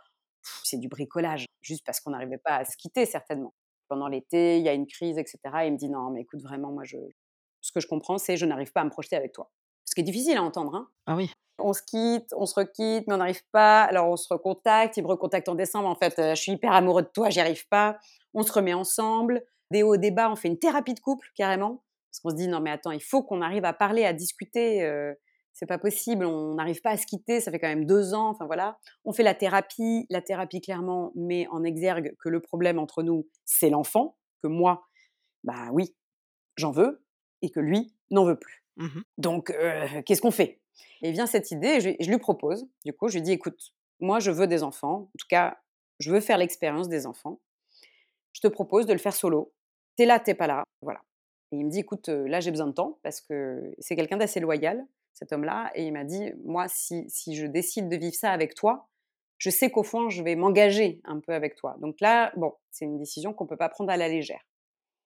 C'est 0.62 0.78
du 0.78 0.88
bricolage, 0.88 1.46
juste 1.60 1.84
parce 1.84 2.00
qu'on 2.00 2.10
n'arrivait 2.10 2.38
pas 2.38 2.56
à 2.56 2.64
se 2.64 2.76
quitter, 2.76 3.04
certainement. 3.04 3.54
Pendant 3.88 4.08
l'été, 4.08 4.58
il 4.58 4.64
y 4.64 4.68
a 4.68 4.72
une 4.72 4.86
crise, 4.86 5.18
etc. 5.18 5.38
il 5.64 5.72
me 5.72 5.76
dit 5.76 5.88
non, 5.88 6.10
mais 6.10 6.22
écoute, 6.22 6.40
vraiment, 6.42 6.72
moi, 6.72 6.84
je... 6.84 6.96
ce 7.60 7.72
que 7.72 7.80
je 7.80 7.86
comprends, 7.86 8.18
c'est 8.18 8.36
je 8.36 8.46
n'arrive 8.46 8.72
pas 8.72 8.80
à 8.80 8.84
me 8.84 8.90
projeter 8.90 9.16
avec 9.16 9.32
toi. 9.32 9.50
Ce 9.84 9.94
qui 9.94 10.00
est 10.00 10.04
difficile 10.04 10.36
à 10.36 10.42
entendre. 10.42 10.74
Hein. 10.74 10.88
Ah 11.06 11.16
oui. 11.16 11.30
On 11.58 11.72
se 11.72 11.82
quitte, 11.82 12.32
on 12.36 12.44
se 12.44 12.54
requitte, 12.54 13.06
mais 13.06 13.14
on 13.14 13.18
n'arrive 13.18 13.42
pas. 13.50 13.84
Alors 13.84 14.08
on 14.08 14.16
se 14.16 14.32
recontacte, 14.32 14.96
il 14.96 15.02
me 15.02 15.08
recontacte 15.08 15.48
en 15.48 15.54
décembre. 15.54 15.88
En 15.88 15.94
fait, 15.94 16.18
euh, 16.18 16.34
je 16.34 16.42
suis 16.42 16.52
hyper 16.52 16.72
amoureux 16.72 17.02
de 17.02 17.08
toi, 17.08 17.30
j'y 17.30 17.40
arrive 17.40 17.66
pas. 17.68 17.98
On 18.34 18.42
se 18.42 18.52
remet 18.52 18.74
ensemble. 18.74 19.42
Des 19.70 19.82
hauts, 19.82 19.96
des 19.96 20.10
bas, 20.10 20.30
on 20.30 20.36
fait 20.36 20.48
une 20.48 20.58
thérapie 20.58 20.94
de 20.94 21.00
couple 21.00 21.28
carrément. 21.34 21.82
Parce 22.16 22.34
qu'on 22.34 22.38
se 22.38 22.42
dit, 22.42 22.48
non 22.48 22.60
mais 22.60 22.70
attends, 22.70 22.92
il 22.92 23.02
faut 23.02 23.22
qu'on 23.22 23.42
arrive 23.42 23.66
à 23.66 23.74
parler, 23.74 24.04
à 24.04 24.14
discuter. 24.14 24.82
Euh, 24.82 25.12
c'est 25.52 25.66
pas 25.66 25.78
possible, 25.78 26.24
on 26.24 26.54
n'arrive 26.54 26.80
pas 26.80 26.90
à 26.90 26.96
se 26.96 27.06
quitter, 27.06 27.40
ça 27.40 27.50
fait 27.50 27.58
quand 27.58 27.68
même 27.68 27.86
deux 27.86 28.14
ans. 28.14 28.28
Enfin 28.28 28.46
voilà. 28.46 28.78
On 29.04 29.12
fait 29.12 29.22
la 29.22 29.34
thérapie. 29.34 30.06
La 30.08 30.22
thérapie, 30.22 30.60
clairement, 30.60 31.12
met 31.14 31.46
en 31.48 31.62
exergue 31.62 32.14
que 32.18 32.28
le 32.28 32.40
problème 32.40 32.78
entre 32.78 33.02
nous, 33.02 33.26
c'est 33.44 33.68
l'enfant. 33.68 34.16
Que 34.42 34.48
moi, 34.48 34.86
bah 35.44 35.68
oui, 35.72 35.94
j'en 36.56 36.70
veux. 36.70 37.02
Et 37.42 37.50
que 37.50 37.60
lui 37.60 37.94
n'en 38.10 38.24
veut 38.24 38.38
plus. 38.38 38.64
Mmh 38.76 39.00
Donc, 39.18 39.50
euh, 39.50 40.02
qu'est-ce 40.06 40.22
qu'on 40.22 40.30
fait? 40.30 40.60
Et 41.02 41.12
vient 41.12 41.26
cette 41.26 41.50
idée, 41.50 41.80
je, 41.80 41.90
je 42.00 42.10
lui 42.10 42.18
propose. 42.18 42.66
Du 42.84 42.94
coup, 42.94 43.08
je 43.08 43.14
lui 43.14 43.22
dis, 43.22 43.32
écoute, 43.32 43.74
moi, 44.00 44.20
je 44.20 44.30
veux 44.30 44.46
des 44.46 44.62
enfants. 44.62 45.10
En 45.14 45.18
tout 45.18 45.26
cas, 45.28 45.58
je 45.98 46.10
veux 46.12 46.20
faire 46.20 46.38
l'expérience 46.38 46.88
des 46.88 47.06
enfants. 47.06 47.40
Je 48.32 48.40
te 48.40 48.48
propose 48.48 48.86
de 48.86 48.92
le 48.92 48.98
faire 48.98 49.14
solo. 49.14 49.52
T'es 49.96 50.06
là, 50.06 50.18
t'es 50.18 50.34
pas 50.34 50.46
là. 50.46 50.64
Voilà. 50.82 51.00
Et 51.52 51.56
il 51.56 51.64
me 51.64 51.70
dit, 51.70 51.80
écoute, 51.80 52.08
là, 52.08 52.40
j'ai 52.40 52.50
besoin 52.50 52.66
de 52.66 52.72
temps 52.72 52.98
parce 53.02 53.20
que 53.20 53.74
c'est 53.78 53.96
quelqu'un 53.96 54.16
d'assez 54.16 54.40
loyal, 54.40 54.84
cet 55.14 55.32
homme-là. 55.32 55.70
Et 55.74 55.84
il 55.84 55.92
m'a 55.92 56.04
dit, 56.04 56.32
moi, 56.44 56.66
si, 56.68 57.04
si 57.08 57.36
je 57.36 57.46
décide 57.46 57.88
de 57.88 57.96
vivre 57.96 58.14
ça 58.14 58.32
avec 58.32 58.54
toi, 58.54 58.88
je 59.38 59.50
sais 59.50 59.70
qu'au 59.70 59.82
fond, 59.82 60.08
je 60.08 60.22
vais 60.22 60.34
m'engager 60.34 61.00
un 61.04 61.20
peu 61.20 61.32
avec 61.32 61.56
toi. 61.56 61.76
Donc 61.80 62.00
là, 62.00 62.32
bon, 62.36 62.52
c'est 62.70 62.84
une 62.84 62.98
décision 62.98 63.32
qu'on 63.32 63.44
ne 63.44 63.48
peut 63.48 63.56
pas 63.56 63.68
prendre 63.68 63.90
à 63.90 63.96
la 63.96 64.08
légère. 64.08 64.40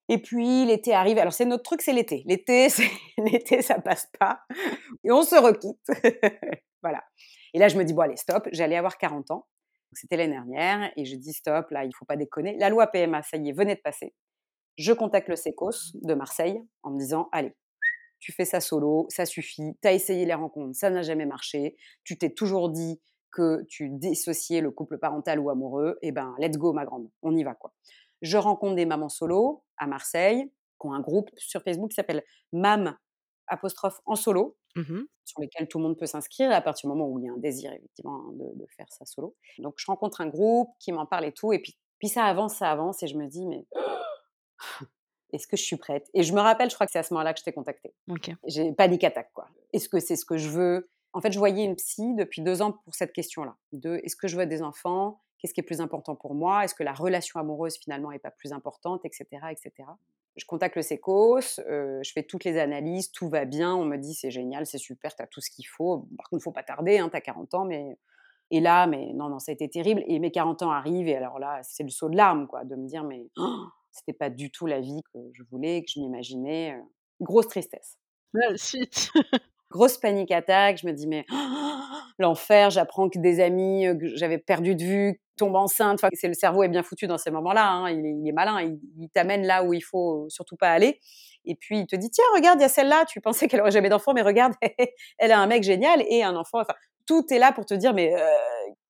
Et 0.09 0.17
puis 0.17 0.65
l'été 0.65 0.93
arrive. 0.93 1.17
Alors 1.19 1.33
c'est 1.33 1.45
notre 1.45 1.63
truc, 1.63 1.81
c'est 1.81 1.93
l'été. 1.93 2.23
L'été, 2.25 2.67
l'été, 3.17 3.61
ça 3.61 3.79
passe 3.79 4.09
pas. 4.19 4.41
Et 5.03 5.11
on 5.11 5.23
se 5.23 5.35
requitte. 5.35 5.79
voilà. 6.81 7.03
Et 7.53 7.59
là, 7.59 7.67
je 7.67 7.77
me 7.77 7.83
dis: 7.83 7.93
«Bon 7.93 8.01
allez, 8.01 8.17
stop», 8.17 8.47
j'allais 8.51 8.77
avoir 8.77 8.97
40 8.97 9.31
ans. 9.31 9.47
C'était 9.93 10.17
l'année 10.17 10.33
dernière 10.33 10.91
et 10.95 11.05
je 11.05 11.15
dis: 11.15 11.33
«Stop, 11.33 11.69
là, 11.71 11.83
il 11.85 11.91
faut 11.95 12.05
pas 12.05 12.15
déconner». 12.15 12.57
La 12.57 12.69
loi 12.69 12.87
PMA, 12.87 13.21
ça 13.23 13.37
y 13.37 13.49
est, 13.49 13.53
venait 13.53 13.75
de 13.75 13.81
passer. 13.81 14.13
Je 14.77 14.93
contacte 14.93 15.29
le 15.29 15.35
Sécos 15.35 15.93
de 15.95 16.13
Marseille 16.13 16.61
en 16.83 16.91
me 16.91 16.99
disant: 16.99 17.29
«Allez, 17.31 17.53
tu 18.19 18.31
fais 18.31 18.45
ça 18.45 18.59
solo, 18.59 19.07
ça 19.09 19.25
suffit. 19.25 19.77
Tu 19.81 19.87
as 19.87 19.93
essayé 19.93 20.25
les 20.25 20.33
rencontres, 20.33 20.75
ça 20.75 20.89
n'a 20.89 21.01
jamais 21.01 21.25
marché. 21.25 21.75
Tu 22.03 22.17
t'es 22.17 22.29
toujours 22.29 22.69
dit 22.69 23.01
que 23.31 23.63
tu 23.69 23.89
dissociais 23.89 24.61
le 24.61 24.71
couple 24.71 24.97
parental 24.97 25.39
ou 25.39 25.49
amoureux. 25.49 25.97
Eh 26.01 26.11
ben, 26.11 26.35
let's 26.39 26.57
go, 26.57 26.73
ma 26.73 26.85
grande. 26.85 27.09
On 27.21 27.35
y 27.35 27.43
va, 27.43 27.55
quoi». 27.55 27.73
Je 28.21 28.37
rencontre 28.37 28.75
des 28.75 28.85
mamans 28.85 29.09
solo 29.09 29.63
à 29.77 29.87
Marseille 29.87 30.51
qui 30.79 30.87
ont 30.87 30.93
un 30.93 30.99
groupe 31.01 31.29
sur 31.37 31.63
Facebook 31.63 31.89
qui 31.89 31.95
s'appelle 31.95 32.23
Mam 32.53 32.97
apostrophe 33.47 33.99
en 34.05 34.15
solo, 34.15 34.57
Mmh 34.75 35.01
sur 35.25 35.41
lequel 35.41 35.67
tout 35.67 35.77
le 35.77 35.85
monde 35.85 35.97
peut 35.97 36.07
s'inscrire 36.07 36.51
à 36.51 36.59
partir 36.59 36.89
du 36.89 36.95
moment 36.95 37.09
où 37.09 37.17
il 37.19 37.25
y 37.25 37.29
a 37.29 37.31
un 37.31 37.37
désir 37.37 37.71
effectivement 37.71 38.15
hein, 38.15 38.33
de, 38.33 38.59
de 38.59 38.65
faire 38.75 38.87
ça 38.89 39.05
solo. 39.05 39.35
Donc 39.59 39.75
je 39.77 39.85
rencontre 39.85 40.19
un 40.19 40.27
groupe 40.27 40.69
qui 40.79 40.91
m'en 40.91 41.05
parle 41.05 41.25
et 41.25 41.31
tout, 41.31 41.53
et 41.53 41.59
puis, 41.59 41.77
puis 41.99 42.09
ça 42.09 42.25
avance, 42.25 42.55
ça 42.55 42.69
avance, 42.69 43.01
et 43.03 43.07
je 43.07 43.17
me 43.17 43.27
dis 43.27 43.45
mais 43.47 43.65
est-ce 45.33 45.47
que 45.47 45.57
je 45.57 45.63
suis 45.63 45.77
prête? 45.77 46.09
Et 46.13 46.23
je 46.23 46.33
me 46.33 46.39
rappelle, 46.39 46.69
je 46.69 46.75
crois 46.75 46.85
que 46.85 46.91
c'est 46.91 46.99
à 46.99 47.03
ce 47.03 47.13
moment-là 47.13 47.33
que 47.33 47.39
je 47.39 47.43
t'ai 47.43 47.53
contacté. 47.53 47.93
OK. 48.09 48.31
J'ai 48.45 48.71
panique 48.73 49.03
attaque 49.03 49.31
quoi. 49.33 49.47
Est-ce 49.73 49.89
que 49.89 49.99
c'est 49.99 50.15
ce 50.15 50.25
que 50.25 50.37
je 50.37 50.49
veux? 50.49 50.89
En 51.13 51.21
fait, 51.21 51.31
je 51.31 51.39
voyais 51.39 51.65
une 51.65 51.75
psy 51.75 52.15
depuis 52.15 52.41
deux 52.41 52.61
ans 52.61 52.71
pour 52.71 52.95
cette 52.95 53.11
question-là. 53.11 53.55
De 53.73 53.99
est-ce 54.03 54.15
que 54.15 54.27
je 54.27 54.37
veux 54.37 54.45
des 54.45 54.61
enfants? 54.61 55.21
Qu'est-ce 55.37 55.53
qui 55.53 55.59
est 55.59 55.63
plus 55.63 55.81
important 55.81 56.15
pour 56.15 56.35
moi? 56.35 56.63
Est-ce 56.63 56.75
que 56.75 56.83
la 56.83 56.93
relation 56.93 57.39
amoureuse 57.39 57.75
finalement 57.77 58.11
est 58.11 58.19
pas 58.19 58.31
plus 58.31 58.53
importante, 58.53 59.03
etc., 59.05 59.25
etc. 59.49 59.89
Je 60.37 60.45
contacte 60.45 60.77
le 60.77 60.81
Sécos, 60.81 61.59
euh, 61.59 61.99
je 62.03 62.11
fais 62.13 62.23
toutes 62.23 62.45
les 62.45 62.57
analyses, 62.57 63.11
tout 63.11 63.27
va 63.27 63.43
bien. 63.43 63.75
On 63.75 63.83
me 63.83 63.97
dit 63.97 64.13
c'est 64.13 64.31
génial, 64.31 64.65
c'est 64.65 64.77
super, 64.77 65.13
tu 65.13 65.21
as 65.21 65.27
tout 65.27 65.41
ce 65.41 65.49
qu'il 65.49 65.67
faut. 65.67 66.07
Par 66.15 66.29
contre, 66.29 66.41
il 66.41 66.43
faut 66.43 66.51
pas 66.51 66.63
tarder, 66.63 66.99
hein, 66.99 67.09
tu 67.09 67.17
as 67.17 67.21
40 67.21 67.53
ans, 67.55 67.65
mais 67.65 67.97
et 68.51 68.59
là, 68.59 68.85
mais 68.85 69.13
non, 69.13 69.29
non, 69.29 69.39
ça 69.39 69.51
a 69.51 69.53
été 69.53 69.69
terrible. 69.69 70.03
Et 70.07 70.19
mes 70.19 70.31
40 70.31 70.61
ans 70.61 70.71
arrivent, 70.71 71.07
et 71.07 71.15
alors 71.15 71.39
là, 71.39 71.59
c'est 71.63 71.83
le 71.83 71.89
saut 71.89 72.09
de 72.09 72.15
larmes, 72.15 72.47
quoi, 72.47 72.63
de 72.63 72.75
me 72.75 72.85
dire, 72.85 73.03
mais 73.03 73.29
oh, 73.37 73.65
c'était 73.91 74.13
pas 74.17 74.29
du 74.29 74.51
tout 74.51 74.65
la 74.67 74.79
vie 74.79 75.01
que 75.13 75.19
je 75.33 75.43
voulais, 75.51 75.83
que 75.83 75.91
je 75.93 75.99
m'imaginais. 75.99 76.75
Grosse 77.21 77.47
tristesse. 77.47 77.97
La 78.33 78.57
suite. 78.57 79.11
Grosse 79.71 79.97
panique 79.97 80.31
attaque, 80.31 80.79
je 80.81 80.87
me 80.87 80.91
dis: 80.93 81.07
«Mais 81.07 81.25
l'enfer!» 82.19 82.69
j'apprends 82.71 83.09
que 83.09 83.19
des 83.19 83.39
amis, 83.39 83.85
que 83.99 84.15
j'avais 84.15 84.37
perdu 84.37 84.75
de 84.75 84.83
vue 84.83 85.21
tombent 85.37 85.55
enceintes. 85.55 85.95
Enfin, 86.03 86.09
c'est 86.13 86.27
le 86.27 86.33
cerveau 86.33 86.63
est 86.63 86.67
bien 86.69 86.83
foutu 86.83 87.07
dans 87.07 87.17
ces 87.17 87.31
moments-là, 87.31 87.69
hein, 87.71 87.89
il 87.89 88.05
est 88.05 88.11
il 88.11 88.27
est 88.27 88.33
malin, 88.33 88.61
il 88.61 88.79
il 88.97 89.09
t'amène 89.09 89.45
là 89.45 89.63
où 89.63 89.73
il 89.73 89.81
faut 89.81 90.25
surtout 90.29 90.57
pas 90.57 90.71
aller 90.71 90.99
et 91.45 91.55
puis 91.55 91.79
il 91.79 91.87
te 91.87 91.95
dit: 91.95 92.09
«Tiens, 92.11 92.25
regarde, 92.35 92.59
il 92.59 92.63
y 92.63 92.65
a 92.65 92.69
celle-là, 92.69 93.05
tu 93.05 93.21
pensais 93.21 93.47
qu'elle 93.47 93.61
aurait 93.61 93.71
jamais 93.71 93.89
d'enfant, 93.89 94.13
mais 94.13 94.21
regarde, 94.21 94.53
elle 95.19 95.31
a 95.31 95.39
un 95.39 95.47
mec 95.47 95.63
génial 95.63 96.03
et 96.09 96.23
un 96.23 96.35
enfant». 96.35 96.59
Enfin, 96.61 96.75
tout 97.07 97.25
est 97.31 97.39
là 97.39 97.51
pour 97.53 97.65
te 97.65 97.73
dire: 97.73 97.93
«Mais 97.93 98.13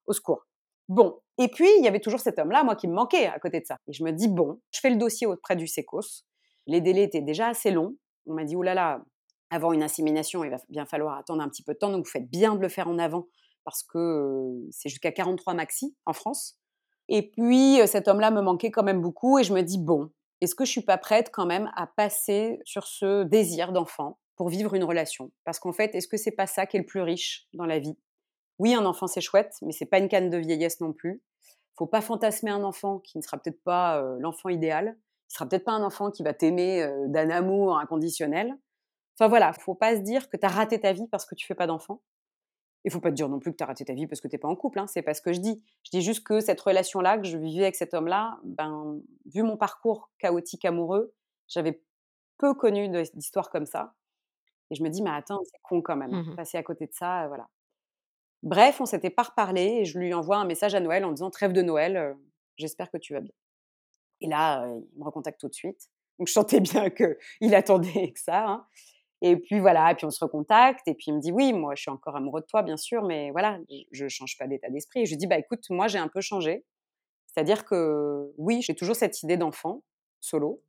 au 0.06 0.14
secours». 0.14 0.46
Bon 0.92 1.22
et 1.38 1.48
puis 1.48 1.68
il 1.80 1.84
y 1.84 1.88
avait 1.88 2.00
toujours 2.00 2.20
cet 2.20 2.38
homme-là, 2.38 2.64
moi, 2.64 2.76
qui 2.76 2.88
me 2.88 2.94
manquait 2.94 3.26
à 3.26 3.40
côté 3.40 3.60
de 3.62 3.66
ça 3.66 3.78
et 3.88 3.94
je 3.94 4.04
me 4.04 4.12
dis: 4.12 4.28
«Bon», 4.28 4.60
je 4.72 4.80
fais 4.80 4.90
le 4.90 4.98
dossier 4.98 5.26
auprès 5.26 5.56
du 5.56 5.68
Sécos. 5.68 6.24
Les 6.68 6.82
délais 6.82 7.04
étaient 7.04 7.22
déjà 7.22 7.48
assez 7.48 7.72
longs. 7.72 7.96
On 8.28 8.34
m'a 8.34 8.44
dit: 8.44 8.56
«Ouh 8.56 8.62
là 8.62 8.76
là, 8.76 9.04
avant 9.50 9.74
une 9.74 9.82
insémination, 9.82 10.44
il 10.44 10.52
va 10.52 10.58
bien 10.70 10.86
falloir 10.86 11.18
attendre 11.18 11.42
un 11.42 11.50
petit 11.50 11.64
peu 11.64 11.74
de 11.74 11.80
temps, 11.80 11.90
donc 11.90 12.06
vous 12.06 12.12
faites 12.12 12.30
bien 12.30 12.56
de 12.56 12.62
le 12.62 12.70
faire 12.70 12.88
en 12.88 13.00
avant 13.00 13.26
parce 13.64 13.84
que 13.84 13.98
euh, 13.98 14.68
c'est 14.72 14.90
jusqu'à 14.90 15.12
43 15.12 15.54
maxi 15.54 15.96
en 16.06 16.14
France. 16.14 16.58
Et 17.10 17.32
puis, 17.32 17.82
euh, 17.82 17.88
cet 17.88 18.08
homme-là 18.08 18.30
me 18.30 18.42
manquait 18.42 18.72
quand 18.72 18.84
même 18.84 19.02
beaucoup 19.02 19.40
et 19.40 19.44
je 19.44 19.54
me 19.54 19.62
dis, 19.62 19.80
bon, 19.80 20.12
est-ce 20.42 20.56
que 20.56 20.66
je 20.66 20.72
suis 20.72 20.82
pas 20.82 20.98
prête 20.98 21.32
quand 21.32 21.46
même 21.46 21.72
à 21.76 21.88
passer 21.88 22.60
sur 22.66 22.86
ce 22.86 23.24
désir 23.24 23.72
d'enfant 23.72 24.20
pour 24.36 24.50
vivre 24.50 24.76
une 24.76 24.84
relation? 24.84 25.32
Parce 25.44 25.60
qu'en 25.60 25.74
fait, 25.74 25.96
est-ce 25.96 26.08
que 26.08 26.18
c'est 26.18 26.32
pas 26.32 26.48
ça 26.48 26.66
qui 26.66 26.78
est 26.78 26.82
le 26.82 26.86
plus 26.86 27.02
riche 27.02 27.48
dans 27.54 27.66
la 27.66 27.80
vie? 27.80 27.98
Oui, 28.62 28.76
un 28.76 28.86
enfant, 28.86 29.08
c'est 29.08 29.22
chouette, 29.22 29.56
mais 29.64 29.72
c'est 29.72 29.88
pas 29.88 29.98
une 29.98 30.08
canne 30.08 30.30
de 30.30 30.38
vieillesse 30.38 30.82
non 30.82 30.94
plus. 30.94 31.24
Faut 31.80 31.88
pas 31.88 32.00
fantasmer 32.00 32.52
un 32.52 32.62
enfant 32.64 33.00
qui 33.00 33.18
ne 33.18 33.24
sera 33.24 33.40
peut-être 33.40 33.64
pas 33.64 34.00
euh, 34.00 34.18
l'enfant 34.20 34.50
idéal. 34.50 35.00
Il 35.32 35.34
sera 35.34 35.50
peut-être 35.50 35.66
pas 35.66 35.72
un 35.72 35.84
enfant 35.84 36.12
qui 36.12 36.22
va 36.22 36.36
t'aimer 36.36 36.84
euh, 36.84 37.08
d'un 37.08 37.32
amour 37.32 37.80
inconditionnel. 37.80 38.56
Enfin 39.18 39.30
voilà, 39.30 39.52
faut 39.54 39.74
pas 39.74 39.96
se 39.96 40.02
dire 40.02 40.30
que 40.30 40.38
tu 40.38 40.46
as 40.46 40.50
raté 40.50 40.80
ta 40.80 40.94
vie 40.94 41.08
parce 41.08 41.26
que 41.26 41.34
tu 41.34 41.48
fais 41.48 41.56
pas 41.56 41.66
d'enfant. 41.66 42.04
Il 42.86 42.92
faut 42.92 43.00
pas 43.00 43.10
te 43.10 43.16
dire 43.16 43.30
non 43.30 43.40
plus 43.40 43.52
que 43.52 43.58
tu 43.58 43.64
as 43.64 43.66
raté 43.66 43.84
ta 43.84 43.96
vie 43.96 44.06
parce 44.06 44.22
que 44.22 44.28
tu 44.28 44.38
pas 44.38 44.48
en 44.48 44.56
couple, 44.56 44.78
hein, 44.78 44.86
c'est 44.86 45.02
pas 45.02 45.16
ce 45.16 45.24
que 45.24 45.34
je 45.34 45.40
dis. 45.40 45.64
Je 45.82 45.90
dis 45.90 46.04
juste 46.04 46.24
que 46.24 46.40
cette 46.40 46.62
relation-là 46.62 47.18
que 47.18 47.26
je 47.26 47.40
vivais 47.40 47.64
avec 47.64 47.76
cet 47.76 47.96
homme-là, 47.96 48.38
ben, 48.44 49.02
vu 49.26 49.42
mon 49.42 49.58
parcours 49.58 50.12
chaotique 50.20 50.66
amoureux, 50.66 51.16
j'avais 51.48 51.82
peu 52.38 52.54
connu 52.54 52.90
d'histoires 52.90 53.50
comme 53.50 53.66
ça. 53.66 53.96
Et 54.70 54.76
je 54.76 54.84
me 54.84 54.90
dis, 54.90 55.02
mais 55.02 55.10
attends, 55.10 55.42
c'est 55.46 55.60
con 55.64 55.82
quand 55.82 55.98
même, 55.98 56.12
Mmh 56.12 56.36
passer 56.36 56.60
à 56.60 56.64
côté 56.64 56.86
de 56.86 56.94
ça, 56.94 57.24
euh, 57.24 57.28
voilà. 57.28 57.50
Bref, 58.44 58.82
on 58.82 58.86
s'était 58.86 59.10
pas 59.12 59.24
reparlé 59.24 59.62
et 59.82 59.86
je 59.86 60.00
lui 60.00 60.14
envoie 60.14 60.38
un 60.38 60.46
message 60.46 60.74
à 60.76 60.80
Noël 60.80 61.06
en 61.06 61.12
disant, 61.12 61.30
trêve 61.30 61.54
de 61.54 61.62
Noël, 61.62 62.16
j'espère 62.58 62.90
que 62.90 62.98
tu 62.98 63.14
vas 63.14 63.22
bien. 63.22 63.34
Et 64.22 64.28
là, 64.28 64.68
il 64.68 65.00
me 65.00 65.06
recontacte 65.06 65.40
tout 65.40 65.50
de 65.50 65.54
suite. 65.54 65.90
Donc 66.20 66.28
je 66.28 66.34
sentais 66.34 66.60
bien 66.62 66.90
qu'il 66.90 67.56
attendait 67.56 68.12
que 68.14 68.20
ça. 68.20 68.46
hein. 68.48 68.68
Et 69.22 69.38
puis 69.38 69.60
voilà, 69.60 69.92
et 69.92 69.96
puis 69.96 70.06
on 70.06 70.12
se 70.12 70.24
recontacte, 70.24 70.88
et 70.88 70.96
puis 70.96 71.06
il 71.10 71.16
me 71.16 71.20
dit: 71.22 71.32
«Oui, 71.32 71.54
moi 71.54 71.76
je 71.76 71.82
suis 71.84 71.92
encore 71.92 72.16
amoureux 72.16 72.42
de 72.42 72.46
toi 72.48 72.64
bien 72.64 72.78
sûr, 72.78 73.04
mais 73.04 73.32
voilà, 73.32 73.60
je 73.92 74.06
ne 74.06 74.10
change 74.10 74.38
pas 74.38 74.48
d'état 74.48 74.70
d'esprit» 74.70 75.02
et 75.02 75.06
je 75.06 75.12
lui 75.12 75.18
dis: 75.18 75.28
«Bah 75.28 75.38
écoute, 75.40 75.66
moi 75.70 75.88
j'ai 75.88 76.00
un 76.00 76.08
peu 76.10 76.22
changé. 76.22 76.66
C'est-à-dire 77.28 77.66
que 77.66 78.32
oui, 78.38 78.62
j'ai 78.64 78.76
toujours 78.76 78.96
cette 78.96 79.24
idée 79.24 79.38
d'enfant, 79.38 79.84
solo, 80.22 80.64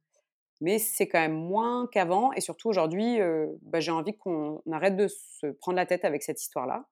mais 0.61 0.79
c'est 0.79 1.09
quand 1.09 1.21
même 1.21 1.35
moins 1.35 1.89
qu'avant 1.93 2.33
et 2.35 2.41
surtout 2.43 2.69
aujourd'hui, 2.71 3.19
bah, 3.63 3.81
j'ai 3.81 3.93
envie 3.93 4.17
qu'on 4.19 4.63
arrête 4.73 4.97
de 4.97 5.09
se 5.09 5.47
prendre 5.49 5.77
la 5.77 5.87
tête 5.87 6.05
avec 6.05 6.23
cette 6.23 6.43
histoire-là. 6.43 6.87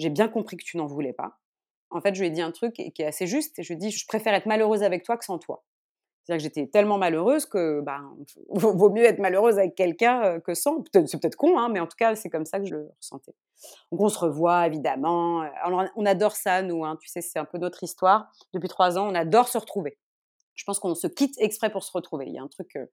J'ai 0.00 0.10
bien 0.10 0.28
compris 0.28 0.58
que 0.58 0.64
tu 0.64 0.78
n'en 0.78 0.86
voulais 0.88 1.14
pas». 1.14 1.38
En 1.90 2.00
fait, 2.02 2.14
je 2.16 2.20
lui 2.22 2.28
ai 2.28 2.30
dit 2.32 2.42
un 2.42 2.52
truc 2.52 2.74
qui 2.74 3.02
est 3.02 3.06
assez 3.06 3.26
juste 3.28 3.62
je 3.62 3.68
lui 3.68 3.74
ai 3.74 3.78
dit: 3.78 3.90
«Je 3.92 4.06
préfère 4.08 4.34
être 4.34 4.46
malheureuse 4.46 4.82
avec 4.84 5.04
toi 5.04 5.16
que 5.18 5.24
sans 5.26 5.38
toi». 5.38 5.64
C'est-à-dire 6.24 6.48
que 6.48 6.54
j'étais 6.54 6.70
tellement 6.70 6.98
malheureuse 6.98 7.46
que, 7.46 7.80
ben, 7.80 8.16
vaut 8.50 8.90
mieux 8.90 9.04
être 9.04 9.18
malheureuse 9.18 9.58
avec 9.58 9.74
quelqu'un, 9.74 10.36
heu, 10.36 10.40
que 10.40 10.54
sans. 10.54 10.84
C'est 10.94 11.20
peut-être 11.20 11.36
con, 11.36 11.58
hein, 11.58 11.68
mais 11.70 11.80
en 11.80 11.86
tout 11.86 11.96
cas, 11.98 12.14
c'est 12.16 12.30
comme 12.30 12.46
ça 12.46 12.60
que 12.60 12.66
je 12.66 12.74
le 12.76 12.90
ressentais. 13.00 13.34
Donc 13.92 14.00
on 14.02 14.08
se 14.10 14.18
revoit 14.18 14.66
évidemment, 14.66 15.44
on 15.96 16.06
adore 16.06 16.36
ça 16.36 16.62
nous, 16.62 16.84
hein, 16.84 16.96
tu 17.00 17.08
sais, 17.08 17.22
c'est 17.22 17.38
un 17.38 17.44
peu 17.46 17.58
notre 17.58 17.82
histoire. 17.84 18.30
Depuis 18.54 18.68
3 18.68 18.98
ans, 18.98 19.08
on 19.10 19.14
adore 19.14 19.48
se 19.48 19.58
retrouver. 19.58 19.98
Je 20.56 20.64
pense 20.64 20.78
qu'on 20.80 20.94
se 20.94 21.06
quitte 21.08 21.36
exprès 21.40 21.70
pour 21.70 21.84
se 21.84 21.92
retrouver. 21.92 22.26
Il 22.28 22.34
y 22.34 22.38
a 22.38 22.42
un 22.42 22.48
truc, 22.48 22.76
heu, 22.76 22.90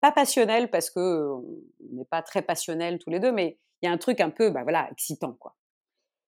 pas 0.00 0.12
passionnel 0.12 0.70
parce 0.70 0.90
que, 0.90 1.00
heu, 1.00 1.32
on 1.34 1.96
n'est 1.96 2.06
pas 2.06 2.22
très 2.22 2.42
passionnels 2.42 2.98
tous 3.00 3.10
les 3.10 3.20
2, 3.20 3.32
mais 3.32 3.58
il 3.82 3.86
y 3.88 3.90
a 3.90 3.92
un 3.92 3.98
truc 3.98 4.20
un 4.22 4.30
peu, 4.30 4.50
bah, 4.50 4.64
voilà, 4.64 4.88
excitant, 4.92 5.34
quoi. 5.34 5.56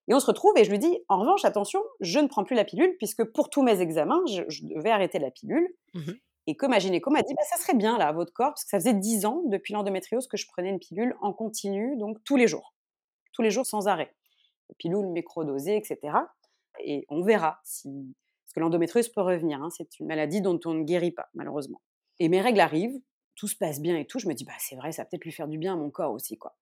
Et 0.07 0.13
on 0.13 0.19
se 0.19 0.25
retrouve 0.25 0.57
et 0.57 0.63
je 0.63 0.71
lui 0.71 0.79
dis: 0.79 0.99
«En 1.09 1.19
revanche, 1.19 1.45
attention, 1.45 1.81
je 1.99 2.19
ne 2.19 2.27
prends 2.27 2.43
plus 2.43 2.55
la 2.55 2.65
pilule 2.65 2.95
puisque 2.97 3.23
pour 3.23 3.49
tous 3.49 3.61
mes 3.63 3.81
examens, 3.81 4.21
je 4.29 4.43
je 4.49 4.65
devais 4.65 4.91
arrêter 4.91 5.19
la 5.19 5.31
pilule» 5.31 5.67
Mmh 5.93 6.11
Et 6.47 6.55
que 6.57 6.65
ma 6.65 6.79
gynéco 6.79 7.11
m'a 7.11 7.21
dit: 7.21 7.33
«Bah, 7.35 7.43
ça 7.49 7.57
serait 7.57 7.75
bien 7.77 7.97
là, 7.97 8.07
à 8.07 8.11
votre 8.13 8.33
corps», 8.33 8.51
parce 8.51 8.63
que 8.63 8.69
ça 8.69 8.79
faisait 8.79 8.93
10 8.95 9.25
ans 9.25 9.43
depuis 9.45 9.73
l'endométriose 9.73 10.27
que 10.27 10.37
je 10.37 10.47
prenais 10.47 10.69
une 10.69 10.79
pilule 10.79 11.15
en 11.21 11.33
continu, 11.33 11.97
donc 11.97 12.17
tous 12.23 12.35
les 12.37 12.47
jours. 12.47 12.73
Tous 13.33 13.41
les 13.43 13.51
jours 13.51 13.65
sans 13.65 13.87
arrêt. 13.87 14.13
Pilule 14.77 15.07
microdosée 15.07 15.77
et 15.77 15.83
cetera 15.83 16.29
et 16.79 17.05
on 17.09 17.21
verra 17.21 17.59
si 17.63 18.15
parce 18.45 18.53
que 18.55 18.59
l'endométriose 18.61 19.09
peut 19.09 19.21
revenir, 19.21 19.61
hein, 19.63 19.69
c'est 19.69 19.99
une 19.99 20.07
maladie 20.07 20.41
dont 20.41 20.59
on 20.65 20.73
ne 20.73 20.83
guérit 20.83 21.11
pas 21.11 21.29
malheureusement. 21.33 21.81
Et 22.19 22.27
mes 22.29 22.41
règles 22.41 22.59
arrivent, 22.59 22.99
tout 23.35 23.47
se 23.47 23.55
passe 23.55 23.79
bien 23.81 23.97
et 23.97 24.05
tout, 24.07 24.19
je 24.19 24.27
me 24.27 24.33
dis: 24.33 24.43
«Bah, 24.45 24.53
c'est 24.59 24.75
vrai, 24.75 24.91
ça 24.91 25.03
va 25.03 25.05
peut-être 25.07 25.23
lui 25.25 25.31
faire 25.31 25.47
du 25.47 25.57
bien 25.57 25.73
à 25.73 25.75
mon 25.77 25.89
corps 25.89 26.11
aussi, 26.11 26.37
quoi». 26.37 26.57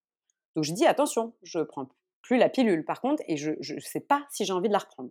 Donc 0.56 0.66
je 0.66 0.74
dis: 0.74 0.86
«Attention, 0.86 1.34
je 1.44 1.60
prends 1.60 1.88
plus 2.22 2.38
la 2.38 2.50
pilule 2.50 2.86
par 2.86 3.02
contre 3.02 3.24
et 3.28 3.38
je 3.38 3.52
je 3.62 3.80
sais 3.80 4.00
pas 4.02 4.26
si 4.32 4.46
j'ai 4.46 4.54
envie 4.54 4.70
de 4.70 4.74
la 4.74 4.80
reprendre». 4.80 5.10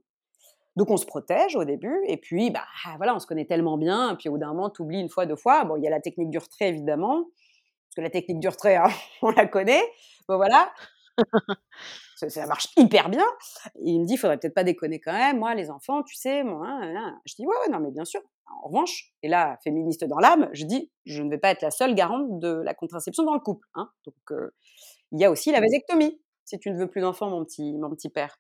Donc 0.77 0.91
on 0.91 0.97
se 0.97 1.07
protège 1.07 1.57
au 1.57 1.65
début 1.65 1.99
et 2.07 2.17
puis, 2.19 2.51
bah, 2.51 2.65
voilà, 2.99 3.15
on 3.17 3.19
se 3.21 3.27
connaît 3.27 3.47
tellement 3.47 3.79
bien 3.79 4.13
et 4.13 4.17
puis 4.17 4.29
au 4.29 4.33
bout 4.33 4.39
d'un 4.39 4.49
moment, 4.49 4.71
tu 4.71 4.83
oublies 4.83 5.01
une 5.01 5.09
fois, 5.11 5.27
deux 5.27 5.37
fois. 5.37 5.65
Bon, 5.65 5.77
il 5.77 5.83
y 5.85 5.89
a 5.89 5.91
la 5.91 6.01
technique 6.01 6.31
du 6.31 6.39
retrait 6.39 6.69
évidemment, 6.71 7.25
parce 7.25 7.97
que 7.97 8.03
la 8.03 8.11
technique 8.11 8.41
du 8.41 8.49
retrait, 8.49 8.77
hein, 8.77 8.89
on 9.23 9.31
la 9.31 9.47
connaît. 9.47 9.83
Bon 10.29 10.37
voilà, 10.37 10.73
ça 12.17 12.29
ça 12.31 12.47
marche 12.47 12.69
hyper 12.77 13.09
bien 13.11 13.25
et 13.77 13.91
il 13.91 14.01
me 14.01 14.07
dit: 14.07 14.15
«Il 14.15 14.19
faudrait 14.19 14.39
peut-être 14.39 14.55
pas 14.55 14.65
déconner 14.65 15.01
quand 15.01 15.13
même, 15.13 15.39
moi 15.39 15.55
les 15.55 15.71
enfants, 15.71 16.03
tu 16.03 16.15
sais, 16.17 16.43
moi, 16.45 16.67
hein, 16.69 16.81
hein, 16.83 16.95
hein». 16.97 17.21
Je 17.27 17.35
dis: 17.37 17.47
«Ouais, 17.47 17.55
ouais, 17.67 17.73
non 17.73 17.81
mais 17.81 17.91
bien 17.91 18.05
sûr». 18.05 18.21
En 18.63 18.67
revanche 18.69 19.13
et 19.23 19.29
là, 19.29 19.59
féministe 19.63 20.05
dans 20.05 20.19
l'âme, 20.19 20.49
je 20.53 20.65
dis: 20.65 20.91
«Je 21.07 21.23
ne 21.23 21.31
vais 21.31 21.39
pas 21.39 21.51
être 21.51 21.63
la 21.63 21.71
seule 21.71 21.95
garante 21.95 22.41
de 22.41 22.49
la 22.65 22.75
contraception 22.75 23.25
dans 23.25 23.35
le 23.35 23.41
couple, 23.41 23.67
hein, 23.75 23.91
donc 24.07 24.15
heu, 24.33 24.53
il 25.13 25.21
y 25.21 25.25
a 25.25 25.31
aussi 25.31 25.53
la 25.53 25.61
vasectomie, 25.61 26.21
si 26.49 26.59
tu 26.59 26.71
ne 26.71 26.79
veux 26.79 26.89
plus 26.89 27.01
d'enfants 27.03 27.31
mon 27.31 27.45
petit 27.45 27.77
mon 27.79 27.91
petit 27.91 28.09
père». 28.11 28.37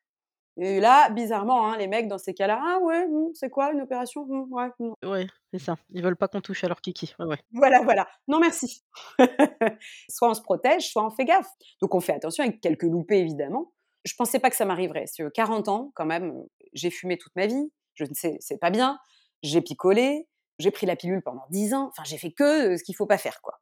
Et 0.61 0.81
là, 0.81 1.09
bizarrement, 1.11 1.69
hein, 1.69 1.77
les 1.79 1.87
mecs 1.87 2.09
dans 2.09 2.19
ces 2.19 2.35
cas-là: 2.35 2.61
«Ah 2.61 2.79
ouais, 2.83 3.07
mmh, 3.07 3.31
c'est 3.35 3.49
quoi 3.51 3.73
une 3.73 3.81
opération? 3.81 4.27
Mmh, 4.27 4.53
ouais, 4.53 4.69
mmh». 4.81 4.93
Ouais, 5.09 5.27
c'est 5.53 5.61
ça. 5.61 5.77
Ils 5.91 6.03
veulent 6.03 6.17
pas 6.17 6.27
qu'on 6.29 6.41
touche 6.41 6.65
à 6.65 6.69
leur 6.69 6.81
kiki. 6.81 7.15
Ouais, 7.21 7.27
ouais. 7.27 7.39
Voilà, 7.53 7.81
voilà. 7.83 8.09
Non 8.27 8.41
merci. 8.41 8.83
Soit 10.11 10.31
on 10.31 10.35
se 10.35 10.43
protège, 10.43 10.91
soit 10.91 11.07
on 11.07 11.11
fait 11.11 11.25
gaffe. 11.25 11.49
Donc 11.81 11.95
on 11.95 12.01
fait 12.01 12.13
attention 12.13 12.45
avec 12.45 12.61
quelques 12.61 12.83
loupés 12.83 13.19
évidemment. 13.19 13.73
Je 14.05 14.15
pensais 14.17 14.39
pas 14.41 14.51
que 14.51 14.57
ça 14.57 14.65
m'arriverait. 14.65 15.05
C'est 15.07 15.23
40 15.33 15.69
ans 15.69 15.93
quand 15.95 16.07
même, 16.07 16.35
j'ai 16.73 16.91
fumé 16.91 17.19
toute 17.19 17.35
ma 17.37 17.47
vie, 17.47 17.71
je 17.95 18.05
ne 18.05 18.15
sais 18.15 18.37
c'est 18.41 18.59
pas 18.59 18.71
bien, 18.71 18.99
j'ai 19.43 19.61
picolé, 19.61 20.29
j'ai 20.59 20.71
pris 20.71 20.87
la 20.87 20.97
pilule 20.97 21.23
pendant 21.23 21.45
10 21.51 21.75
ans, 21.75 21.89
enfin 21.91 22.03
j'ai 22.05 22.19
fait 22.19 22.33
que, 22.33 22.73
heu, 22.75 22.77
ce 22.77 22.85
qu'il 22.85 22.97
faut 22.97 23.07
pas 23.07 23.19
faire, 23.19 23.41
quoi. 23.43 23.61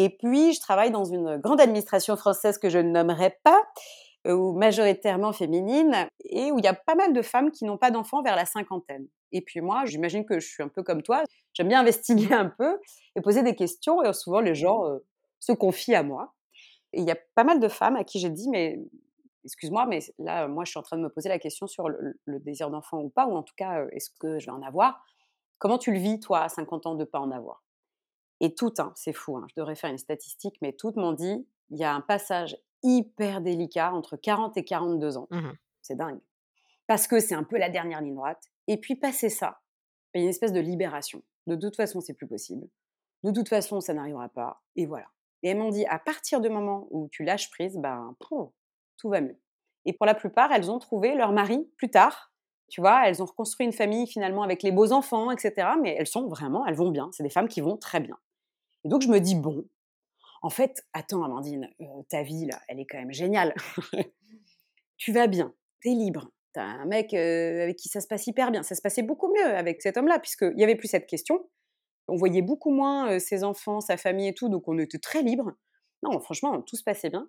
Et 0.00 0.08
puis 0.08 0.54
je 0.54 0.60
travaille 0.60 0.90
dans 0.90 1.04
une 1.04 1.36
grande 1.38 1.60
administration 1.60 2.16
française 2.16 2.58
que 2.58 2.70
je 2.70 2.78
ne 2.78 2.90
nommerai 2.90 3.36
pas, 3.44 3.60
heu, 4.26 4.34
ou 4.34 4.54
majoritairement 4.54 5.32
féminines 5.32 6.08
et 6.24 6.52
où 6.52 6.58
il 6.58 6.64
y 6.64 6.68
a 6.68 6.74
pas 6.74 6.94
mal 6.94 7.12
de 7.12 7.22
femmes 7.22 7.50
qui 7.50 7.64
n'ont 7.66 7.76
pas 7.78 7.90
d'enfants 7.90 8.22
vers 8.22 8.36
la 8.36 8.46
cinquantaine. 8.46 9.06
Et 9.32 9.42
puis 9.42 9.60
moi, 9.60 9.84
j'imagine 9.86 10.24
que 10.24 10.40
je 10.40 10.46
suis 10.48 10.62
un 10.62 10.68
peu 10.68 10.82
comme 10.82 11.02
toi, 11.02 11.24
j'aime 11.52 11.68
bien 11.68 11.80
investiguer 11.80 12.32
un 12.34 12.46
peu 12.46 12.78
et 13.16 13.20
poser 13.20 13.42
des 13.42 13.54
questions 13.54 14.02
et 14.02 14.12
souvent 14.14 14.40
les 14.40 14.54
gens, 14.54 14.86
heu, 14.88 15.04
se 15.40 15.52
confient 15.52 15.94
à 15.96 16.02
moi. 16.02 16.32
Et 16.92 17.00
il 17.00 17.06
y 17.06 17.12
a 17.12 17.18
pas 17.36 17.44
mal 17.44 17.60
de 17.60 17.68
femmes 17.68 17.96
à 17.96 18.04
qui 18.04 18.20
j'ai 18.20 18.30
dit: 18.30 18.48
«Mais 18.50 18.78
excuse-moi, 19.44 19.86
mais 19.86 20.00
là, 20.18 20.48
moi, 20.48 20.64
je 20.64 20.70
suis 20.70 20.78
en 20.78 20.82
train 20.82 20.96
de 20.98 21.02
me 21.02 21.10
poser 21.10 21.28
la 21.30 21.38
question 21.38 21.66
sur 21.68 21.88
le 21.90 22.18
le 22.26 22.40
désir 22.40 22.70
d'enfant 22.70 23.00
ou 23.00 23.10
pas, 23.10 23.26
ou 23.26 23.36
en 23.36 23.42
tout 23.44 23.54
cas, 23.56 23.82
heu, 23.84 23.90
est-ce 23.94 24.10
que 24.20 24.38
je 24.40 24.46
vais 24.46 24.52
en 24.52 24.62
avoir? 24.62 25.04
Comment 25.58 25.78
tu 25.78 25.92
le 25.92 25.98
vis 26.00 26.20
toi 26.20 26.40
à 26.42 26.48
50 26.50 26.86
ans 26.86 26.96
de 26.96 27.04
pas 27.04 27.20
en 27.20 27.30
avoir?» 27.32 27.62
Et 28.40 28.54
toutes, 28.54 28.80
hein, 28.80 28.92
c'est 28.96 29.12
fou, 29.12 29.36
hein, 29.36 29.46
je 29.50 29.54
devrais 29.60 29.74
faire 29.74 29.90
une 29.90 29.98
statistique, 29.98 30.56
mais 30.62 30.72
toutes 30.72 30.96
m'ont 30.96 31.12
dit: 31.12 31.46
«Il 31.70 31.78
y 31.78 31.84
a 31.84 31.94
un 31.94 32.00
passage 32.00 32.56
hyper 32.82 33.40
délicat 33.40 33.92
entre 33.92 34.16
40 34.16 34.56
et 34.56 34.64
42 34.64 35.16
ans». 35.18 35.28
Mmh 35.30 35.38
mh. 35.38 35.52
C'est 35.82 35.96
dingue. 35.96 36.20
Parce 36.86 37.06
que 37.06 37.20
c'est 37.20 37.34
un 37.34 37.44
peu 37.44 37.58
la 37.58 37.70
dernière 37.70 38.00
ligne 38.00 38.14
droite 38.14 38.42
et 38.66 38.78
puis 38.78 38.96
passé 38.96 39.28
ça, 39.30 39.60
il 40.14 40.18
y 40.18 40.22
a 40.22 40.24
une 40.24 40.30
espèce 40.30 40.52
de 40.52 40.60
libération. 40.60 41.22
De 41.46 41.56
toute 41.56 41.76
façon, 41.76 42.00
c'est 42.00 42.14
plus 42.14 42.26
possible. 42.26 42.68
De 43.22 43.30
toute 43.32 43.48
façon, 43.48 43.80
ça 43.80 43.94
n'arrivera 43.94 44.28
pas 44.28 44.62
et 44.76 44.86
voilà. 44.86 45.06
Et 45.42 45.50
elles 45.50 45.58
m'ont 45.58 45.70
dit: 45.70 45.86
«À 45.86 45.98
partir 45.98 46.40
du 46.40 46.50
moment 46.50 46.86
où 46.90 47.08
tu 47.10 47.24
lâches 47.24 47.50
prise, 47.50 47.78
ben, 47.78 48.16
tout 48.20 49.08
va 49.08 49.20
mieux» 49.20 49.38
et 49.86 49.92
pour 49.94 50.06
la 50.06 50.14
plupart, 50.14 50.52
elles 50.52 50.70
ont 50.70 50.78
trouvé 50.78 51.14
leur 51.14 51.32
mari 51.32 51.66
plus 51.76 51.90
tard, 51.90 52.32
tu 52.68 52.80
vois? 52.80 53.08
Elles 53.08 53.22
ont 53.22 53.26
reconstruit 53.26 53.66
une 53.66 53.72
famille 53.72 54.06
finalement 54.06 54.42
avec 54.42 54.62
les 54.62 54.72
beaux 54.72 54.92
enfants 54.92 55.30
et 55.30 55.38
cetera, 55.38 55.76
mais 55.76 55.96
elles 55.98 56.06
sont 56.06 56.28
vraiment 56.28 56.66
elles 56.66 56.74
vont 56.74 56.90
bien. 56.90 57.08
C'est 57.12 57.22
des 57.22 57.30
femmes 57.30 57.48
qui 57.48 57.60
vont 57.62 57.76
très 57.76 58.00
bien 58.00 58.18
et 58.84 58.88
donc 58.88 59.02
je 59.02 59.08
me 59.08 59.20
dis: 59.20 59.34
«Bon, 59.36 59.64
en 60.42 60.50
fait, 60.50 60.84
attends 60.94 61.24
Amandine, 61.24 61.68
heu, 61.80 61.86
ta 62.10 62.22
vie 62.22 62.46
là, 62.46 62.60
elle 62.68 62.80
est 62.80 62.86
quand 62.86 62.98
même 62.98 63.12
géniale. 63.12 63.54
Tu 64.98 65.12
vas 65.12 65.26
bien, 65.26 65.54
tu 65.80 65.90
es 65.90 65.94
libre, 65.94 66.30
tu 66.54 66.60
as 66.60 66.64
un 66.64 66.84
mec, 66.86 67.14
heu, 67.14 67.62
avec 67.62 67.76
qui 67.76 67.88
ça 67.88 68.00
se 68.00 68.06
passe 68.06 68.26
hyper 68.26 68.50
bien». 68.50 68.62
Ça 68.62 68.74
se 68.74 68.82
passait 68.82 69.02
beaucoup 69.02 69.32
mieux 69.34 69.46
avec 69.56 69.82
cet 69.82 69.96
homme-là 69.96 70.18
puisqu'il 70.18 70.58
y 70.58 70.64
avait 70.64 70.76
plus 70.76 70.88
cette 70.88 71.06
question. 71.06 71.48
On 72.08 72.16
voyait 72.16 72.42
beaucoup 72.42 72.70
moins, 72.72 73.12
heu, 73.14 73.18
ses 73.20 73.44
enfants, 73.44 73.80
sa 73.80 73.96
famille 73.98 74.28
et 74.28 74.34
tout, 74.34 74.48
donc 74.50 74.68
on 74.68 74.78
était 74.78 74.98
très 74.98 75.22
libres. 75.22 75.52
Non, 76.04 76.20
franchement, 76.20 76.62
tout 76.62 76.76
se 76.76 76.84
passait 76.84 77.10
bien. 77.10 77.28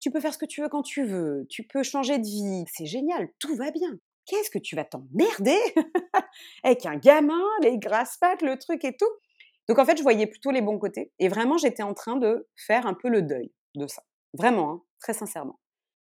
Tu 0.00 0.10
peux 0.10 0.20
faire 0.20 0.32
ce 0.34 0.38
que 0.38 0.46
tu 0.46 0.62
veux 0.62 0.68
quand 0.68 0.82
tu 0.82 1.04
veux, 1.04 1.46
tu 1.50 1.64
peux 1.64 1.82
changer 1.82 2.18
de 2.18 2.26
vie, 2.26 2.64
c'est 2.72 2.86
génial, 2.86 3.28
tout 3.40 3.56
va 3.56 3.70
bien. 3.72 3.90
Qu'est-ce 4.26 4.50
que 4.50 4.58
tu 4.58 4.76
vas 4.76 4.84
t'emmerder? 4.84 5.58
Avec 6.64 6.86
un 6.86 6.96
gamin, 6.96 7.42
les 7.62 7.78
grasses 7.78 8.16
pattes, 8.18 8.42
le 8.42 8.58
truc 8.58 8.84
et 8.84 8.96
tout? 8.96 9.06
Donc 9.68 9.78
en 9.78 9.84
fait, 9.84 9.96
je 9.96 10.02
voyais 10.02 10.26
plutôt 10.26 10.50
les 10.50 10.62
bons 10.62 10.78
côtés 10.78 11.12
et 11.18 11.28
vraiment, 11.28 11.58
j'étais 11.58 11.82
en 11.82 11.94
train 11.94 12.16
de 12.16 12.48
faire 12.56 12.86
un 12.86 12.94
peu 12.94 13.08
le 13.08 13.22
deuil 13.22 13.52
de 13.74 13.86
ça. 13.86 14.02
Vraiment, 14.34 14.70
hein, 14.70 14.82
très 15.00 15.12
sincèrement. 15.12 15.60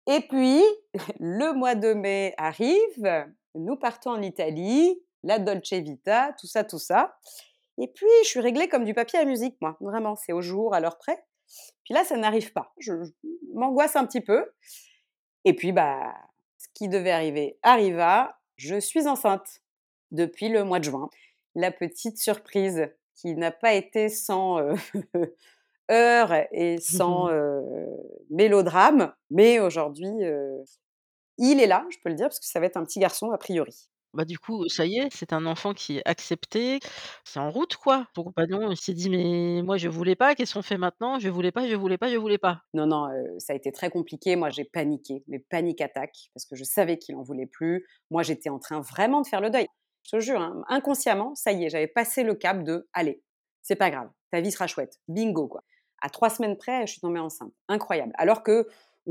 Et 0.07 0.21
puis, 0.21 0.63
le 1.21 1.53
mois 1.53 1.75
de 1.75 1.95
mai 1.95 2.35
arrive, 2.37 3.27
nous 3.55 3.77
partons 3.77 4.11
en 4.11 4.23
Italie, 4.23 5.01
la 5.23 5.39
dolce 5.39 5.73
vita, 5.73 6.35
tout 6.39 6.47
ça, 6.47 6.65
tout 6.65 6.79
ça. 6.79 7.17
Et 7.79 7.89
puis, 7.89 8.07
je 8.23 8.29
suis 8.29 8.41
réglée 8.41 8.69
comme 8.69 8.85
du 8.85 8.95
papier 8.95 9.19
à 9.19 9.25
musique, 9.25 9.57
moi. 9.61 9.77
Vraiment, 9.81 10.15
c'est 10.17 10.33
au 10.33 10.41
jour, 10.41 10.75
à 10.75 10.81
l'heure 10.81 10.99
près. 10.99 11.25
Puis 11.85 11.95
là, 11.95 12.05
ça 12.05 12.17
n'arrive 12.17 12.53
pas. 12.53 12.73
Je, 12.79 13.05
je 13.05 13.11
m'angoisse 13.55 13.97
un 13.97 14.07
petit 14.07 14.21
peu. 14.21 14.53
Et 15.45 15.55
puis, 15.55 15.73
bah, 15.73 16.15
ce 16.59 16.69
qui 16.75 16.89
devait 16.89 17.11
arriver 17.11 17.59
arriva. 17.63 18.39
Je 18.57 18.79
suis 18.79 19.09
enceinte 19.09 19.63
depuis 20.11 20.49
le 20.49 20.65
mois 20.65 20.79
de 20.79 20.85
juin. 20.85 21.11
La 21.55 21.73
petite 21.73 22.19
surprise 22.19 22.89
qui 23.15 23.35
n'a 23.35 23.51
pas 23.51 23.75
été 23.75 24.09
sans 24.09 24.59
euh, 24.59 24.75
heurts 25.91 26.35
et 26.53 26.79
sans 26.79 27.29
euh, 27.29 27.61
mélodrame, 28.31 29.13
mais 29.31 29.61
aujourd'hui, 29.61 30.13
il 31.39 31.61
est 31.61 31.67
là, 31.67 31.87
je 31.91 31.99
peux 32.03 32.09
le 32.09 32.15
dire, 32.15 32.27
parce 32.27 32.41
que 32.41 32.47
ça 32.47 32.61
va 32.61 32.67
être 32.67 32.77
un 32.77 32.85
petit 32.85 33.01
garçon 33.01 33.31
a 33.31 33.39
priori. 33.39 33.89
Bah, 34.15 34.25
du 34.25 34.39
coup, 34.39 34.69
ça 34.69 34.87
y 34.87 34.99
est, 34.99 35.09
c'est 35.13 35.33
un 35.33 35.45
enfant 35.45 35.75
qui 35.75 35.99
est 35.99 36.03
accepté, 36.05 36.79
c'est 37.25 37.41
en 37.41 37.51
route, 37.51 37.75
quoi. 37.75 38.07
Ton 38.15 38.23
compagnon, 38.23 38.71
il 38.71 38.77
s'est 38.77 38.95
dit: 38.95 39.11
«Mais 39.11 39.61
moi, 39.63 39.77
je 39.77 39.89
voulais 39.89 40.15
pas, 40.15 40.37
qu'est-ce 40.37 40.55
qu'on 40.55 40.63
fait 40.63 40.79
maintenant? 40.79 41.19
Je 41.19 41.29
voulais 41.29 41.51
pas, 41.51 41.67
je 41.67 41.75
voulais 41.75 41.99
pas, 41.99 42.09
je 42.09 42.17
voulais 42.17 42.39
pas». 42.39 42.63
Non, 42.75 42.87
non, 42.87 43.09
ça 43.39 43.55
a 43.55 43.57
été 43.57 43.73
très 43.73 43.91
compliqué. 43.91 44.37
Moi, 44.37 44.51
j'ai 44.51 44.65
paniqué, 44.65 45.25
mais 45.27 45.41
panique 45.41 45.81
attaque, 45.81 46.31
parce 46.33 46.47
que 46.47 46.55
je 46.55 46.63
savais 46.63 46.97
qu'il 46.97 47.17
en 47.17 47.23
voulait 47.23 47.47
plus. 47.47 47.89
Moi, 48.13 48.23
j'étais 48.23 48.51
en 48.51 48.61
train 48.61 48.81
vraiment 48.81 49.21
de 49.21 49.27
faire 49.27 49.41
le 49.41 49.51
deuil. 49.51 49.67
Je 50.05 50.17
te 50.17 50.21
jure, 50.21 50.41
hein, 50.41 50.63
inconsciemment, 50.69 51.35
ça 51.35 51.53
y 51.53 51.65
est, 51.65 51.71
j'avais 51.71 51.87
passé 51.87 52.23
le 52.23 52.35
cap 52.35 52.63
de: 52.63 52.89
«Allez, 52.93 53.23
c'est 53.63 53.77
pas 53.77 53.91
grave, 53.91 54.11
ta 54.31 54.41
vie 54.41 54.53
sera 54.53 54.67
chouette». 54.67 55.01
Bingo, 55.09 55.49
quoi. 55.49 55.65
À 56.03 56.11
3 56.11 56.29
semaines 56.31 56.57
près, 56.59 56.87
je 56.87 56.93
suis 56.93 57.01
tombée 57.01 57.21
enceinte. 57.21 57.53
Incroyable. 57.69 58.13
Alors 58.19 58.43
qu'on 58.43 58.65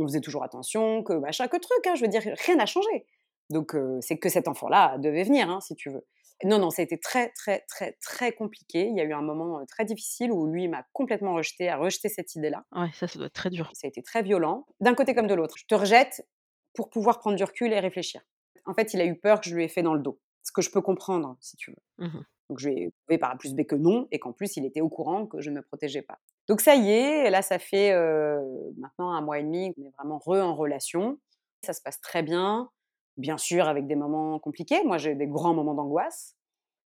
faisait 0.04 0.22
toujours 0.22 0.44
attention, 0.44 1.04
que 1.04 1.14
machin, 1.14 1.48
que 1.48 1.58
truc, 1.58 1.88
hein, 1.88 1.96
je 1.96 2.02
veux 2.02 2.08
dire, 2.08 2.22
rien 2.46 2.56
n'a 2.56 2.68
changé. 2.68 3.08
Donc, 3.50 3.74
heu, 3.76 3.98
c'est 4.02 4.18
que 4.20 4.30
cet 4.30 4.48
enfant-là 4.48 4.98
devait 5.00 5.24
venir, 5.24 5.50
hein, 5.50 5.60
si 5.62 5.76
tu 5.76 5.90
veux. 5.90 6.06
Non, 6.44 6.60
non, 6.60 6.70
ça 6.70 6.82
a 6.82 6.86
été 6.86 7.00
très, 7.00 7.30
très, 7.30 7.62
très, 7.68 7.94
très 8.02 8.32
compliqué. 8.34 8.86
Il 8.88 8.96
y 8.96 9.02
a 9.02 9.04
eu 9.04 9.14
un 9.14 9.22
moment, 9.22 9.62
heu, 9.62 9.66
très 9.68 9.86
difficile 9.86 10.32
où 10.32 10.46
lui 10.46 10.68
m'a 10.68 10.86
complètement 10.94 11.34
rejetée, 11.34 11.70
a 11.70 11.78
rejeté 11.78 12.10
cette 12.10 12.36
idée-là. 12.36 12.64
Ouais, 12.76 12.90
ça, 12.94 13.08
ça 13.08 13.18
doit 13.18 13.28
être 13.28 13.34
très 13.34 13.50
dur. 13.50 13.72
Ça 13.74 13.88
a 13.88 13.90
été 13.90 14.02
très 14.04 14.22
violent, 14.22 14.66
d'un 14.80 14.94
côté 14.94 15.16
comme 15.16 15.28
de 15.28 15.34
l'autre. 15.34 15.56
Je 15.58 15.66
te 15.66 15.76
rejette 15.76 16.28
pour 16.76 16.90
pouvoir 16.90 17.20
prendre 17.20 17.38
du 17.38 17.44
recul 17.44 17.72
et 17.74 17.80
réfléchir. 17.80 18.22
En 18.66 18.74
fait, 18.74 18.94
il 18.94 19.02
a 19.02 19.06
eu 19.06 19.20
peur 19.20 19.42
que 19.42 19.50
je 19.50 19.56
lui 19.56 19.64
ai 19.64 19.68
fait 19.68 19.84
dans 19.84 19.94
le 19.94 20.02
dos, 20.02 20.20
ce 20.44 20.52
que 20.52 20.62
je 20.62 20.70
peux 20.72 20.82
comprendre, 20.82 21.38
si 21.42 21.58
tu 21.58 21.72
veux. 21.72 22.08
Mmh 22.08 22.20
Donc 22.50 22.60
je 22.60 22.70
lui 22.70 22.80
ai 22.84 22.92
prouvé 23.06 23.18
par 23.18 23.32
A 23.32 23.38
plus 23.38 23.54
B 23.56 23.64
que 23.64 23.76
non 23.76 24.08
et 24.12 24.20
qu'en 24.20 24.34
plus 24.34 24.58
il 24.58 24.66
était 24.66 24.82
au 24.82 24.90
courant 24.90 25.26
que 25.28 25.42
je 25.42 25.50
ne 25.50 25.56
me 25.58 25.62
protégeais 25.62 26.02
pas. 26.02 26.20
Donc 26.48 26.62
ça 26.62 26.76
y 26.76 26.92
est, 26.92 27.30
là 27.30 27.42
ça 27.42 27.60
fait, 27.60 27.94
heu, 27.94 28.40
maintenant 28.78 29.12
un 29.12 29.22
mois 29.22 29.40
et 29.40 29.44
demi 29.44 29.74
qu'on 29.74 29.84
est 29.86 29.94
vraiment 29.98 30.20
re 30.20 30.44
en 30.44 30.56
relation. 30.56 31.20
Ça 31.66 31.74
se 31.74 31.82
passe 31.82 32.02
très 32.02 32.24
bien. 32.24 32.70
Bien 33.18 33.38
sûr, 33.38 33.68
avec 33.68 33.88
des 33.88 33.96
moments 33.96 34.40
compliqués. 34.40 34.84
Moi, 34.84 34.98
j'ai 34.98 35.14
des 35.16 35.28
grands 35.28 35.54
moments 35.54 35.76
d'angoisse. 35.76 36.36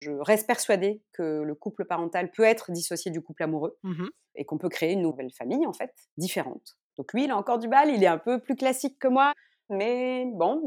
Je 0.01 0.11
reste 0.11 0.47
persuadée 0.47 1.01
que 1.13 1.41
le 1.41 1.55
couple 1.55 1.85
parental 1.85 2.31
peut 2.31 2.43
être 2.43 2.71
dissocié 2.71 3.11
du 3.11 3.21
couple 3.21 3.43
amoureux 3.43 3.77
Mmh 3.83 4.07
et 4.35 4.45
qu'on 4.45 4.57
peut 4.57 4.69
créer 4.69 4.93
une 4.93 5.03
nouvelle 5.03 5.31
famille, 5.31 5.67
en 5.67 5.73
fait, 5.73 5.93
différente. 6.17 6.75
Donc 6.97 7.13
lui, 7.13 7.25
il 7.25 7.31
a 7.31 7.37
encore 7.37 7.59
du 7.59 7.67
mal, 7.67 7.89
il 7.91 8.03
est 8.03 8.07
un 8.07 8.17
peu 8.17 8.39
plus 8.39 8.55
classique 8.55 8.97
que 8.99 9.07
moi, 9.07 9.33
mais 9.73 10.25
bon, 10.33 10.61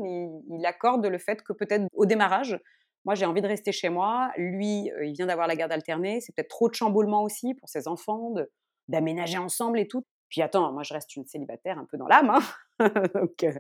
il, 0.49 0.65
accorde 0.67 1.07
le 1.07 1.19
fait 1.19 1.43
que 1.43 1.53
peut-être 1.53 1.87
au 1.95 2.07
démarrage, 2.07 2.59
moi 3.05 3.15
j'ai 3.15 3.27
envie 3.27 3.41
de 3.41 3.49
rester 3.49 3.73
chez 3.73 3.89
moi. 3.89 4.31
Lui, 4.37 4.91
euh, 4.93 5.05
il 5.05 5.13
vient 5.13 5.27
d'avoir 5.27 5.47
la 5.47 5.57
garde 5.57 5.73
alternée, 5.73 6.21
c'est 6.21 6.35
peut-être 6.35 6.51
trop 6.51 6.69
de 6.69 6.75
chamboulement 6.75 7.23
aussi 7.23 7.55
pour 7.55 7.69
ses 7.69 7.89
enfants, 7.89 8.35
d'aménager 8.89 9.39
ensemble 9.39 9.79
et 9.79 9.89
tout. 9.89 10.05
Puis 10.29 10.43
attends, 10.43 10.73
moi 10.73 10.83
je 10.83 10.93
reste 10.93 11.15
une 11.17 11.25
célibataire 11.25 11.79
un 11.79 11.85
peu 11.85 11.97
dans 11.97 12.09
l'âme, 12.09 12.31
hein. 12.31 12.41
donc 13.15 13.45
euh, 13.45 13.53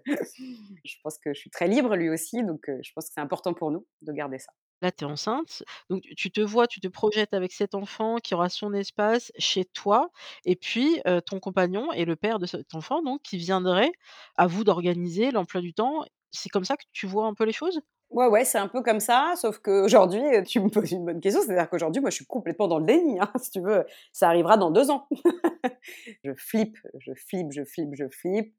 je 0.84 0.94
pense 1.02 1.18
que 1.18 1.32
je 1.32 1.38
suis 1.38 1.50
très 1.50 1.68
libre 1.68 1.94
lui 1.94 2.10
aussi, 2.10 2.42
donc 2.42 2.68
euh, 2.68 2.78
je 2.82 2.92
pense 2.92 3.06
que 3.06 3.12
c'est 3.14 3.20
important 3.20 3.54
pour 3.54 3.70
nous 3.70 3.86
de 4.02 4.12
garder 4.12 4.38
ça. 4.38 4.52
Là, 4.82 4.92
tu 4.92 5.04
es 5.04 5.06
enceinte, 5.06 5.62
donc 5.90 6.02
tu 6.16 6.30
te 6.30 6.40
vois, 6.40 6.66
tu 6.66 6.80
te 6.80 6.88
projettes 6.88 7.32
avec 7.34 7.52
cet 7.52 7.74
enfant 7.74 8.16
qui 8.18 8.34
aura 8.34 8.48
son 8.50 8.72
espace 8.74 9.32
chez 9.38 9.64
toi 9.64 10.10
et 10.44 10.56
puis, 10.56 11.00
ton 11.26 11.40
compagnon 11.40 11.92
est 11.92 12.04
le 12.04 12.16
père 12.16 12.38
de 12.38 12.46
cet 12.46 12.74
enfant 12.74 13.02
donc 13.02 13.22
qui 13.22 13.38
viendrait. 13.38 13.90
À 14.36 14.46
vous 14.46 14.64
d'organiser 14.64 15.30
l'emploi 15.30 15.60
du 15.60 15.72
temps. 15.74 16.04
C'est 16.30 16.48
comme 16.50 16.64
ça 16.64 16.76
que 16.76 16.84
tu 16.92 17.06
vois 17.06 17.26
un 17.26 17.34
peu 17.34 17.44
les 17.44 17.52
choses? 17.52 17.80
Ouais, 18.10 18.26
ouais, 18.28 18.44
c'est 18.44 18.58
un 18.58 18.68
peu 18.68 18.82
comme 18.82 19.00
ça, 19.00 19.34
sauf 19.36 19.58
qu'aujourd'hui, 19.58 20.20
tu 20.46 20.60
me 20.60 20.68
poses 20.68 20.92
une 20.92 21.04
bonne 21.04 21.20
question, 21.20 21.42
c'est-à-dire 21.42 21.68
qu'aujourd'hui, 21.68 22.00
moi, 22.00 22.10
je 22.10 22.16
suis 22.16 22.26
complètement 22.26 22.68
dans 22.68 22.78
le 22.78 22.84
déni, 22.86 23.18
hein, 23.20 23.30
si 23.42 23.50
tu 23.50 23.60
veux, 23.60 23.84
ça 24.12 24.28
arrivera 24.28 24.56
dans 24.56 24.70
2 24.70 24.90
ans. 24.90 25.08
Je 26.24 26.34
flippe, 26.34 26.78
je 26.98 27.12
flippe, 27.14 27.52
je 27.52 27.64
flippe, 27.64 27.94
je 27.94 28.08
flippe. 28.08 28.54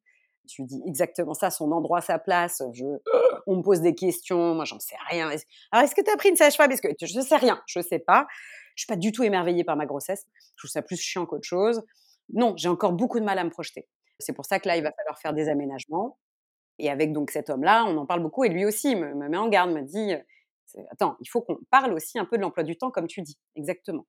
Tu 0.48 0.64
dis 0.64 0.82
exactement 0.86 1.34
ça, 1.34 1.50
son 1.50 1.72
endroit, 1.72 2.02
sa 2.02 2.20
place, 2.20 2.62
je 2.74 2.86
on 3.48 3.58
me 3.58 3.62
pose 3.62 3.82
des 3.82 3.95
questions, 3.95 4.56
moi, 4.56 4.66
j'en 4.66 4.80
sais 4.80 4.95
rien. 5.10 5.30
Alors 5.72 5.86
est-ce 5.86 5.95
que 5.95 6.02
tu 6.02 6.12
as 6.12 6.18
pris 6.18 6.30
une 6.30 6.36
sage-femme? 6.36 6.72
Est-ce 6.72 6.82
que 6.82 6.89
je 7.00 7.22
sais 7.22 7.36
rien, 7.38 7.62
je 7.66 7.80
sais 7.82 8.00
pas. 8.00 8.28
Je 8.76 8.84
suis 8.84 8.88
pas 8.88 8.95
du 8.95 9.12
tout 9.12 9.24
émerveillée 9.24 9.64
par 9.64 9.76
ma 9.76 9.86
grossesse. 9.86 10.26
Je 10.56 10.62
trouve 10.62 10.70
ça 10.70 10.82
plus 10.82 10.98
chiant 10.98 11.26
qu'autre 11.26 11.48
chose. 11.48 11.82
Non, 12.30 12.56
j'ai 12.58 12.70
encore 12.70 12.91
beaucoup 12.91 13.20
de 13.20 13.26
mal 13.26 13.39
à 13.39 13.43
me 13.43 13.50
projeter. 13.50 13.88
C'est 14.20 14.34
pour 14.34 14.45
ça 14.45 14.60
que 14.60 14.68
là, 14.68 14.78
il 14.78 14.84
va 14.84 14.91
falloir 14.91 15.18
faire 15.18 15.34
des 15.34 15.50
aménagements. 15.50 16.18
Et 16.80 16.89
avec 16.91 17.14
donc 17.14 17.32
cet 17.32 17.50
homme-là, 17.50 17.86
on 17.86 17.98
en 17.98 18.06
parle 18.06 18.22
beaucoup 18.22 18.43
et 18.43 18.50
lui 18.50 18.66
aussi 18.66 18.95
me, 18.95 19.16
me 19.16 19.30
met 19.30 19.38
en 19.38 19.48
garde, 19.48 19.72
me 19.72 19.82
dit 19.82 20.14
euh, 20.14 20.82
Attends, 20.91 21.16
il 21.22 21.28
faut 21.28 21.41
qu'on 21.41 21.58
parle 21.72 21.93
aussi 21.93 22.20
un 22.20 22.26
peu 22.26 22.38
de 22.38 22.41
l'emploi 22.41 22.64
du 22.64 22.78
temps, 22.78 22.91
comme 22.91 23.08
tu 23.08 23.22
dis. 23.22 23.38
Exactement. 23.56 24.06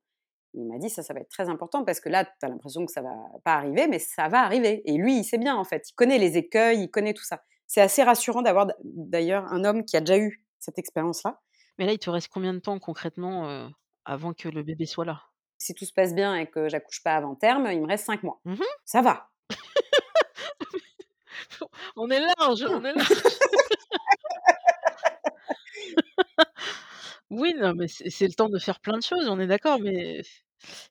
Il 0.55 0.67
m'a 0.67 0.79
dit 0.79 0.91
Ça, 0.91 1.03
ça 1.03 1.15
va 1.15 1.21
être 1.21 1.31
très 1.31 1.49
important 1.49 1.85
parce 1.85 2.01
que 2.01 2.09
là, 2.09 2.25
tu 2.25 2.31
as 2.43 2.49
l'impression 2.49 2.85
que 2.87 2.93
ça 2.93 3.03
va 3.03 3.15
pas 3.45 3.55
arriver, 3.55 3.87
mais 3.89 3.99
ça 3.99 4.29
va 4.29 4.43
arriver. 4.43 4.83
Et 4.85 4.97
lui, 4.97 5.19
il 5.19 5.25
sait 5.25 5.39
bien, 5.39 5.57
en 5.57 5.65
fait. 5.65 5.91
Il 5.91 5.95
connaît 5.95 6.19
les 6.19 6.37
écueils, 6.37 6.83
il 6.83 6.91
connaît 6.91 7.15
tout 7.15 7.25
ça. 7.25 7.43
C'est 7.67 7.81
assez 7.81 8.03
rassurant 8.03 8.43
d'avoir 8.43 8.67
d'ailleurs 8.83 9.45
un 9.53 9.65
homme 9.65 9.85
qui 9.85 9.97
a 9.97 10.01
déjà 10.01 10.19
eu 10.19 10.45
cette 10.59 10.79
expérience-là. 10.79 11.41
Mais 11.79 11.87
là, 11.87 11.93
il 11.93 11.99
te 11.99 12.11
reste 12.11 12.29
combien 12.29 12.55
de 12.55 12.59
temps 12.59 12.79
concrètement, 12.79 13.49
heu, 13.49 13.69
avant 14.05 14.33
que 14.33 14.49
le 14.49 14.63
bébé 14.63 14.87
soit 14.87 15.05
là? 15.05 15.23
Si 15.59 15.75
tout 15.75 15.85
se 15.85 15.93
passe 15.93 16.15
bien 16.15 16.35
et 16.37 16.47
que 16.47 16.69
j'accouche 16.69 17.03
pas 17.03 17.15
avant 17.15 17.35
terme, 17.35 17.69
il 17.71 17.81
me 17.81 17.87
reste 17.87 18.07
cinq 18.07 18.23
mois. 18.23 18.41
Mmh 18.45 18.57
Ça 18.85 19.03
va. 19.03 19.29
On 21.97 22.09
est 22.11 22.21
large, 22.21 22.65
on 22.69 22.85
est 22.85 22.93
large. 22.93 23.09
Oui, 27.31 27.53
non, 27.59 27.75
mais 27.75 27.89
c'est 27.89 28.27
le 28.27 28.33
temps 28.33 28.49
de 28.49 28.59
faire 28.59 28.81
plein 28.81 28.97
de 28.97 29.03
choses, 29.03 29.29
on 29.29 29.39
est 29.39 29.47
d'accord, 29.47 29.79
mais 29.81 30.23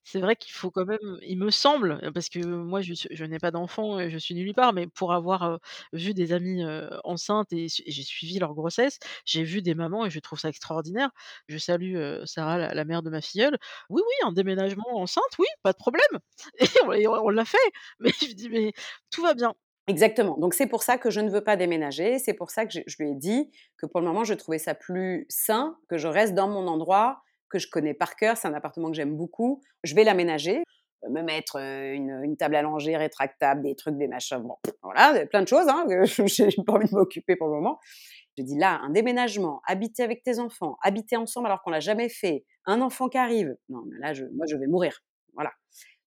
C'est 0.04 0.20
vrai 0.22 0.36
qu'il 0.38 0.54
faut 0.54 0.72
quand 0.72 0.86
même 0.86 1.00
il 1.24 1.38
me 1.40 1.52
semble, 1.52 2.00
heu, 2.04 2.12
parce 2.14 2.30
que 2.30 2.40
moi 2.46 2.82
je 2.82 3.26
n'ai 3.26 3.40
pas 3.40 3.52
d'enfant 3.52 4.00
et 4.00 4.12
je 4.12 4.18
suis 4.20 4.36
nulle 4.36 4.54
part, 4.54 4.74
mais 4.74 4.88
pour 4.88 5.14
avoir, 5.14 5.60
vu 5.94 6.14
des 6.14 6.34
amies, 6.34 6.64
heu, 6.64 6.90
enceintes 7.06 7.54
et 7.54 7.68
j'ai 7.70 8.04
suivi 8.04 8.40
leur 8.40 8.54
grossesse, 8.56 9.00
j'ai 9.26 9.44
vu 9.44 9.62
des 9.64 9.76
mamans 9.76 10.06
et 10.06 10.12
je 10.12 10.20
trouve 10.20 10.40
ça 10.40 10.50
extraordinaire. 10.50 11.12
Je 11.50 11.58
salue, 11.60 11.98
Sarah, 12.26 12.74
la 12.76 12.86
mère 12.86 13.04
de 13.04 13.10
ma 13.12 13.22
filleule. 13.22 13.58
Oui, 13.90 14.02
oui, 14.06 14.28
un 14.28 14.34
déménagement 14.34 14.86
enceinte, 14.98 15.26
oui, 15.40 15.48
pas 15.64 15.74
de 15.74 15.78
problème 15.80 16.20
et 16.60 16.68
on 16.86 16.94
et 16.94 17.08
on 17.08 17.30
l'a 17.30 17.46
fait. 17.46 17.58
Mais 18.00 18.12
je 18.22 18.34
dis: 18.34 18.50
«Mais 18.50 18.74
tout 19.12 19.24
va 19.24 19.34
bien». 19.36 19.54
Exactement. 19.88 20.38
Donc 20.38 20.54
c'est 20.54 20.68
pour 20.68 20.84
ça 20.84 20.98
que 20.98 21.10
je 21.10 21.22
ne 21.22 21.30
veux 21.30 21.42
pas 21.44 21.56
déménager. 21.56 22.20
C'est 22.20 22.34
pour 22.34 22.52
ça 22.52 22.66
que 22.66 22.74
je 22.74 22.82
je 22.86 22.98
lui 23.02 23.12
ai 23.12 23.16
dit 23.16 23.50
que 23.78 23.86
pour 23.86 24.02
le 24.02 24.08
moment, 24.08 24.26
je 24.26 24.34
trouvais 24.34 24.58
ça 24.60 24.76
plus 24.76 25.26
sain 25.30 25.78
que 25.88 25.98
je 25.98 26.08
reste 26.08 26.34
dans 26.34 26.50
mon 26.50 26.68
endroit 26.68 27.22
que 27.50 27.58
je 27.58 27.70
connais 27.70 27.94
par 27.94 28.18
cœur. 28.18 28.36
C'est 28.36 28.50
un 28.50 28.54
appartement 28.54 28.90
que 28.90 28.96
j'aime 28.98 29.16
beaucoup. 29.16 29.62
Je 29.84 29.96
vais 29.96 30.04
l'aménager, 30.04 30.58
heu, 31.06 31.10
me 31.10 31.22
mettre, 31.22 31.58
heu, 31.60 31.94
une, 31.94 32.36
table 32.38 32.56
à 32.58 32.62
langer 32.64 32.98
rétractable, 32.98 33.62
des 33.64 33.76
trucs, 33.78 33.98
des 33.98 34.10
machins, 34.10 34.40
bon, 34.40 34.56
voilà, 34.84 35.26
plein 35.28 35.42
de 35.44 35.48
choses, 35.48 35.68
hein, 35.70 35.86
que 35.88 36.04
j'ai 36.28 36.50
pas 36.66 36.74
envie 36.74 36.90
de 36.90 36.94
m'occuper 36.96 37.38
pour 37.38 37.48
le 37.48 37.54
moment. 37.54 37.80
J'ai 38.38 38.44
dit: 38.44 38.58
«Là, 38.58 38.80
un 38.84 38.90
déménagement, 38.92 39.62
habiter 39.68 40.04
avec 40.04 40.24
tes 40.24 40.40
enfants, 40.40 40.78
habiter 40.84 41.16
ensemble 41.18 41.48
alors 41.48 41.62
qu'on 41.64 41.72
l'a 41.72 41.80
jamais 41.80 42.10
fait, 42.10 42.46
un 42.66 42.82
enfant 42.82 43.08
qui 43.10 43.18
arrive, 43.18 43.56
non 43.70 43.84
mais 43.88 44.00
là 44.00 44.14
je 44.14 44.26
moi 44.36 44.46
je 44.50 44.58
vais 44.58 44.68
mourir». 44.68 45.02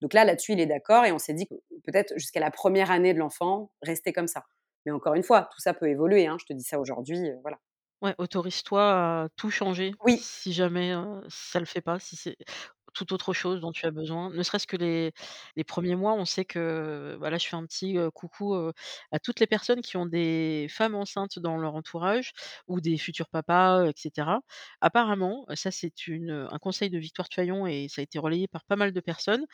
Donc 0.01 0.15
là, 0.15 0.25
là-dessus, 0.25 0.53
il 0.53 0.61
est 0.61 0.67
d'accord 0.67 1.05
et 1.05 1.13
on 1.13 1.19
s'est 1.19 1.35
dit 1.35 1.47
que 1.47 1.55
peut-être 1.85 2.15
jusqu'à 2.19 2.41
la 2.41 2.51
première 2.51 2.91
année 2.91 3.15
de 3.15 3.19
l'enfant, 3.19 3.73
rester 3.83 4.13
comme 4.13 4.29
ça. 4.29 4.45
Mais 4.87 4.93
encore 4.93 5.15
une 5.15 5.23
fois, 5.23 5.49
tout 5.53 5.61
ça 5.61 5.75
peut 5.75 5.89
évoluer, 5.89 6.27
hein, 6.27 6.37
je 6.41 6.47
te 6.47 6.53
dis 6.55 6.65
ça 6.65 6.81
aujourd'hui, 6.81 7.19
heu, 7.31 7.39
voilà. 7.43 7.59
Ouais, 8.03 8.15
autorise-toi 8.19 9.25
à 9.25 9.29
tout 9.37 9.51
changer 9.51 10.01
Oui, 10.05 10.17
si 10.17 10.53
jamais, 10.55 10.93
heu, 10.95 11.23
ça 11.29 11.61
le 11.61 11.67
fait 11.67 11.83
pas, 11.83 11.99
si 11.99 12.17
c'est 12.17 12.37
toute 12.95 13.13
autre 13.13 13.33
chose 13.33 13.61
dont 13.61 13.73
tu 13.73 13.87
as 13.87 13.91
besoin. 13.91 14.31
Ne 14.31 14.43
serait-ce 14.43 14.67
que 14.67 14.77
les 14.77 15.13
1 15.57 15.97
mois, 15.97 16.15
on 16.15 16.25
sait 16.25 16.45
que 16.45 17.17
bah, 17.21 17.31
là, 17.31 17.39
je 17.39 17.47
fais 17.49 17.57
un 17.57 17.65
petit, 17.67 17.97
coucou, 18.15 18.55
à 19.13 19.19
toutes 19.21 19.41
les 19.41 19.47
personnes 19.47 19.81
qui 19.83 19.97
ont 19.97 20.07
des 20.07 20.67
femmes 20.71 20.95
enceintes 20.95 21.39
dans 21.39 21.57
leur 21.59 21.75
entourage 21.75 22.33
ou 22.69 22.81
des 22.81 22.99
futurs 22.99 23.29
papas, 23.29 23.83
heu, 23.85 23.89
et 23.91 23.93
cetera. 23.97 24.41
Apparemment, 24.81 25.47
ça 25.55 25.71
c'est 25.71 25.93
un 26.09 26.59
conseil 26.59 26.91
de 26.91 26.99
Victoire 26.99 27.29
Tuaillon 27.29 27.67
et 27.67 27.89
ça 27.89 28.01
a 28.01 28.05
été 28.05 28.19
relayé 28.19 28.49
par 28.49 28.65
pas 28.65 28.77
mal 28.77 28.93
de 28.93 29.01
personnes. 29.01 29.45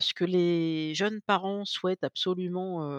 Ce 0.00 0.14
que 0.14 0.24
les 0.24 0.94
jeunes 0.94 1.20
parents 1.26 1.64
souhaitent 1.64 2.04
absolument, 2.04 2.90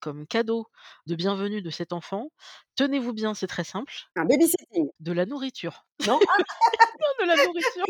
comme 0.00 0.26
cadeau 0.26 0.66
de 1.06 1.14
bienvenue 1.14 1.62
de 1.62 1.70
cet 1.70 1.92
enfant, 1.92 2.30
tenez-vous 2.76 3.12
bien, 3.12 3.34
c'est 3.34 3.46
très 3.48 3.64
simple, 3.64 3.92
un 4.16 4.24
babysitting, 4.26 4.90
de 5.00 5.12
la 5.12 5.26
nourriture. 5.26 5.86
non? 6.00 6.22
De 7.20 7.26
la 7.26 7.36
nourriture. 7.36 7.86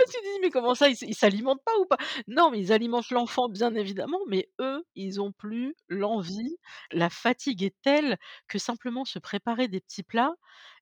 Je 0.00 0.04
me 0.04 0.10
suis 0.10 0.22
dit: 0.22 0.40
«Mais 0.42 0.50
comment 0.50 0.74
ça, 0.74 0.88
ils 0.88 0.96
ils 1.02 1.14
s'alimentent 1.14 1.62
pas 1.64 1.76
ou 1.80 1.86
pas?» 1.86 1.98
non, 2.28 2.50
mais 2.50 2.60
ils 2.60 2.72
alimentent 2.72 3.10
l'enfant 3.10 3.48
bien 3.48 3.74
évidemment, 3.74 4.20
mais 4.28 4.50
eux, 4.60 4.84
ils 4.94 5.20
ont 5.20 5.32
plus 5.32 5.74
l'envie. 5.88 6.58
La 6.92 7.10
fatigue 7.10 7.62
est 7.62 7.76
telle 7.82 8.18
que 8.48 8.58
simplement 8.58 9.04
se 9.04 9.18
préparer 9.18 9.68
des 9.68 9.80
petits 9.80 10.02
plats 10.02 10.34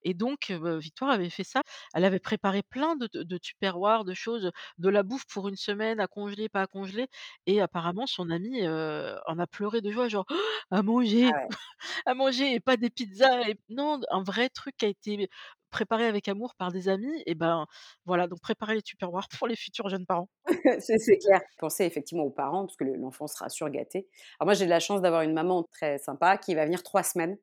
et 0.02 0.14
donc 0.14 0.50
Victoire 0.52 1.10
avait 1.10 1.30
fait 1.30 1.44
ça. 1.44 1.62
Elle 1.94 2.04
avait 2.04 2.20
préparé 2.20 2.62
plein 2.62 2.96
de 2.96 3.08
de 3.12 3.22
de 3.24 3.38
tupperwares, 3.38 4.04
de 4.04 4.14
choses, 4.14 4.50
de 4.78 4.88
la 4.88 5.02
bouffe 5.02 5.26
pour 5.26 5.48
une 5.48 5.56
semaine 5.56 6.00
à 6.00 6.06
congeler, 6.08 6.48
pas 6.48 6.62
à 6.62 6.66
congeler 6.66 7.08
et 7.46 7.60
apparemment 7.60 8.06
son 8.06 8.30
ami, 8.30 8.62
heu, 8.66 9.16
en 9.26 9.38
a 9.38 9.46
pleuré 9.46 9.80
de 9.82 9.90
joie 9.92 10.08
genre: 10.08 10.26
«À 10.70 10.82
manger, 10.82 11.30
Ah 11.30 11.46
ouais. 11.46 11.52
à 12.06 12.14
manger 12.14 12.54
et 12.54 12.60
pas 12.60 12.76
des 12.76 12.90
pizzas 12.90 13.31
et» 13.40 13.56
non, 13.68 14.00
un 14.10 14.22
vrai 14.22 14.48
truc 14.48 14.76
qui 14.76 14.86
a 14.86 14.88
été 14.88 15.28
préparé 15.70 16.06
avec 16.06 16.28
amour 16.28 16.54
par 16.54 16.70
des 16.70 16.88
amis 16.88 17.22
et 17.26 17.34
ben, 17.34 17.66
voilà, 18.04 18.28
donc 18.28 18.40
préparer 18.40 18.74
les 18.74 18.82
tupperwares 18.82 19.28
pour 19.38 19.48
les 19.48 19.56
futurs 19.56 19.88
jeunes 19.88 20.06
parents. 20.06 20.28
C'est 20.80 21.18
clair. 21.18 21.40
Penser 21.58 21.84
effectivement 21.84 22.24
aux 22.24 22.30
parents 22.30 22.66
parce 22.66 22.76
que 22.76 22.84
le 22.84 22.94
l'enfant 22.94 23.26
sera 23.26 23.48
surgâté. 23.48 24.06
Alors 24.38 24.46
moi, 24.46 24.54
j'ai 24.54 24.66
de 24.66 24.70
la 24.70 24.80
chance 24.80 25.00
d'avoir 25.00 25.22
une 25.22 25.32
maman 25.32 25.64
très 25.64 25.98
sympa 25.98 26.36
qui 26.36 26.54
va 26.54 26.64
venir 26.66 26.82
3 26.82 27.02
semaines, 27.02 27.36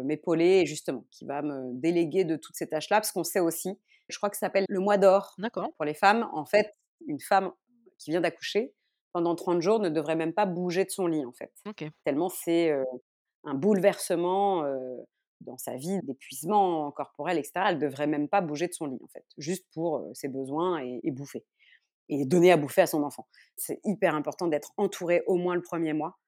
heu, 0.00 0.04
m'épauler 0.04 0.60
et 0.62 0.66
justement 0.66 1.06
qui 1.10 1.24
va 1.24 1.42
me 1.42 1.72
déléguer 1.80 2.24
de 2.24 2.36
toutes 2.36 2.56
ces 2.56 2.68
tâches-là 2.68 2.98
parce 2.98 3.12
qu'on 3.12 3.24
sait 3.24 3.40
aussi, 3.40 3.78
je 4.08 4.16
crois 4.18 4.30
que 4.30 4.36
ça 4.36 4.46
s'appelle 4.46 4.66
le 4.68 4.80
mois 4.80 4.98
d'or 4.98 5.36
pour 5.76 5.84
les 5.84 5.94
femmes. 5.94 6.28
En 6.32 6.44
fait, 6.44 6.72
une 7.06 7.20
femme 7.20 7.52
qui 7.98 8.10
vient 8.10 8.20
d'accoucher, 8.20 8.74
pendant 9.12 9.34
30 9.34 9.62
jours, 9.62 9.78
ne 9.78 9.88
devrait 9.88 10.16
même 10.16 10.34
pas 10.34 10.44
bouger 10.44 10.84
de 10.84 10.90
son 10.90 11.06
lit, 11.06 11.24
en 11.24 11.32
fait. 11.32 11.50
Tellement 12.04 12.28
c'est, 12.28 12.74
un 13.44 13.54
bouleversement, 13.54 14.64
dans 15.40 15.58
sa 15.58 15.76
vie, 15.76 16.00
d'épuisement 16.02 16.90
corporel 16.92 17.38
et 17.38 17.44
cetera. 17.44 17.70
Elle 17.70 17.78
devrait 17.78 18.06
même 18.06 18.28
pas 18.28 18.40
bouger 18.40 18.68
de 18.68 18.72
son 18.74 18.86
lit, 18.86 18.98
en 19.02 19.08
fait, 19.08 19.24
juste 19.38 19.66
pour, 19.72 20.04
ses 20.14 20.28
besoins 20.28 20.78
et 20.80 21.10
bouffer 21.10 21.44
et 22.08 22.24
donner 22.24 22.52
à 22.52 22.56
bouffer 22.56 22.82
à 22.82 22.86
son 22.86 23.02
enfant. 23.02 23.26
C'est 23.56 23.80
hyper 23.84 24.14
important 24.14 24.46
d'être 24.46 24.72
entouré 24.76 25.22
au 25.26 25.36
moins 25.36 25.54
le 25.54 25.62
premier 25.62 25.92
mois, 25.92 26.18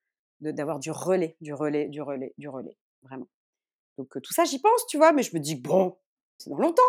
d'avoir 0.40 0.78
du 0.78 0.90
relais, 0.90 1.36
du 1.40 1.54
relais, 1.54 1.88
du 1.88 2.02
relais, 2.02 2.34
du 2.38 2.48
relais, 2.48 2.76
vraiment. 3.02 3.28
Donc 3.98 4.11
tout 4.22 4.32
ça, 4.32 4.44
j'y 4.44 4.61
pense, 4.61 4.86
tu 4.88 4.96
vois? 4.98 5.12
Mais 5.12 5.22
je 5.22 5.34
me 5.36 5.40
dis: 5.40 5.56
«Bon, 5.56 5.98
c'est 6.38 6.50
dans 6.50 6.59
longtemps». 6.59 6.82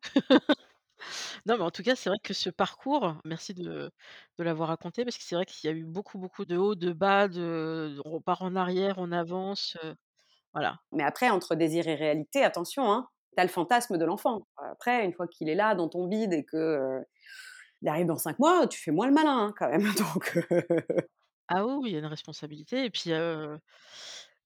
Non, 1.46 1.56
mais 1.56 1.64
en 1.64 1.70
tout 1.70 1.82
cas, 1.82 1.96
c'est 1.96 2.08
vrai 2.08 2.18
que 2.22 2.34
ce 2.34 2.50
parcours, 2.50 3.16
merci 3.24 3.54
de 3.54 3.90
de 4.38 4.44
l'avoir 4.44 4.68
raconté 4.68 5.04
parce 5.04 5.18
que 5.18 5.24
c'est 5.24 5.34
vrai 5.34 5.44
qu'il 5.46 5.68
y 5.68 5.72
a 5.72 5.76
eu 5.76 5.84
beaucoup, 5.84 6.18
beaucoup 6.18 6.44
de 6.44 6.56
hauts, 6.56 6.74
de 6.74 6.92
bas, 6.92 7.28
de 7.28 8.00
on 8.04 8.10
repart 8.12 8.42
en 8.42 8.56
arrière, 8.56 8.96
on 8.98 9.12
avance, 9.12 9.76
voilà. 10.54 10.76
Mais 10.92 11.04
après, 11.04 11.30
entre 11.30 11.54
désir 11.54 11.88
et 11.88 11.94
réalité, 11.94 12.44
attention, 12.44 12.90
hein, 12.90 13.08
tu 13.36 13.40
as 13.40 13.44
le 13.44 13.50
fantasme 13.50 13.98
de 13.98 14.04
l'enfant. 14.04 14.42
Après, 14.72 15.04
une 15.04 15.12
fois 15.12 15.26
qu'il 15.28 15.48
est 15.48 15.54
là 15.54 15.74
dans 15.74 15.88
ton 15.88 16.06
bide 16.06 16.32
et 16.32 16.44
que, 16.44 17.00
il 17.82 17.88
arrive 17.88 18.06
dans 18.06 18.16
5 18.18 18.38
mois, 18.38 18.66
tu 18.68 18.80
fais 18.80 18.92
moins 18.92 19.06
le 19.06 19.12
malin, 19.12 19.46
hein, 19.46 19.54
quand 19.58 19.68
même. 19.68 19.82
Donc 19.98 20.38
Ah 21.48 21.66
oui, 21.66 21.90
il 21.90 21.92
y 21.92 21.96
a 21.96 21.98
une 21.98 22.06
responsabilité 22.06 22.84
et 22.84 22.90
puis, 22.90 23.10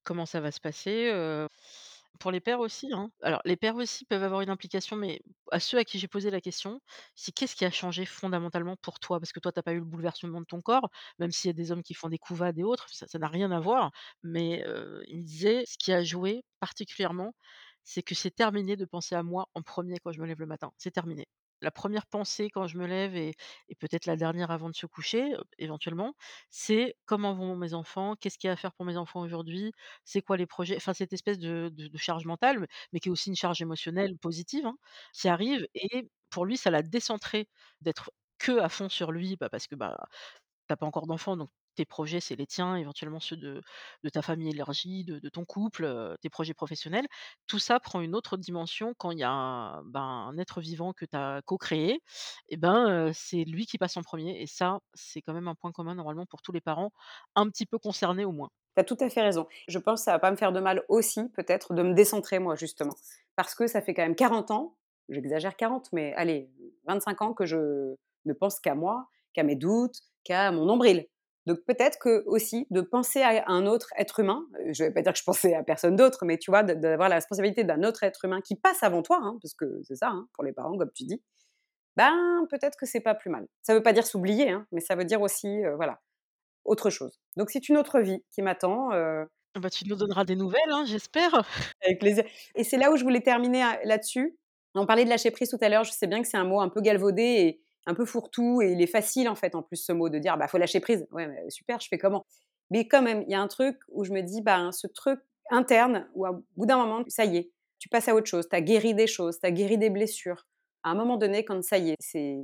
comment 0.05 0.27
ça 0.27 0.41
va 0.41 0.53
se 0.53 0.61
passer, 0.61 1.11
pour 2.19 2.31
les 2.31 2.41
pères 2.41 2.61
aussi, 2.61 2.93
hein. 2.93 3.11
Alors 3.23 3.41
les 3.45 3.57
pères 3.57 3.77
aussi 3.77 4.05
peuvent 4.05 4.23
avoir 4.23 4.41
une 4.41 4.51
implication, 4.51 4.97
mais 4.97 5.21
à 5.53 5.61
ceux 5.61 5.79
à 5.79 5.85
qui 5.85 5.99
j'ai 5.99 6.09
posé 6.09 6.31
la 6.31 6.41
question, 6.41 6.81
c'est 7.15 7.33
qu'est-ce 7.33 7.57
qui 7.57 7.65
a 7.65 7.71
changé 7.71 8.05
fondamentalement 8.07 8.77
pour 8.77 8.99
toi? 9.01 9.21
Parce 9.21 9.33
que 9.33 9.41
toi, 9.41 9.53
tu 9.53 9.59
as 9.59 9.63
pas 9.63 9.73
eu 9.73 9.79
le 9.79 9.85
bouleversement 9.85 10.41
de 10.41 10.47
ton 10.47 10.61
corps, 10.61 10.89
même 11.19 11.31
s'il 11.33 11.49
y 11.49 11.51
a 11.51 11.55
des 11.55 11.73
hommes 11.73 11.83
qui 11.83 11.95
font 11.95 12.09
des 12.09 12.19
couvades 12.19 12.59
et 12.59 12.63
autres, 12.65 12.87
ça 12.91 13.19
n'a 13.19 13.29
rien 13.29 13.51
à 13.53 13.61
voir. 13.61 13.91
Mais, 14.23 14.65
il 15.09 15.19
me 15.19 15.25
disait: 15.25 15.65
«Ce 15.67 15.77
qui 15.79 15.93
a 15.93 16.03
joué 16.05 16.45
particulièrement, 16.61 17.35
c'est 17.85 18.03
que 18.03 18.15
c'est 18.15 18.31
terminé 18.35 18.77
de 18.77 18.85
penser 18.85 19.15
à 19.15 19.23
moi 19.23 19.49
en 19.55 19.63
premier 19.63 19.99
quand 19.99 20.13
je 20.13 20.21
me 20.21 20.27
lève 20.27 20.41
le 20.41 20.47
matin. 20.47 20.73
C'est 20.79 20.91
terminé. 20.93 21.27
La 21.63 21.71
première 21.71 22.07
pensée 22.07 22.51
quand 22.51 22.67
je 22.67 22.77
me 22.79 22.87
lève 22.87 23.17
et 23.17 23.35
peut-être 23.81 24.07
la 24.07 24.17
dernière 24.17 24.51
avant 24.51 24.69
de 24.71 24.75
se 24.75 24.87
coucher, 24.87 25.35
éventuellement, 25.59 26.15
c'est 26.51 26.97
comment 27.07 27.35
vont 27.35 27.57
mes 27.57 27.73
enfants? 27.75 28.15
Qu'est-ce 28.17 28.39
qu'il 28.39 28.49
y 28.49 28.51
a 28.51 28.53
à 28.55 28.57
faire 28.57 28.75
pour 28.75 28.85
mes 28.87 28.97
enfants 28.97 29.21
aujourd'hui? 29.21 29.73
C'est 30.05 30.21
quoi 30.23 30.37
les 30.37 30.47
projets? 30.47 30.77
Enfin, 30.77 30.93
cette 30.95 31.13
espèce 31.15 31.39
de 31.39 31.71
charge 31.97 32.27
mentale, 32.27 32.67
mais 32.93 33.01
qui 33.01 33.09
est 33.09 33.13
aussi 33.13 33.31
une 33.31 33.37
charge 33.37 33.63
émotionnelle 33.63 34.17
positive, 34.19 34.67
hein, 34.67 34.77
qui 35.15 35.29
arrive 35.29 35.67
et 35.75 36.11
pour 36.31 36.45
lui, 36.45 36.57
ça 36.57 36.71
l'a 36.71 36.83
décentré 36.83 37.49
d'être 37.81 38.11
que 38.39 38.59
à 38.61 38.69
fond 38.69 38.89
sur 38.91 39.13
lui, 39.13 39.37
bah, 39.37 39.49
parce 39.49 39.67
que, 39.67 39.75
bah, 39.77 39.97
tu 40.69 40.77
pas 40.77 40.87
encore 40.87 41.07
d'enfants, 41.07 41.37
donc 41.37 41.51
tes 41.77 41.85
projets, 41.85 42.21
c'est 42.21 42.37
les 42.37 42.47
tiens, 42.47 42.77
éventuellement 42.77 43.21
ceux 43.21 43.37
de 43.37 43.63
de 44.03 44.09
ta 44.09 44.23
famille 44.23 44.51
élargie, 44.51 45.05
de 45.05 45.29
ton 45.29 45.45
couple, 45.45 46.17
tes 46.21 46.31
projets 46.31 46.55
professionnels. 46.55 47.07
Tout 47.47 47.59
ça 47.59 47.81
prend 47.81 48.01
une 48.01 48.15
autre 48.15 48.37
dimension 48.37 48.95
quand 48.99 49.11
il 49.13 49.19
y 49.19 49.25
a 49.25 49.31
un, 49.31 49.83
ben, 49.85 50.01
un 50.01 50.39
être 50.39 50.61
vivant 50.61 50.93
que 50.93 51.05
tu 51.05 51.17
as 51.17 51.41
co-créé 51.45 52.01
et 52.49 52.57
ben, 52.57 53.13
c'est 53.15 53.45
lui 53.45 53.67
qui 53.67 53.79
passe 53.79 53.97
en 53.97 54.03
premier. 54.03 54.41
et 54.41 54.47
ça, 54.47 54.79
c'est 54.95 55.23
quand 55.23 55.35
même 55.35 55.49
un 55.49 55.55
point 55.55 55.73
commun 55.73 55.95
normalement 55.95 56.27
pour 56.27 56.43
tous 56.43 56.53
les 56.53 56.61
parents 56.61 56.91
un 57.35 57.49
petit 57.49 57.67
peu 57.67 57.79
concernés 57.79 58.25
au 58.25 58.33
moins. 58.33 58.51
tu 58.77 58.81
as 58.81 58.85
tout 58.85 58.97
à 59.01 59.09
fait 59.09 59.23
raison. 59.23 59.47
Je 59.69 59.79
pense 59.79 60.01
que 60.01 60.05
ça 60.05 60.13
va 60.13 60.19
pas 60.19 60.31
me 60.31 60.37
faire 60.37 60.53
de 60.53 60.61
mal 60.61 60.85
aussi, 60.89 61.29
peut-être, 61.31 61.75
de 61.75 61.83
me 61.83 61.95
décentrer 61.95 62.39
moi, 62.39 62.57
justement. 62.57 62.95
Parce 63.37 63.55
que 63.55 63.67
ça 63.67 63.81
fait 63.81 63.95
quand 63.95 64.03
même 64.03 64.17
40 64.17 64.51
ans, 64.51 64.77
j'exagère 65.09 65.57
40, 65.57 65.93
mais 65.93 66.13
allez, 66.15 66.51
25 66.87 67.23
ans 67.23 67.33
que 67.35 67.47
je 67.47 67.95
ne 68.25 68.33
pense 68.33 68.61
qu'à 68.61 68.75
moi, 68.75 69.09
qu'à 69.33 69.43
mes 69.45 69.57
doutes, 69.57 70.01
qu'à 70.25 70.51
mon 70.53 70.65
nombril. 70.67 71.07
Donc 71.47 71.61
peut-être 71.67 71.99
que 71.99 72.25
aussi 72.27 72.67
de 72.71 72.81
penser 72.81 73.23
à 73.23 73.45
un 73.49 73.67
autre 73.67 73.89
être 73.99 74.21
humain, 74.21 74.47
heu, 74.61 74.73
je 74.73 74.85
vais 74.85 74.91
pas 74.93 75.03
dire 75.03 75.13
que 75.13 75.19
je 75.19 75.25
pensais 75.25 75.55
à 75.55 75.63
personne 75.63 75.97
d'autre, 75.97 76.25
mais 76.25 76.39
tu 76.39 76.51
vois, 76.51 76.63
d'avoir 76.65 77.09
la 77.09 77.17
responsabilité 77.17 77.65
d'un 77.65 77.83
autre 77.85 78.03
être 78.05 78.25
humain 78.25 78.41
qui 78.41 78.57
passe 78.57 78.83
avant 78.83 79.03
toi, 79.03 79.19
hein, 79.23 79.39
parce 79.43 79.55
que 79.55 79.81
c'est 79.85 79.97
ça, 79.97 80.09
hein, 80.11 80.29
pour 80.35 80.45
les 80.45 80.53
parents, 80.53 80.77
comme 80.77 80.91
tu 80.93 81.05
dis, 81.05 81.23
ben, 81.97 82.47
peut-être 82.51 82.77
que 82.79 82.87
c'est 82.87 83.01
pas 83.01 83.15
plus 83.15 83.31
mal. 83.31 83.47
Ça 83.63 83.75
veut 83.75 83.83
pas 83.83 83.93
dire 83.95 84.07
s'oublier, 84.07 84.51
hein, 84.51 84.67
mais 84.73 84.81
ça 84.81 84.97
veut 84.97 85.05
dire 85.07 85.23
aussi, 85.23 85.49
heu, 85.65 85.75
voilà, 85.77 86.01
autre 86.65 86.91
chose. 86.91 87.21
Donc 87.37 87.51
c'est 87.51 87.69
une 87.69 87.79
autre 87.79 88.01
vie 88.01 88.25
qui 88.33 88.43
m'attend, 88.43 88.93
heu, 88.95 89.27
Bah, 89.59 89.71
tu 89.71 89.89
nous 89.89 89.97
donneras 89.97 90.25
des 90.25 90.37
nouvelles, 90.37 90.61
j'espère. 90.87 91.33
avec 91.83 91.99
plaisir 92.01 92.25
et 92.55 92.65
c'est 92.65 92.77
là 92.79 92.91
où 92.93 92.97
je 92.97 93.03
voulais 93.05 93.21
terminer 93.21 93.63
là-dessus. 93.85 94.37
On 94.75 94.87
parlait 94.87 95.05
de 95.05 95.09
lâcher 95.11 95.31
prise 95.31 95.49
tout 95.51 95.59
à 95.63 95.69
l'heure, 95.71 95.85
je 95.85 95.93
sais 95.93 96.07
bien 96.07 96.21
que 96.23 96.29
c'est 96.29 96.37
un 96.37 96.45
mot 96.45 96.61
un 96.61 96.69
peu 96.69 96.81
galvaudé 96.83 97.23
et 97.23 97.61
un 97.87 97.95
peu 97.95 98.05
fourre-tout 98.05 98.63
et 98.63 98.73
il 98.73 98.83
est 98.83 98.87
facile, 98.87 99.29
en 99.29 99.35
fait, 99.37 99.55
en 99.55 99.63
plus, 99.63 99.77
ce 99.77 99.93
mot 99.93 100.09
de 100.09 100.19
dire: 100.19 100.37
«Bah, 100.37 100.49
faut 100.49 100.59
lâcher 100.59 100.81
prise». 100.81 101.07
Ouais, 101.13 101.27
mais 101.29 101.49
super, 101.51 101.81
je 101.81 101.89
fais 101.89 101.99
comment? 101.99 102.25
Mais 102.71 102.89
quand 102.89 103.03
même, 103.03 103.23
il 103.29 103.31
y 103.31 103.35
a 103.35 103.41
un 103.41 103.49
truc 103.49 103.79
où 103.89 104.05
je 104.05 104.13
me 104.13 104.23
dis: 104.23 104.43
«Ben, 104.43 104.73
ce 104.73 104.87
truc 104.87 105.21
interne 105.51 106.09
où, 106.15 106.27
au 106.27 106.45
bout 106.57 106.67
d'un 106.67 106.77
moment, 106.79 107.05
ça 107.09 107.25
y 107.25 107.37
est, 107.39 107.53
tu 107.79 107.89
passes 107.89 108.09
à 108.09 108.15
autre 108.15 108.27
chose, 108.29 108.49
tu 108.49 108.57
as 108.57 108.61
guéri 108.61 108.95
des 108.95 109.07
choses, 109.07 109.39
tu 109.41 109.47
as 109.47 109.51
guéri 109.53 109.79
des 109.79 109.91
blessures». 109.91 110.47
À 110.83 110.91
un 110.91 110.95
moment 110.95 111.17
donné, 111.17 111.45
quand 111.45 111.63
ça 111.65 111.79
y 111.79 111.91
est, 111.91 111.97
c'est 112.01 112.37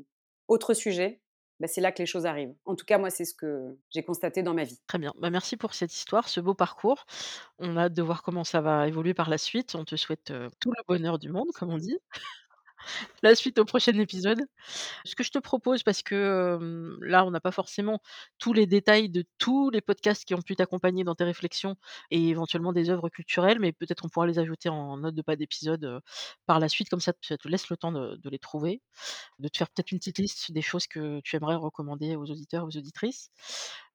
autre 0.49 0.75
sujet, 0.75 1.21
bah, 1.61 1.69
c'est 1.69 1.81
là 1.81 1.93
que 1.93 1.99
les 1.99 2.07
choses 2.07 2.27
arrivent. 2.27 2.55
En 2.65 2.75
tout 2.75 2.85
cas, 2.85 2.99
moi, 2.99 3.11
c'est 3.11 3.25
ce 3.25 3.35
que 3.35 3.77
j'ai 3.91 4.03
constaté 4.05 4.43
dans 4.43 4.55
ma 4.55 4.65
vie. 4.65 4.81
Très 4.89 4.99
bien. 4.99 5.13
Bah, 5.19 5.31
merci 5.31 5.57
pour 5.57 5.75
cette 5.75 5.95
histoire, 5.95 6.29
ce 6.29 6.41
beau 6.41 6.55
parcours. 6.55 7.07
On 7.59 7.77
a 7.77 7.83
hâte 7.85 7.95
de 7.95 8.03
voir 8.03 8.23
comment 8.23 8.45
ça 8.45 8.61
va 8.61 8.89
évoluer 8.89 9.15
par 9.15 9.31
la 9.31 9.39
suite. 9.39 9.75
On 9.75 9.85
te 9.85 9.97
souhaite, 9.97 10.33
tout 10.61 10.71
le 10.71 10.83
bonheur 10.89 11.19
du 11.19 11.31
monde, 11.31 11.51
comme 11.55 11.71
on 11.71 11.79
dit. 11.79 11.99
La 13.23 13.35
suite 13.35 13.59
au 13.59 13.65
prochain 13.65 13.93
épisode. 13.99 14.41
Ce 15.05 15.15
que 15.15 15.23
je 15.25 15.31
te 15.31 15.39
propose, 15.39 15.83
parce 15.83 16.03
que, 16.03 16.97
là, 17.03 17.25
on 17.25 17.31
n'a 17.31 17.41
pas 17.41 17.53
forcément 17.53 18.01
tous 18.39 18.53
les 18.53 18.67
détails 18.67 19.09
de 19.11 19.25
tous 19.39 19.71
les 19.71 19.81
podcasts 19.81 20.25
qui 20.25 20.35
ont 20.35 20.43
pu 20.43 20.57
t'accompagner 20.57 21.05
dans 21.05 21.15
tes 21.15 21.25
réflexions 21.25 21.77
et 22.11 22.29
éventuellement 22.29 22.73
des 22.73 22.91
œuvres 22.91 23.09
culturelles, 23.09 23.59
mais 23.61 23.73
peut-être 23.73 24.05
on 24.05 24.09
pourra 24.09 24.27
les 24.27 24.39
ajouter 24.39 24.69
en 24.69 24.97
note 24.99 25.15
de 25.15 25.23
bas 25.27 25.37
d'épisode, 25.37 26.01
par 26.47 26.61
la 26.61 26.69
suite, 26.69 26.89
comme 26.89 27.01
ça 27.01 27.13
ça 27.23 27.37
te 27.39 27.49
laisse 27.49 27.69
le 27.71 27.77
temps 27.77 27.93
de 27.93 28.17
de 28.17 28.31
les 28.31 28.39
trouver, 28.39 28.83
de 29.39 29.49
te 29.49 29.57
faire 29.59 29.71
peut-être 29.71 29.93
une 29.93 29.99
petite 29.99 30.19
liste 30.19 30.53
des 30.53 30.63
choses 30.63 30.87
que 30.87 31.21
tu 31.23 31.37
aimerais 31.37 31.57
recommander 31.57 32.17
aux 32.17 32.31
auditeurs, 32.31 32.65
aux 32.67 32.77
auditrices. 32.77 33.31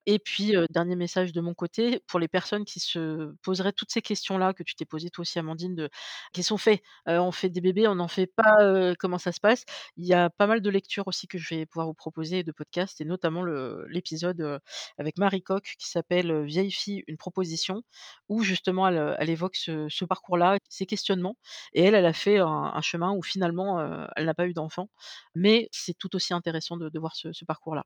Et 0.10 0.20
puis, 0.20 0.54
dernier 0.70 0.96
message 0.96 1.34
de 1.34 1.42
mon 1.42 1.54
côté, 1.54 2.00
pour 2.08 2.20
les 2.20 2.30
personnes 2.30 2.64
qui 2.64 2.80
se 2.80 3.34
poseraient 3.44 3.74
toutes 3.74 3.92
ces 3.92 4.02
questions-là 4.02 4.54
que 4.54 4.64
tu 4.64 4.74
t'es 4.76 4.86
posées 4.86 5.10
toi 5.10 5.24
aussi 5.24 5.38
Amandine, 5.38 5.76
de 5.76 5.90
qu'est-ce 6.32 6.50
qu'on 6.50 6.58
fait? 6.58 6.82
Heu, 7.10 7.20
on 7.20 7.34
fait 7.34 7.50
des 7.50 7.60
bébés, 7.60 7.88
on 7.90 7.96
n'en 7.96 8.08
fait 8.08 8.28
pas, 8.28 8.96
comment 9.00 9.18
ça 9.18 9.34
se 9.34 9.42
passe? 9.42 9.66
Il 9.98 10.06
y 10.08 10.14
a 10.14 10.30
pas 10.30 10.48
mal 10.48 10.62
de 10.62 10.70
lectures 10.70 11.08
aussi 11.08 11.28
que 11.28 11.38
je 11.38 11.54
vais 11.56 11.66
pouvoir 11.66 11.88
vous 11.88 11.94
proposer, 11.94 12.44
de 12.44 12.52
podcasts 12.54 13.02
et 13.02 13.06
notamment 13.06 13.44
l'épisode, 13.90 14.60
avec 14.98 15.18
Marie 15.18 15.44
Coq 15.44 15.76
qui 15.78 15.90
s'appelle, 15.90 16.44
«Vieille 16.46 16.72
fille, 16.72 17.04
une 17.08 17.18
proposition» 17.18 17.84
où 18.30 18.44
justement 18.44 18.88
elle, 18.88 19.16
elle 19.20 19.30
évoque 19.30 19.58
ce 19.58 19.88
ce 19.90 20.06
parcours-là, 20.06 20.58
ces 20.70 20.86
questionnements 20.86 21.36
et 21.74 21.84
elle, 21.84 21.96
elle 21.96 22.06
a 22.06 22.14
fait 22.14 22.38
un 22.40 22.82
chemin 22.82 23.12
où 23.14 23.22
finalement, 23.24 23.82
elle 24.16 24.26
n'a 24.26 24.34
pas 24.34 24.48
eu 24.48 24.54
d'enfant, 24.54 24.90
mais 25.36 25.68
c'est 25.72 25.98
tout 25.98 26.16
aussi 26.16 26.34
intéressant 26.34 26.78
de 26.78 27.00
voir 27.00 27.16
ce 27.16 27.34
ce 27.34 27.44
parcours-là. 27.46 27.86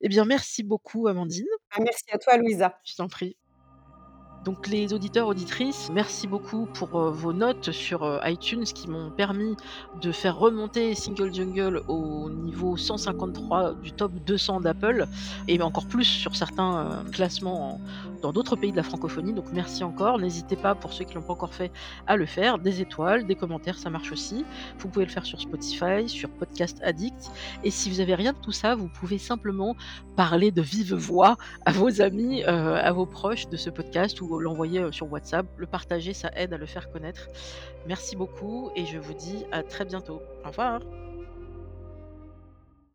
Eh 0.00 0.08
bien, 0.08 0.24
merci 0.24 0.62
beaucoup 0.62 1.06
Amandine. 1.08 1.46
Ah, 1.70 1.80
merci 1.80 2.04
à 2.12 2.18
toi, 2.18 2.36
Louisa. 2.36 2.78
Je 2.84 2.94
t'en 2.96 3.08
prie. 3.08 3.36
Donc 4.42 4.66
les 4.66 4.92
auditeurs, 4.92 5.28
auditrices, 5.28 5.88
merci 5.88 6.26
beaucoup 6.26 6.66
pour, 6.66 7.00
heu, 7.00 7.10
vos 7.10 7.32
notes 7.32 7.72
sur, 7.72 8.04
heu, 8.04 8.20
iTunes 8.24 8.64
qui 8.64 8.86
m'ont 8.86 9.10
permis 9.10 9.56
de 9.94 10.12
faire 10.12 10.36
remonter 10.36 10.94
Single 10.94 11.32
Jungle 11.32 11.82
au 11.86 12.28
niveau 12.30 12.76
153 12.76 13.74
du 13.76 13.94
top 13.94 14.12
200 14.18 14.60
d'Apple 14.60 15.06
et 15.46 15.60
encore 15.62 15.86
plus 15.86 16.04
sur 16.04 16.36
certains, 16.36 17.00
heu, 17.02 17.04
classements 17.12 17.76
en 17.76 17.80
dans 18.26 18.32
d'autres 18.32 18.56
pays 18.56 18.72
de 18.72 18.76
la 18.76 18.82
francophonie, 18.82 19.32
donc 19.32 19.44
merci 19.52 19.84
encore. 19.84 20.18
N'hésitez 20.18 20.56
pas, 20.56 20.74
pour 20.74 20.92
ceux 20.92 21.04
qui 21.04 21.14
l'ont 21.14 21.22
pas 21.22 21.34
encore 21.34 21.54
fait, 21.54 21.70
à 22.08 22.16
le 22.16 22.26
faire. 22.26 22.58
Des 22.58 22.80
étoiles, 22.80 23.24
des 23.24 23.36
commentaires, 23.36 23.78
ça 23.78 23.88
marche 23.88 24.10
aussi. 24.10 24.44
Vous 24.80 24.88
pouvez 24.88 25.04
le 25.04 25.12
faire 25.12 25.24
sur 25.24 25.40
Spotify, 25.40 26.08
sur 26.08 26.28
Podcast 26.30 26.80
Addict 26.82 27.30
et 27.62 27.70
si 27.70 27.88
vous 27.88 28.00
avez 28.00 28.16
rien 28.16 28.32
de 28.32 28.38
tout 28.38 28.50
ça, 28.50 28.74
vous 28.74 28.88
pouvez 28.88 29.18
simplement 29.18 29.76
parler 30.16 30.50
de 30.50 30.60
vive 30.60 30.94
voix 30.94 31.36
à 31.66 31.70
vos 31.70 32.02
amis, 32.02 32.42
heu, 32.42 32.48
à 32.48 32.90
vos 32.90 33.06
proches 33.06 33.48
de 33.48 33.56
ce 33.56 33.70
podcast 33.70 34.20
ou 34.20 34.40
l'envoyer, 34.40 34.80
heu, 34.80 34.90
sur 34.90 35.10
WhatsApp. 35.12 35.46
Le 35.56 35.68
partager, 35.68 36.12
ça 36.12 36.32
aide 36.34 36.52
à 36.52 36.58
le 36.58 36.66
faire 36.66 36.90
connaître. 36.90 37.28
Merci 37.86 38.16
beaucoup 38.16 38.70
et 38.74 38.86
je 38.86 38.98
vous 38.98 39.14
dis 39.14 39.44
à 39.52 39.62
très 39.62 39.84
bientôt. 39.84 40.20
Au 40.44 40.48
revoir. 40.48 40.80